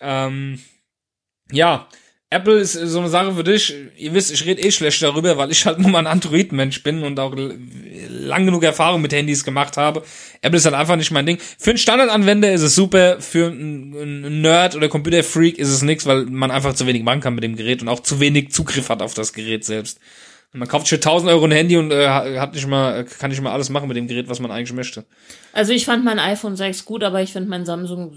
Ähm, 0.00 0.58
ja, 1.50 1.86
Apple 2.32 2.58
ist 2.58 2.72
so 2.72 2.98
eine 2.98 3.08
Sache 3.08 3.34
für 3.34 3.44
dich. 3.44 3.74
Ihr 3.96 4.14
wisst, 4.14 4.32
ich 4.32 4.44
rede 4.46 4.62
eh 4.62 4.70
schlecht 4.70 5.02
darüber, 5.02 5.36
weil 5.36 5.50
ich 5.50 5.66
halt 5.66 5.78
nur 5.80 5.90
mal 5.90 5.98
ein 5.98 6.06
Android-Mensch 6.06 6.82
bin 6.82 7.02
und 7.02 7.20
auch 7.20 7.34
lang 7.36 8.46
genug 8.46 8.62
Erfahrung 8.62 9.02
mit 9.02 9.12
Handys 9.12 9.44
gemacht 9.44 9.76
habe. 9.76 10.02
Apple 10.40 10.56
ist 10.56 10.64
halt 10.64 10.74
einfach 10.74 10.96
nicht 10.96 11.10
mein 11.10 11.26
Ding. 11.26 11.38
Für 11.58 11.70
einen 11.70 11.78
Standardanwender 11.78 12.52
ist 12.52 12.62
es 12.62 12.74
super, 12.74 13.20
für 13.20 13.48
einen 13.48 14.40
Nerd 14.40 14.74
oder 14.74 14.88
Computerfreak 14.88 15.58
ist 15.58 15.68
es 15.68 15.82
nichts, 15.82 16.06
weil 16.06 16.24
man 16.24 16.50
einfach 16.50 16.74
zu 16.74 16.86
wenig 16.86 17.02
machen 17.02 17.20
kann 17.20 17.34
mit 17.34 17.44
dem 17.44 17.54
Gerät 17.56 17.82
und 17.82 17.88
auch 17.88 18.00
zu 18.00 18.18
wenig 18.18 18.50
Zugriff 18.50 18.88
hat 18.88 19.02
auf 19.02 19.14
das 19.14 19.32
Gerät 19.32 19.64
selbst. 19.64 20.00
Man 20.54 20.68
kauft 20.68 20.88
für 20.88 20.96
1000 20.96 21.30
Euro 21.30 21.44
ein 21.44 21.52
Handy 21.52 21.78
und 21.78 21.92
äh, 21.92 22.08
hat 22.08 22.54
nicht 22.54 22.66
mal, 22.66 23.04
kann 23.04 23.30
nicht 23.30 23.40
mal 23.40 23.52
alles 23.52 23.70
machen 23.70 23.88
mit 23.88 23.96
dem 23.96 24.06
Gerät, 24.06 24.28
was 24.28 24.38
man 24.38 24.50
eigentlich 24.50 24.74
möchte. 24.74 25.04
Also 25.54 25.72
ich 25.72 25.86
fand 25.86 26.04
mein 26.04 26.18
iPhone 26.18 26.56
6 26.56 26.84
gut, 26.84 27.02
aber 27.02 27.22
ich 27.22 27.32
finde 27.32 27.48
mein 27.48 27.64
Samsung 27.64 28.12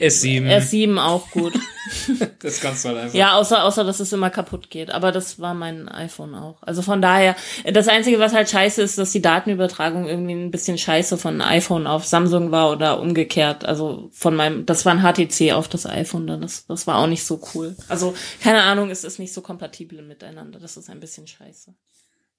S7, 0.00 0.48
S7 0.48 0.98
auch 0.98 1.30
gut. 1.30 1.52
das 2.40 2.60
kannst 2.60 2.84
du 2.84 2.88
halt 2.88 2.98
einfach. 2.98 3.14
ja, 3.14 3.36
außer, 3.36 3.64
außer, 3.64 3.84
dass 3.84 4.00
es 4.00 4.12
immer 4.12 4.30
kaputt 4.30 4.70
geht. 4.70 4.90
Aber 4.90 5.12
das 5.12 5.38
war 5.38 5.54
mein 5.54 5.88
iPhone 5.88 6.34
auch. 6.34 6.62
Also 6.62 6.82
von 6.82 7.02
daher, 7.02 7.36
das 7.72 7.88
Einzige, 7.88 8.18
was 8.18 8.32
halt 8.32 8.48
scheiße 8.48 8.80
ist, 8.82 8.98
dass 8.98 9.12
die 9.12 9.22
Datenübertragung 9.22 10.06
irgendwie 10.06 10.34
ein 10.34 10.50
bisschen 10.50 10.78
scheiße 10.78 11.18
von 11.18 11.40
iPhone 11.42 11.86
auf 11.86 12.06
Samsung 12.06 12.50
war 12.50 12.70
oder 12.70 13.00
umgekehrt. 13.00 13.64
Also 13.64 14.08
von 14.12 14.34
meinem, 14.34 14.66
das 14.66 14.84
war 14.86 14.94
ein 14.94 15.02
HTC 15.02 15.52
auf 15.52 15.68
das 15.68 15.86
iPhone 15.86 16.26
dann. 16.26 16.40
Das, 16.40 16.66
das 16.66 16.86
war 16.86 16.96
auch 16.98 17.06
nicht 17.06 17.24
so 17.24 17.40
cool. 17.54 17.76
Also, 17.88 18.14
keine 18.42 18.62
Ahnung, 18.62 18.90
es 18.90 19.04
ist 19.04 19.18
nicht 19.18 19.32
so 19.32 19.42
kompatibel 19.42 20.02
miteinander. 20.02 20.58
Das 20.58 20.76
ist 20.76 20.88
ein 20.88 21.00
bisschen 21.00 21.26
scheiße. 21.26 21.74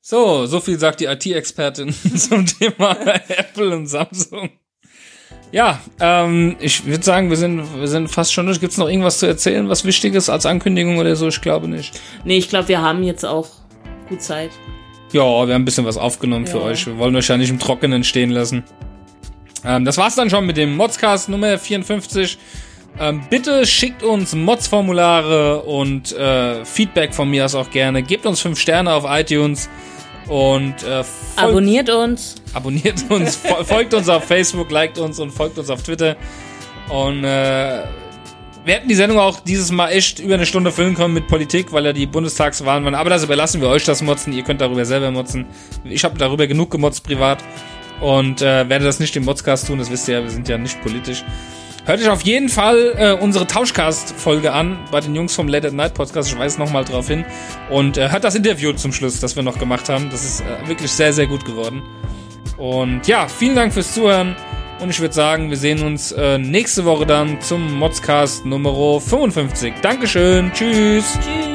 So, 0.03 0.47
so 0.47 0.59
viel 0.59 0.79
sagt 0.79 0.99
die 0.99 1.05
IT-Expertin 1.05 1.93
zum 2.17 2.45
Thema 2.45 2.97
Apple 3.29 3.75
und 3.75 3.87
Samsung. 3.87 4.49
Ja, 5.51 5.81
ähm, 5.99 6.55
ich 6.59 6.85
würde 6.85 7.03
sagen, 7.03 7.29
wir 7.29 7.35
sind, 7.37 7.61
wir 7.79 7.87
sind 7.87 8.07
fast 8.07 8.31
schon 8.33 8.45
durch. 8.45 8.59
Gibt's 8.61 8.77
noch 8.77 8.87
irgendwas 8.87 9.19
zu 9.19 9.25
erzählen, 9.25 9.67
was 9.67 9.83
wichtig 9.83 10.15
ist 10.15 10.29
als 10.29 10.45
Ankündigung 10.45 10.97
oder 10.97 11.15
so? 11.15 11.27
Ich 11.27 11.41
glaube 11.41 11.67
nicht. 11.67 11.99
Nee, 12.23 12.37
ich 12.37 12.47
glaube, 12.47 12.69
wir 12.69 12.81
haben 12.81 13.03
jetzt 13.03 13.25
auch 13.25 13.47
gut 14.07 14.21
Zeit. 14.21 14.51
Ja, 15.11 15.21
wir 15.23 15.53
haben 15.53 15.63
ein 15.63 15.65
bisschen 15.65 15.85
was 15.85 15.97
aufgenommen 15.97 16.47
für 16.47 16.59
Ja. 16.59 16.63
euch. 16.63 16.87
Wir 16.87 16.97
wollen 16.97 17.15
euch 17.17 17.27
ja 17.27 17.35
nicht 17.35 17.49
im 17.49 17.59
Trockenen 17.59 18.05
stehen 18.05 18.29
lassen. 18.29 18.63
Ähm, 19.65 19.83
das 19.83 19.97
war's 19.97 20.15
dann 20.15 20.29
schon 20.29 20.45
mit 20.45 20.55
dem 20.55 20.75
Modscast 20.77 21.27
Nummer 21.27 21.57
54. 21.57 22.37
Ähm, 22.99 23.21
bitte 23.29 23.65
schickt 23.65 24.03
uns 24.03 24.33
Mods-Formulare 24.33 25.61
und 25.63 26.13
äh, 26.13 26.63
Feedback 26.65 27.13
von 27.13 27.29
mir 27.29 27.43
aus 27.45 27.55
auch 27.55 27.69
gerne. 27.71 28.03
Gebt 28.03 28.25
uns 28.25 28.39
fünf 28.39 28.57
Sterne 28.59 28.93
auf 28.93 29.03
iTunes 29.07 29.69
und 30.31 30.81
äh, 30.83 31.03
folgt 31.03 31.39
Abonniert 31.49 31.89
uns. 31.89 32.35
abonniert 32.53 33.03
uns, 33.09 33.35
fol- 33.35 33.65
folgt 33.65 33.93
uns 33.93 34.07
auf 34.07 34.23
Facebook, 34.23 34.71
liked 34.71 34.97
uns 34.97 35.19
und 35.19 35.31
folgt 35.31 35.57
uns 35.59 35.69
auf 35.69 35.83
Twitter. 35.83 36.15
Und 36.87 37.23
äh, 37.25 37.83
wir 38.63 38.73
hätten 38.75 38.87
die 38.87 38.95
Sendung 38.95 39.19
auch 39.19 39.41
dieses 39.41 39.71
Mal 39.71 39.89
echt 39.89 40.19
über 40.19 40.35
eine 40.35 40.45
Stunde 40.45 40.71
füllen 40.71 40.95
können 40.95 41.13
mit 41.13 41.27
Politik, 41.27 41.73
weil 41.73 41.85
ja 41.85 41.91
die 41.93 42.05
Bundestagswahlen 42.05 42.85
waren. 42.85 42.95
Aber 42.95 43.09
das 43.09 43.23
überlassen 43.25 43.59
wir 43.59 43.67
euch 43.67 43.83
das 43.83 44.01
Motzen. 44.01 44.31
Ihr 44.31 44.43
könnt 44.43 44.61
darüber 44.61 44.85
selber 44.85 45.11
motzen. 45.11 45.47
Ich 45.83 46.03
habe 46.05 46.17
darüber 46.17 46.47
genug 46.47 46.71
gemotzt 46.71 47.03
privat 47.03 47.39
und 47.99 48.41
äh, 48.41 48.69
werde 48.69 48.85
das 48.85 48.99
nicht 48.99 49.15
im 49.17 49.25
Modscast 49.25 49.67
tun. 49.67 49.79
Das 49.79 49.91
wisst 49.91 50.07
ihr 50.07 50.19
ja, 50.19 50.23
wir 50.23 50.29
sind 50.31 50.47
ja 50.47 50.57
nicht 50.57 50.81
politisch. 50.81 51.25
Hört 51.91 51.99
euch 51.99 52.09
auf 52.09 52.21
jeden 52.21 52.47
Fall 52.47 52.93
äh, 52.97 53.11
unsere 53.11 53.45
Tauschcast-Folge 53.45 54.53
an 54.53 54.79
bei 54.91 55.01
den 55.01 55.13
Jungs 55.13 55.35
vom 55.35 55.49
Late 55.49 55.67
at 55.67 55.73
Night 55.73 55.93
Podcast. 55.93 56.31
Ich 56.31 56.39
weise 56.39 56.57
nochmal 56.57 56.85
drauf 56.85 57.09
hin. 57.09 57.25
Und 57.69 57.97
äh, 57.97 58.09
hört 58.09 58.23
das 58.23 58.33
Interview 58.33 58.71
zum 58.71 58.93
Schluss, 58.93 59.19
das 59.19 59.35
wir 59.35 59.43
noch 59.43 59.59
gemacht 59.59 59.89
haben. 59.89 60.09
Das 60.09 60.23
ist 60.23 60.39
äh, 60.39 60.69
wirklich 60.69 60.89
sehr, 60.89 61.11
sehr 61.11 61.27
gut 61.27 61.43
geworden. 61.43 61.81
Und 62.55 63.07
ja, 63.07 63.27
vielen 63.27 63.57
Dank 63.57 63.73
fürs 63.73 63.93
Zuhören. 63.93 64.37
Und 64.79 64.89
ich 64.89 65.01
würde 65.01 65.13
sagen, 65.13 65.49
wir 65.49 65.57
sehen 65.57 65.83
uns 65.83 66.13
äh, 66.13 66.37
nächste 66.37 66.85
Woche 66.85 67.05
dann 67.05 67.41
zum 67.41 67.77
Modscast 67.77 68.45
Nummer 68.45 69.01
55. 69.01 69.73
Dankeschön. 69.81 70.49
Tschüss. 70.53 71.19
Tschüss. 71.19 71.50